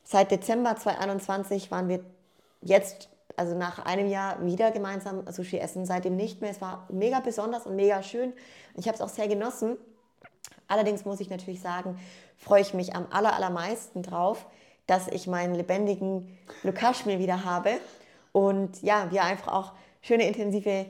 [0.04, 2.04] seit Dezember 2021 waren wir
[2.62, 6.50] jetzt also nach einem Jahr wieder gemeinsam Sushi essen, seitdem nicht mehr.
[6.50, 8.34] Es war mega besonders und mega schön.
[8.76, 9.78] Ich habe es auch sehr genossen.
[10.68, 12.00] Allerdings muss ich natürlich sagen,
[12.36, 14.46] freue ich mich am aller, allermeisten drauf,
[14.88, 17.80] dass ich meinen lebendigen Lukaschmir wieder habe
[18.32, 19.72] und ja, wir einfach auch
[20.02, 20.88] schöne intensive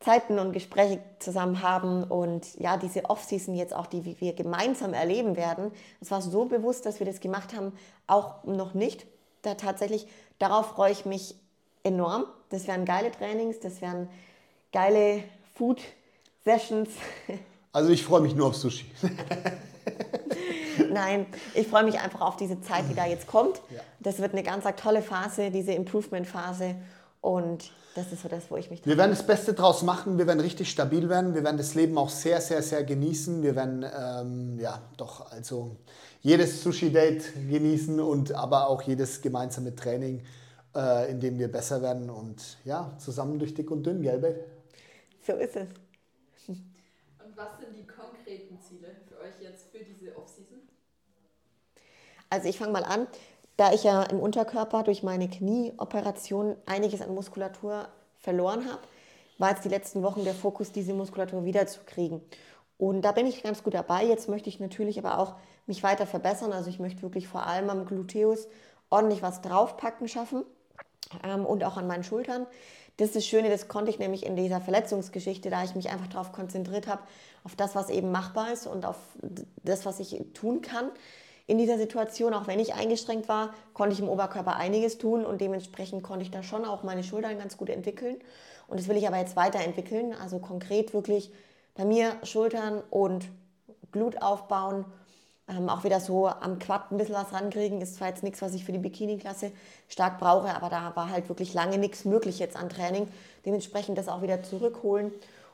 [0.00, 5.36] Zeiten und Gespräche zusammen haben und ja, diese Off-Season jetzt auch, die wir gemeinsam erleben
[5.36, 7.72] werden, es war so bewusst, dass wir das gemacht haben,
[8.06, 9.06] auch noch nicht.
[9.42, 10.06] Da tatsächlich,
[10.38, 11.36] darauf freue ich mich
[11.86, 12.24] enorm.
[12.50, 14.08] Das wären geile Trainings, das wären
[14.72, 15.22] geile
[15.54, 16.90] Food-Sessions.
[17.72, 18.90] Also ich freue mich nur auf Sushi.
[20.90, 23.60] Nein, ich freue mich einfach auf diese Zeit, die da jetzt kommt.
[23.68, 23.82] Ja.
[24.00, 26.74] Das wird eine ganz tolle Phase, diese Improvement-Phase.
[27.20, 28.86] Und das ist so das, wo ich mich.
[28.86, 30.16] Wir werden das Beste draus machen.
[30.16, 31.34] Wir werden richtig stabil werden.
[31.34, 33.42] Wir werden das Leben auch sehr, sehr, sehr genießen.
[33.42, 35.76] Wir werden ähm, ja doch also
[36.22, 40.22] jedes Sushi-Date genießen und aber auch jedes gemeinsame Training,
[40.76, 44.44] äh, in dem wir besser werden und ja zusammen durch dick und dünn, gell, Babe?
[45.26, 45.68] So ist es.
[46.48, 50.58] Und was sind die konkreten Ziele für euch jetzt für diese Offseason?
[52.30, 53.06] Also ich fange mal an.
[53.56, 58.82] Da ich ja im Unterkörper durch meine Knieoperation einiges an Muskulatur verloren habe,
[59.38, 62.20] war jetzt die letzten Wochen der Fokus, diese Muskulatur wiederzukriegen.
[62.76, 64.04] Und da bin ich ganz gut dabei.
[64.04, 66.52] Jetzt möchte ich natürlich aber auch mich weiter verbessern.
[66.52, 68.46] Also ich möchte wirklich vor allem am Gluteus
[68.90, 70.44] ordentlich was draufpacken schaffen
[71.24, 72.46] ähm, und auch an meinen Schultern.
[72.96, 76.06] Das ist das Schöne, das konnte ich nämlich in dieser Verletzungsgeschichte, da ich mich einfach
[76.06, 77.02] darauf konzentriert habe,
[77.44, 78.96] auf das, was eben machbar ist und auf
[79.62, 80.90] das, was ich tun kann
[81.46, 85.40] in dieser Situation, auch wenn ich eingeschränkt war, konnte ich im Oberkörper einiges tun und
[85.40, 88.16] dementsprechend konnte ich da schon auch meine Schultern ganz gut entwickeln.
[88.66, 91.30] Und das will ich aber jetzt weiterentwickeln, also konkret wirklich
[91.74, 93.28] bei mir Schultern und
[93.92, 94.84] Glut aufbauen,
[95.48, 97.80] ähm, auch wieder so am Quad ein bisschen was rankriegen.
[97.80, 99.52] Ist zwar jetzt nichts, was ich für die Bikini-Klasse
[99.88, 103.08] stark brauche, aber da war halt wirklich lange nichts möglich jetzt an Training.
[103.44, 105.12] Dementsprechend das auch wieder zurückholen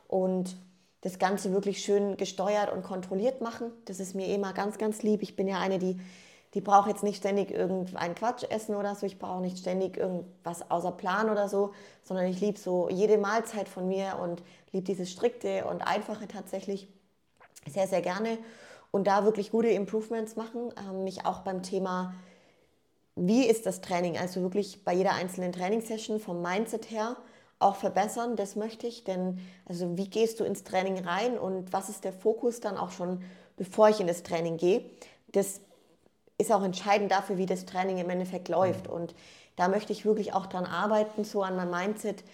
[0.09, 0.57] und
[1.03, 3.71] das Ganze wirklich schön gesteuert und kontrolliert machen.
[3.85, 5.23] Das ist mir immer ganz, ganz lieb.
[5.23, 6.01] Ich bin ja eine, die,
[6.55, 9.05] die braucht jetzt nicht ständig irgendeinen Quatsch essen oder so.
[9.05, 11.73] Ich brauche nicht ständig irgendwas außer Plan oder so,
[12.05, 16.89] sondern ich liebe so jede Mahlzeit von mir und liebe dieses strikte und einfache tatsächlich
[17.69, 18.39] sehr, sehr gerne.
[18.93, 20.73] Und da wirklich gute Improvements machen.
[20.79, 22.15] Ähm, mich auch beim Thema,
[23.17, 24.17] wie ist das Training?
[24.17, 27.17] Also wirklich bei jeder einzelnen Trainingssession vom Mindset her
[27.59, 29.05] auch verbessern, das möchte ich.
[29.05, 32.91] Denn also wie gehst du ins Training rein und was ist der Fokus dann auch
[32.91, 33.23] schon,
[33.57, 34.85] bevor ich in das Training gehe?
[35.33, 35.61] Das
[36.39, 38.89] ist auch entscheidend dafür, wie das Training im Endeffekt läuft.
[38.89, 38.95] Mhm.
[38.95, 39.15] Und
[39.57, 42.25] da möchte ich wirklich auch dran arbeiten, so an meinem Mindset,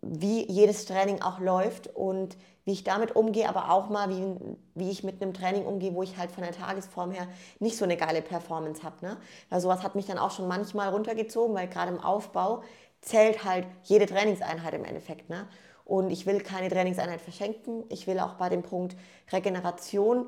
[0.00, 4.90] wie jedes Training auch läuft und wie ich damit umgehe, aber auch mal, wie, wie
[4.90, 7.96] ich mit einem Training umgehe, wo ich halt von der Tagesform her nicht so eine
[7.96, 9.04] geile Performance habe.
[9.04, 9.16] Ne?
[9.50, 12.62] Weil sowas hat mich dann auch schon manchmal runtergezogen, weil gerade im Aufbau
[13.02, 15.28] zählt halt jede Trainingseinheit im Endeffekt.
[15.28, 15.46] Ne?
[15.84, 17.84] Und ich will keine Trainingseinheit verschenken.
[17.90, 18.96] Ich will auch bei dem Punkt
[19.30, 20.26] Regeneration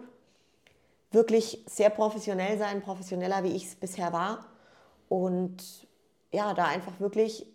[1.10, 4.44] wirklich sehr professionell sein, professioneller, wie ich es bisher war.
[5.08, 5.86] Und
[6.32, 7.46] ja, da einfach wirklich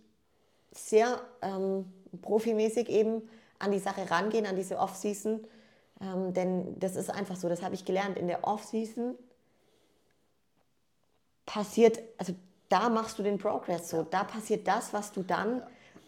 [0.72, 1.86] sehr ähm,
[2.22, 3.22] profimäßig eben
[3.62, 5.46] an die Sache rangehen, an diese Off-Season.
[6.02, 8.18] Ähm, denn das ist einfach so, das habe ich gelernt.
[8.18, 9.16] In der Off-Season
[11.46, 12.34] passiert, also
[12.70, 14.04] da machst du den Progress so.
[14.04, 15.62] Da passiert das, was du dann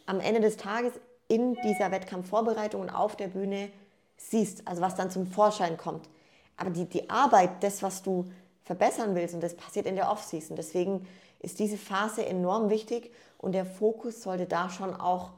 [0.06, 0.94] am Ende des Tages
[1.28, 3.70] in dieser Wettkampfvorbereitung und auf der Bühne
[4.18, 6.10] siehst, also was dann zum Vorschein kommt.
[6.58, 8.32] Aber die, die Arbeit, das, was du
[8.64, 10.56] verbessern willst, und das passiert in der Offseason.
[10.56, 11.08] Deswegen
[11.40, 15.32] ist diese Phase enorm wichtig und der Fokus sollte da schon auch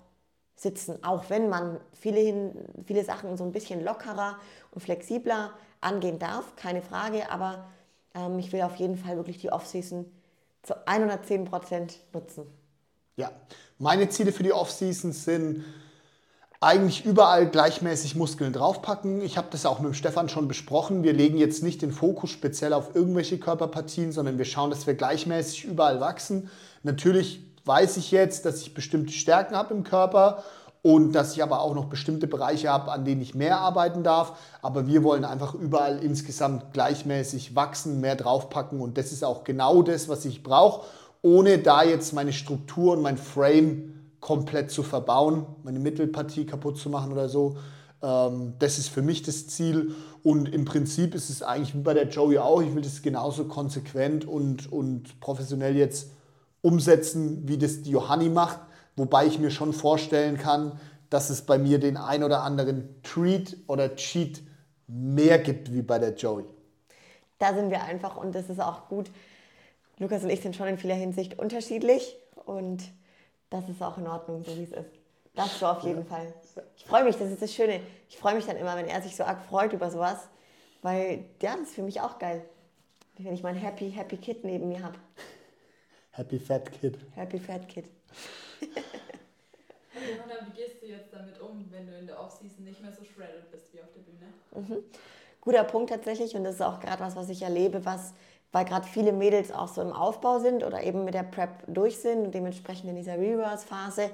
[0.55, 2.53] sitzen, auch wenn man viele,
[2.85, 4.37] viele Sachen so ein bisschen lockerer
[4.71, 5.51] und flexibler
[5.81, 7.65] angehen darf, keine Frage, aber
[8.13, 10.05] ähm, ich will auf jeden Fall wirklich die Offseason
[10.63, 12.45] zu 110 Prozent nutzen.
[13.17, 13.31] Ja,
[13.77, 15.63] meine Ziele für die Offseason sind
[16.59, 19.21] eigentlich überall gleichmäßig Muskeln draufpacken.
[19.21, 21.03] Ich habe das auch mit Stefan schon besprochen.
[21.03, 24.95] Wir legen jetzt nicht den Fokus speziell auf irgendwelche Körperpartien, sondern wir schauen, dass wir
[24.95, 26.49] gleichmäßig überall wachsen.
[26.83, 30.43] Natürlich weiß ich jetzt, dass ich bestimmte Stärken habe im Körper
[30.81, 34.37] und dass ich aber auch noch bestimmte Bereiche habe, an denen ich mehr arbeiten darf.
[34.61, 39.81] Aber wir wollen einfach überall insgesamt gleichmäßig wachsen, mehr draufpacken und das ist auch genau
[39.81, 40.85] das, was ich brauche,
[41.23, 46.91] ohne da jetzt meine Struktur und mein Frame komplett zu verbauen, meine Mittelpartie kaputt zu
[46.91, 47.57] machen oder so.
[48.03, 51.95] Ähm, das ist für mich das Ziel und im Prinzip ist es eigentlich wie bei
[51.95, 52.61] der Joey auch.
[52.61, 56.09] Ich will das genauso konsequent und, und professionell jetzt
[56.65, 58.59] umsetzen, wie das die Johanni macht
[58.95, 60.79] Wobei ich mir schon vorstellen kann,
[61.09, 64.41] dass es bei mir den ein oder anderen Treat oder Cheat
[64.87, 66.45] mehr gibt wie bei der Joey.
[67.39, 69.11] Da sind wir einfach und das ist auch gut.
[69.97, 72.15] Lukas und ich sind schon in vieler Hinsicht unterschiedlich
[72.45, 72.83] und
[73.49, 74.89] das ist auch in Ordnung, so wie es ist.
[75.35, 76.05] Das so auf jeden ja.
[76.05, 76.33] Fall.
[76.77, 77.81] Ich freue mich, das ist das Schöne.
[78.09, 80.29] Ich freue mich dann immer, wenn er sich so arg freut über sowas,
[80.81, 82.45] weil ja, das ist für mich auch geil.
[83.17, 84.97] Wenn ich mein Happy, Happy Kid neben mir habe.
[86.15, 86.97] Happy Fat Kid.
[87.13, 87.85] Happy Fat Kid.
[89.93, 93.03] Johanna, wie gehst du jetzt damit um, wenn du in der Offseason nicht mehr so
[93.03, 94.31] shredded bist wie auf der Bühne?
[94.55, 94.83] Mhm.
[95.41, 98.13] Guter Punkt tatsächlich und das ist auch gerade was, was ich erlebe, was,
[98.53, 101.97] weil gerade viele Mädels auch so im Aufbau sind oder eben mit der Prep durch
[101.97, 104.09] sind und dementsprechend in dieser Reverse-Phase.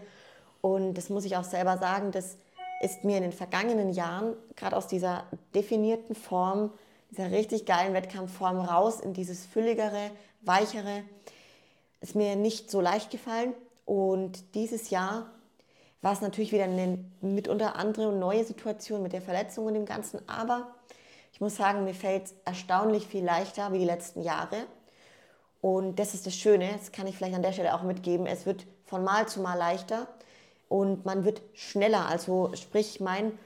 [0.62, 2.38] Und das muss ich auch selber sagen, das
[2.82, 6.72] ist mir in den vergangenen Jahren gerade aus dieser definierten Form,
[7.12, 10.10] dieser richtig geilen Wettkampfform raus in dieses fülligere,
[10.42, 11.04] weichere,
[12.02, 13.54] ist mir nicht so leicht gefallen.
[13.86, 15.30] Und dieses Jahr
[16.02, 19.86] war es natürlich wieder eine mitunter andere und neue Situation mit der Verletzung und dem
[19.86, 20.28] Ganzen.
[20.28, 20.76] Aber
[21.32, 24.66] ich muss sagen, mir fällt es erstaunlich viel leichter wie die letzten Jahre.
[25.62, 28.26] Und das ist das Schöne, das kann ich vielleicht an der Stelle auch mitgeben.
[28.26, 30.08] Es wird von Mal zu Mal leichter
[30.70, 32.08] und man wird schneller.
[32.08, 33.38] Also sprich, mein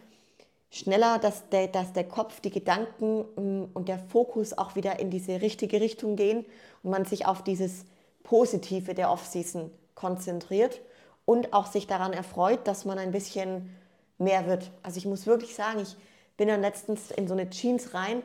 [0.69, 5.09] schneller, dass der, dass der Kopf, die Gedanken mm, und der Fokus auch wieder in
[5.09, 6.45] diese richtige Richtung gehen
[6.83, 7.85] und man sich auf dieses
[8.25, 10.81] Positive der Offseason konzentriert
[11.23, 13.73] und auch sich daran erfreut, dass man ein bisschen
[14.17, 14.69] mehr wird.
[14.83, 15.95] Also ich muss wirklich sagen, ich
[16.37, 18.21] bin dann letztens in so eine Jeans rein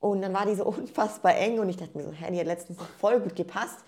[0.00, 2.46] und dann war die so unfassbar eng und ich dachte mir so, hä, die hat
[2.46, 3.78] letztens noch voll gut gepasst.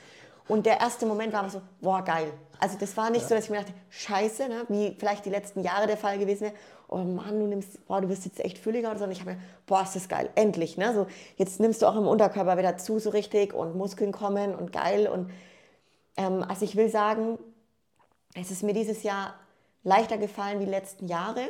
[0.48, 2.32] Und der erste Moment war so, boah, geil.
[2.58, 3.28] Also das war nicht ja.
[3.28, 6.42] so, dass ich mir dachte, scheiße, ne, wie vielleicht die letzten Jahre der Fall gewesen
[6.42, 6.54] wäre.
[6.88, 9.04] Oh Mann, du nimmst, boah, du bist jetzt echt fülliger oder so.
[9.04, 10.76] Und ich habe mir, boah, ist das geil, endlich.
[10.76, 10.92] Ne?
[10.92, 11.06] So,
[11.36, 15.06] jetzt nimmst du auch im Unterkörper wieder zu so richtig und Muskeln kommen und geil.
[15.06, 15.30] Und
[16.24, 17.38] also ich will sagen,
[18.34, 19.34] es ist mir dieses Jahr
[19.82, 21.48] leichter gefallen wie die letzten Jahre.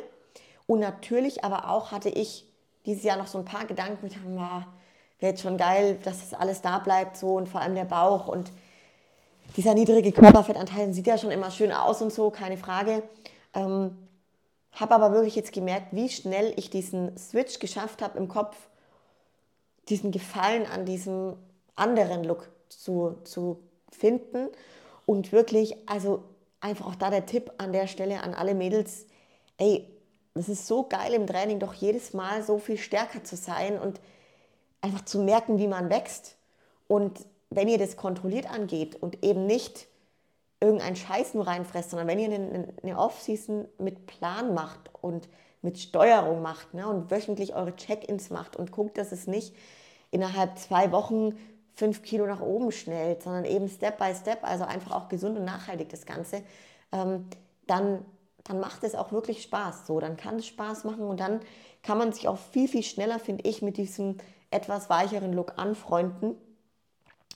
[0.67, 2.47] Und natürlich aber auch hatte ich
[2.85, 4.27] dieses Jahr noch so ein paar Gedanken, ich dachte,
[5.19, 8.27] wäre jetzt schon geil, dass das alles da bleibt so und vor allem der Bauch
[8.27, 8.51] und
[9.57, 13.03] dieser niedrige Körperfettanteil sieht ja schon immer schön aus und so, keine Frage.
[13.53, 13.97] Ähm,
[14.71, 18.55] habe aber wirklich jetzt gemerkt, wie schnell ich diesen Switch geschafft habe im Kopf,
[19.89, 21.35] diesen Gefallen an diesem
[21.75, 23.61] anderen Look zu, zu
[24.01, 24.49] finden
[25.05, 26.23] und wirklich, also
[26.59, 29.05] einfach auch da der Tipp an der Stelle an alle Mädels,
[29.57, 29.87] ey,
[30.33, 34.01] das ist so geil im Training, doch jedes Mal so viel stärker zu sein und
[34.81, 36.35] einfach zu merken, wie man wächst.
[36.87, 39.87] Und wenn ihr das kontrolliert angeht und eben nicht
[40.59, 45.27] irgendeinen Scheiß nur reinfresst, sondern wenn ihr eine, eine Off-Season mit Plan macht und
[45.61, 49.53] mit Steuerung macht ne, und wöchentlich eure Check-ins macht und guckt, dass es nicht
[50.11, 51.35] innerhalb zwei Wochen
[51.73, 55.45] fünf Kilo nach oben schnellt, sondern eben Step by Step, also einfach auch gesund und
[55.45, 56.43] nachhaltig das Ganze,
[56.91, 57.27] ähm,
[57.67, 58.05] dann
[58.43, 59.87] dann macht es auch wirklich Spaß.
[59.87, 61.41] So, dann kann es Spaß machen und dann
[61.83, 64.17] kann man sich auch viel, viel schneller, finde ich, mit diesem
[64.49, 66.35] etwas weicheren Look anfreunden.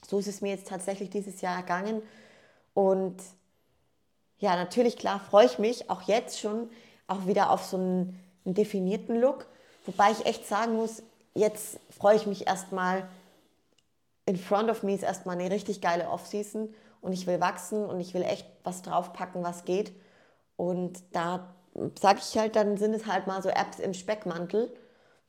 [0.08, 2.02] So ist es mir jetzt tatsächlich dieses Jahr ergangen.
[2.74, 3.18] Und
[4.38, 6.70] ja, natürlich, klar, freue ich mich auch jetzt schon
[7.08, 9.48] auch wieder auf so einen, einen definierten Look.
[9.86, 11.04] Wobei ich echt sagen muss,
[11.34, 13.08] jetzt freue ich mich erstmal,
[14.26, 18.00] in front of me ist erstmal eine richtig geile Off-Season und ich will wachsen und
[18.00, 19.94] ich will echt was draufpacken, was geht.
[20.58, 21.54] Und da
[22.00, 24.74] sage ich halt, dann sind es halt mal so Apps im Speckmantel.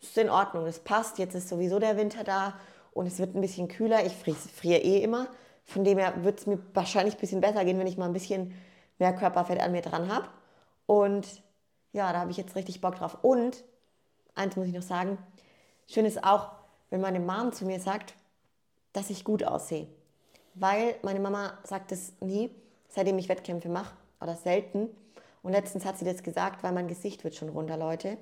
[0.00, 1.18] Das ist in Ordnung, das passt.
[1.18, 2.54] Jetzt ist sowieso der Winter da
[2.92, 4.04] und es wird ein bisschen kühler.
[4.06, 5.28] Ich friere eh immer.
[5.64, 8.12] Von dem her wird es mir wahrscheinlich ein bisschen besser gehen, wenn ich mal ein
[8.12, 8.54] bisschen
[8.98, 10.28] mehr Körperfett an mir dran habe.
[10.86, 11.42] Und
[11.92, 13.18] ja, da habe ich jetzt richtig Bock drauf.
[13.22, 13.64] Und
[14.34, 15.18] eins muss ich noch sagen:
[15.88, 16.52] Schön ist auch,
[16.88, 18.14] wenn meine Mom zu mir sagt,
[18.96, 19.86] dass ich gut aussehe.
[20.54, 22.50] Weil meine Mama sagt es nie,
[22.88, 24.88] seitdem ich Wettkämpfe mache, oder selten.
[25.42, 28.16] Und letztens hat sie das gesagt, weil mein Gesicht wird schon runter, Leute.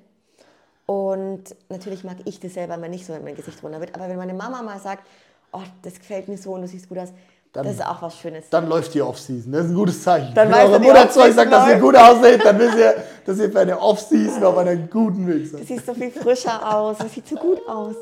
[0.85, 3.95] Und natürlich mag ich das selber mal nicht so, wenn mein Gesicht runter wird.
[3.95, 5.07] Aber wenn meine Mama mal sagt,
[5.53, 7.09] oh, das gefällt mir so und du siehst gut aus,
[7.53, 8.49] dann, das ist auch was Schönes.
[8.49, 9.49] Dann läuft die Off-Season.
[9.53, 10.35] Das ist ein gutes Zeichen.
[10.35, 13.39] Dann wenn eure Mutter zu euch sagt, dass ihr gut aussieht, dann wisst ihr, dass
[13.39, 15.61] ihr für eine Off-Season auf einem guten Weg seid.
[15.61, 17.95] Du siehst so viel frischer aus, das sieht so gut aus.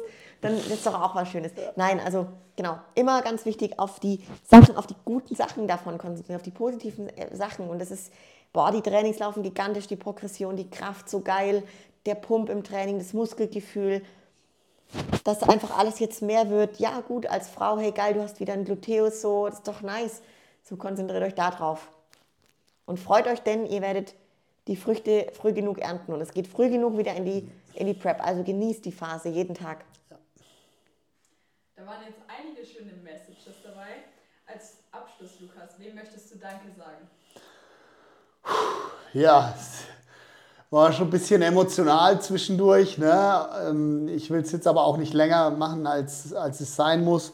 [0.43, 1.51] Dann ist doch auch was Schönes.
[1.75, 6.35] Nein, also genau, immer ganz wichtig auf die Sachen, auf die guten Sachen davon konzentrieren,
[6.35, 7.69] auf die positiven äh, Sachen.
[7.69, 8.11] Und das ist
[8.53, 11.63] boah, die Trainings laufen gigantisch, die Progression, die Kraft so geil,
[12.05, 14.03] der Pump im Training, das Muskelgefühl,
[15.23, 16.79] dass einfach alles jetzt mehr wird.
[16.79, 19.81] Ja, gut, als Frau, hey geil, du hast wieder einen Gluteus, so, das ist doch
[19.81, 20.21] nice.
[20.61, 21.89] So konzentriert euch da drauf.
[22.85, 24.13] Und freut euch denn, ihr werdet
[24.67, 26.13] die Früchte früh genug ernten.
[26.13, 28.25] Und es geht früh genug wieder in die, in die Prep.
[28.25, 29.83] Also genießt die Phase jeden Tag.
[31.83, 34.05] Da waren jetzt einige schöne Messages dabei.
[34.47, 37.09] Als Abschluss, Lukas, wem möchtest du Danke sagen?
[39.11, 39.81] Ja, es
[40.69, 42.97] war schon ein bisschen emotional zwischendurch.
[42.97, 43.49] Ne?
[43.67, 47.33] Ähm, ich will es jetzt aber auch nicht länger machen, als, als es sein muss.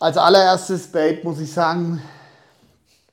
[0.00, 2.02] Als allererstes, Babe, muss ich sagen,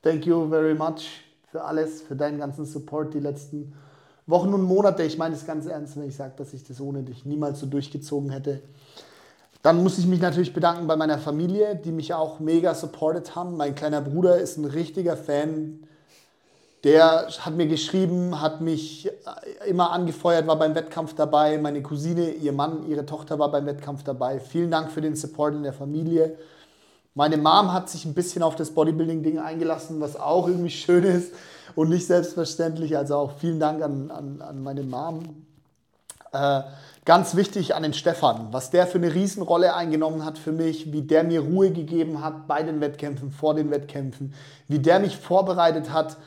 [0.01, 1.21] thank you very much
[1.51, 3.77] für alles, für deinen ganzen Support die letzten
[4.25, 5.03] Wochen und Monate.
[5.03, 7.67] Ich meine es ganz ernst, wenn ich sage, dass ich das ohne dich niemals so
[7.67, 8.63] durchgezogen hätte.
[9.65, 13.57] Dann muss ich mich natürlich bedanken bei meiner Familie, die mich auch mega supportet haben.
[13.57, 15.87] Mein kleiner Bruder ist ein richtiger Fan.
[16.83, 19.09] Der hat mir geschrieben, hat mich
[19.65, 21.57] immer angefeuert, war beim Wettkampf dabei.
[21.57, 24.39] Meine Cousine, ihr Mann, ihre Tochter war beim Wettkampf dabei.
[24.39, 26.37] Vielen Dank für den Support in der Familie.
[27.15, 31.33] Meine Mom hat sich ein bisschen auf das Bodybuilding-Ding eingelassen, was auch irgendwie schön ist
[31.73, 32.95] und nicht selbstverständlich.
[32.95, 35.43] Also auch vielen Dank an, an, an meine Mom.
[36.33, 36.61] Äh,
[37.05, 41.01] ganz wichtig an den Stefan, was der für eine Riesenrolle eingenommen hat für mich, wie
[41.01, 44.33] der mir Ruhe gegeben hat bei den Wettkämpfen, vor den Wettkämpfen,
[44.67, 46.17] wie der mich vorbereitet hat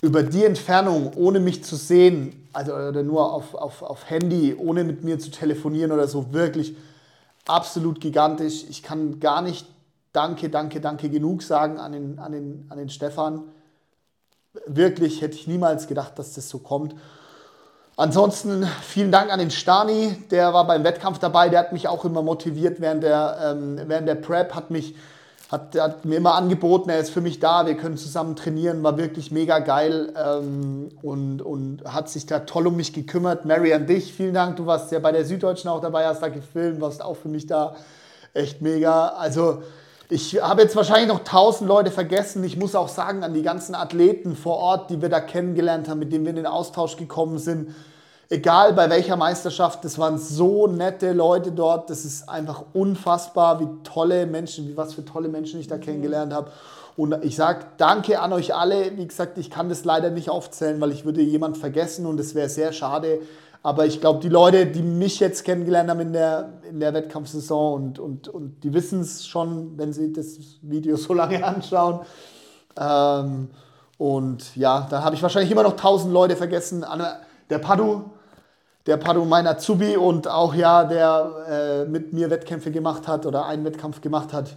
[0.00, 4.84] über die Entfernung, ohne mich zu sehen, also oder nur auf, auf, auf Handy, ohne
[4.84, 6.74] mit mir zu telefonieren oder so, wirklich
[7.46, 8.64] absolut gigantisch.
[8.68, 9.66] Ich kann gar nicht
[10.12, 13.44] Danke, danke, danke genug sagen an den, an den, an den Stefan.
[14.66, 16.96] Wirklich hätte ich niemals gedacht, dass das so kommt.
[18.00, 22.06] Ansonsten vielen Dank an den Stani, der war beim Wettkampf dabei, der hat mich auch
[22.06, 24.94] immer motiviert während der, ähm, während der Prep, hat, mich,
[25.52, 28.96] hat, hat mir immer angeboten, er ist für mich da, wir können zusammen trainieren, war
[28.96, 33.44] wirklich mega geil ähm, und, und hat sich da toll um mich gekümmert.
[33.44, 36.28] Mary an dich, vielen Dank, du warst ja bei der Süddeutschen auch dabei, hast da
[36.28, 37.76] gefilmt, warst auch für mich da,
[38.32, 39.08] echt mega.
[39.08, 39.62] Also
[40.10, 42.42] ich habe jetzt wahrscheinlich noch tausend Leute vergessen.
[42.42, 46.00] Ich muss auch sagen, an die ganzen Athleten vor Ort, die wir da kennengelernt haben,
[46.00, 47.74] mit denen wir in den Austausch gekommen sind,
[48.28, 51.90] egal bei welcher Meisterschaft, das waren so nette Leute dort.
[51.90, 55.82] Das ist einfach unfassbar, wie tolle Menschen, wie was für tolle Menschen ich da mhm.
[55.82, 56.50] kennengelernt habe.
[56.96, 58.96] Und ich sage danke an euch alle.
[58.96, 62.34] Wie gesagt, ich kann das leider nicht aufzählen, weil ich würde jemand vergessen und es
[62.34, 63.20] wäre sehr schade.
[63.62, 67.74] Aber ich glaube, die Leute, die mich jetzt kennengelernt haben in der, in der Wettkampfsaison
[67.74, 72.00] und, und, und die wissen es schon, wenn sie das Video so lange anschauen.
[72.78, 73.50] Ähm,
[73.98, 76.86] und ja, da habe ich wahrscheinlich immer noch tausend Leute vergessen.
[77.50, 78.04] Der Padu,
[78.86, 83.44] der Padu mein Azubi und auch ja, der äh, mit mir Wettkämpfe gemacht hat oder
[83.44, 84.56] einen Wettkampf gemacht hat.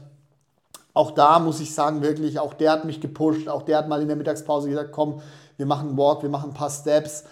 [0.94, 3.50] Auch da muss ich sagen, wirklich, auch der hat mich gepusht.
[3.50, 5.22] Auch der hat mal in der Mittagspause gesagt, komm,
[5.58, 7.26] wir machen einen Walk, wir machen ein paar Steps.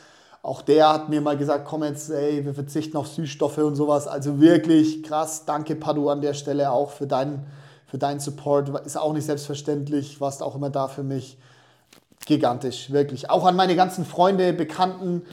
[0.43, 4.07] Auch der hat mir mal gesagt, komm jetzt, ey, wir verzichten auf Süßstoffe und sowas.
[4.07, 5.45] Also wirklich krass.
[5.45, 7.45] Danke, Padu, an der Stelle auch für deinen,
[7.85, 8.69] für deinen Support.
[8.85, 11.37] Ist auch nicht selbstverständlich, warst auch immer da für mich.
[12.25, 13.29] Gigantisch, wirklich.
[13.29, 15.23] Auch an meine ganzen Freunde, Bekannten,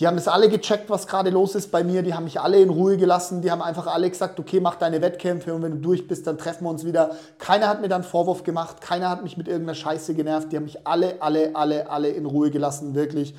[0.00, 2.02] die haben das alle gecheckt, was gerade los ist bei mir.
[2.02, 3.42] Die haben mich alle in Ruhe gelassen.
[3.42, 6.36] Die haben einfach alle gesagt, okay, mach deine Wettkämpfe und wenn du durch bist, dann
[6.36, 7.12] treffen wir uns wieder.
[7.38, 8.80] Keiner hat mir dann Vorwurf gemacht.
[8.80, 10.50] Keiner hat mich mit irgendeiner Scheiße genervt.
[10.50, 13.34] Die haben mich alle, alle, alle, alle in Ruhe gelassen, wirklich.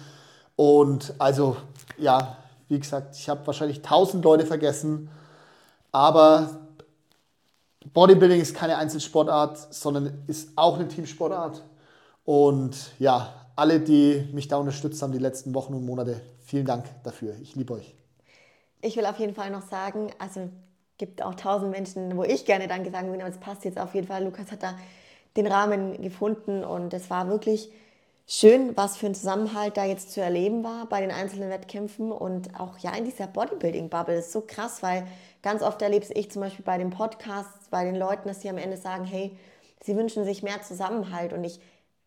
[0.56, 1.57] Und also,
[1.98, 2.38] ja,
[2.68, 5.10] wie gesagt, ich habe wahrscheinlich tausend Leute vergessen,
[5.91, 6.68] aber
[7.94, 11.64] Bodybuilding ist keine Einzelsportart, sondern ist auch eine Teamsportart.
[12.26, 16.86] Und ja, alle, die mich da unterstützt haben die letzten Wochen und Monate, vielen Dank
[17.03, 17.36] dafür.
[17.41, 17.94] Ich liebe euch.
[18.82, 20.49] Ich will auf jeden Fall noch sagen, also
[20.98, 23.94] gibt auch tausend Menschen, wo ich gerne Danke sagen würde, aber es passt jetzt auf
[23.95, 24.23] jeden Fall.
[24.23, 24.76] Lukas hat da
[25.38, 27.69] den Rahmen gefunden und es war wirklich
[28.27, 32.60] schön, was für ein Zusammenhalt da jetzt zu erleben war bei den einzelnen Wettkämpfen und
[32.60, 34.18] auch ja in dieser Bodybuilding-Bubble.
[34.18, 35.07] Ist so krass, weil
[35.41, 38.57] ganz oft erlebe ich zum Beispiel bei den Podcasts, bei den Leuten, dass sie am
[38.57, 39.38] Ende sagen, hey,
[39.84, 41.60] sie wünschen sich mehr Zusammenhalt und ich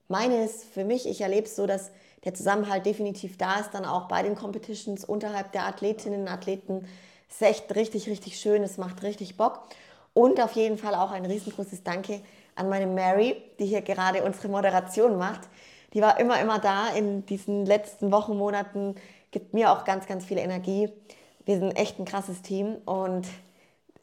[0.08, 1.90] meine es für mich, ich erlebe es so, dass
[2.24, 6.88] der Zusammenhalt definitiv da ist, dann auch bei den Competitions unterhalb der Athletinnen und Athleten.
[7.28, 9.60] Ist echt richtig, richtig schön, es macht richtig Bock.
[10.14, 12.20] Und auf jeden Fall auch ein riesengroßes Danke
[12.56, 15.42] an meine Mary, die hier gerade unsere Moderation macht
[15.94, 18.94] die war immer, immer da in diesen letzten Wochen, Monaten,
[19.30, 20.90] gibt mir auch ganz, ganz viel Energie.
[21.44, 23.26] Wir sind echt ein krasses Team und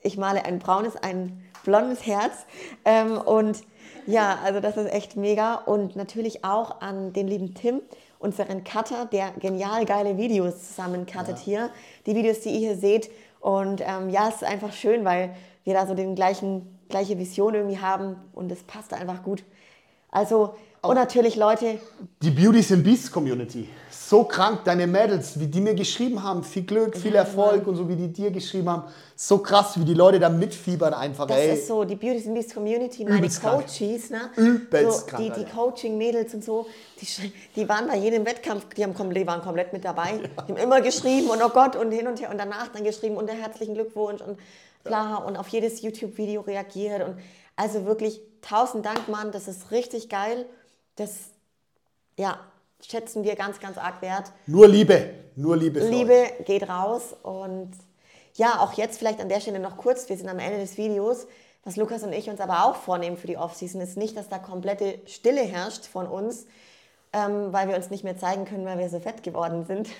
[0.01, 2.45] ich male ein braunes, ein blondes Herz.
[2.85, 3.61] Ähm, und
[4.07, 5.55] ja, also das ist echt mega.
[5.55, 7.81] Und natürlich auch an den lieben Tim,
[8.19, 11.43] unseren Cutter, der genial geile Videos zusammen cuttet ja.
[11.43, 11.69] hier.
[12.05, 13.11] Die Videos, die ihr hier seht.
[13.39, 17.55] Und ähm, ja, es ist einfach schön, weil wir da so den gleichen, gleiche Vision
[17.55, 19.43] irgendwie haben und es passt einfach gut.
[20.11, 20.55] Also
[20.87, 21.79] und natürlich Leute.
[22.21, 23.69] Die Beauties and Beasts Community.
[24.07, 26.43] So krank, deine Mädels, wie die mir geschrieben haben.
[26.43, 28.83] Viel Glück, viel Erfolg und so wie die dir geschrieben haben.
[29.15, 31.25] So krass, wie die Leute da mitfiebern einfach.
[31.25, 31.55] Das ey.
[31.55, 34.29] ist so, die Beauties and Beasts Community, meine Coaches, ne?
[34.35, 36.67] Übelst so, krank, die, die Coaching-Mädels und so,
[37.01, 40.11] die, die waren bei jedem Wettkampf, die, haben, die waren komplett mit dabei.
[40.21, 40.43] Ja.
[40.43, 43.17] Die haben immer geschrieben und oh Gott und hin und her und danach dann geschrieben
[43.17, 44.37] und der herzlichen Glückwunsch und
[44.83, 45.15] bla ja.
[45.15, 47.03] und auf jedes YouTube-Video reagiert.
[47.03, 47.17] Und
[47.55, 50.45] also wirklich tausend Dank, Mann, das ist richtig geil
[50.95, 51.11] das
[52.17, 52.39] ja,
[52.81, 54.31] schätzen wir ganz, ganz arg wert.
[54.47, 55.79] Nur Liebe, nur Liebe.
[55.79, 56.45] Liebe euch.
[56.45, 57.71] geht raus und
[58.35, 61.27] ja, auch jetzt vielleicht an der Stelle noch kurz, wir sind am Ende des Videos.
[61.63, 64.37] Was Lukas und ich uns aber auch vornehmen für die Offseason, ist nicht, dass da
[64.37, 66.45] komplette Stille herrscht von uns.
[67.15, 69.87] ähm, weil wir uns nicht mehr zeigen können, weil wir so fett geworden sind.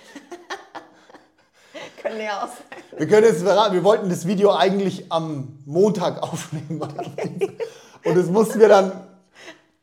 [2.02, 2.98] können ja auch sein.
[2.98, 6.82] Wir können jetzt verraten, wir wollten das Video eigentlich am Montag aufnehmen.
[8.04, 9.05] Und das mussten wir dann,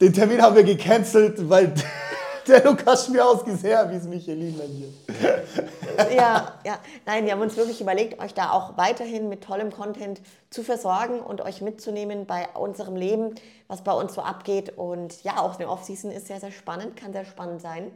[0.02, 1.72] den Termin haben wir gecancelt, weil
[2.48, 6.12] der Lukas Schmierhaus sehr, wie es Michelin nennt.
[6.12, 6.78] ja, ja.
[7.06, 10.20] Nein, wir haben uns wirklich überlegt, euch da auch weiterhin mit tollem Content
[10.50, 13.36] zu versorgen und euch mitzunehmen bei unserem Leben,
[13.68, 14.76] was bei uns so abgeht.
[14.76, 17.92] Und ja, auch eine Off-Season ist sehr, sehr spannend, kann sehr spannend sein.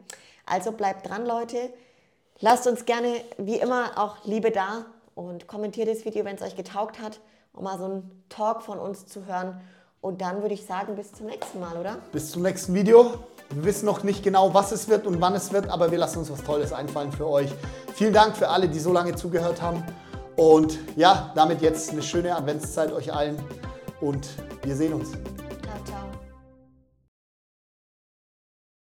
[0.47, 1.59] Also bleibt dran, Leute.
[2.39, 6.55] Lasst uns gerne, wie immer, auch Liebe da und kommentiert das Video, wenn es euch
[6.55, 7.19] getaugt hat,
[7.53, 9.61] um mal so einen Talk von uns zu hören.
[10.07, 11.97] Und dann würde ich sagen, bis zum nächsten Mal, oder?
[12.13, 13.15] Bis zum nächsten Video.
[13.51, 16.21] Wir wissen noch nicht genau, was es wird und wann es wird, aber wir lassen
[16.21, 17.51] uns was Tolles einfallen für euch.
[17.93, 19.83] Vielen Dank für alle, die so lange zugehört haben.
[20.37, 23.37] Und ja, damit jetzt eine schöne Adventszeit euch allen
[24.01, 24.29] und
[24.63, 25.09] wir sehen uns.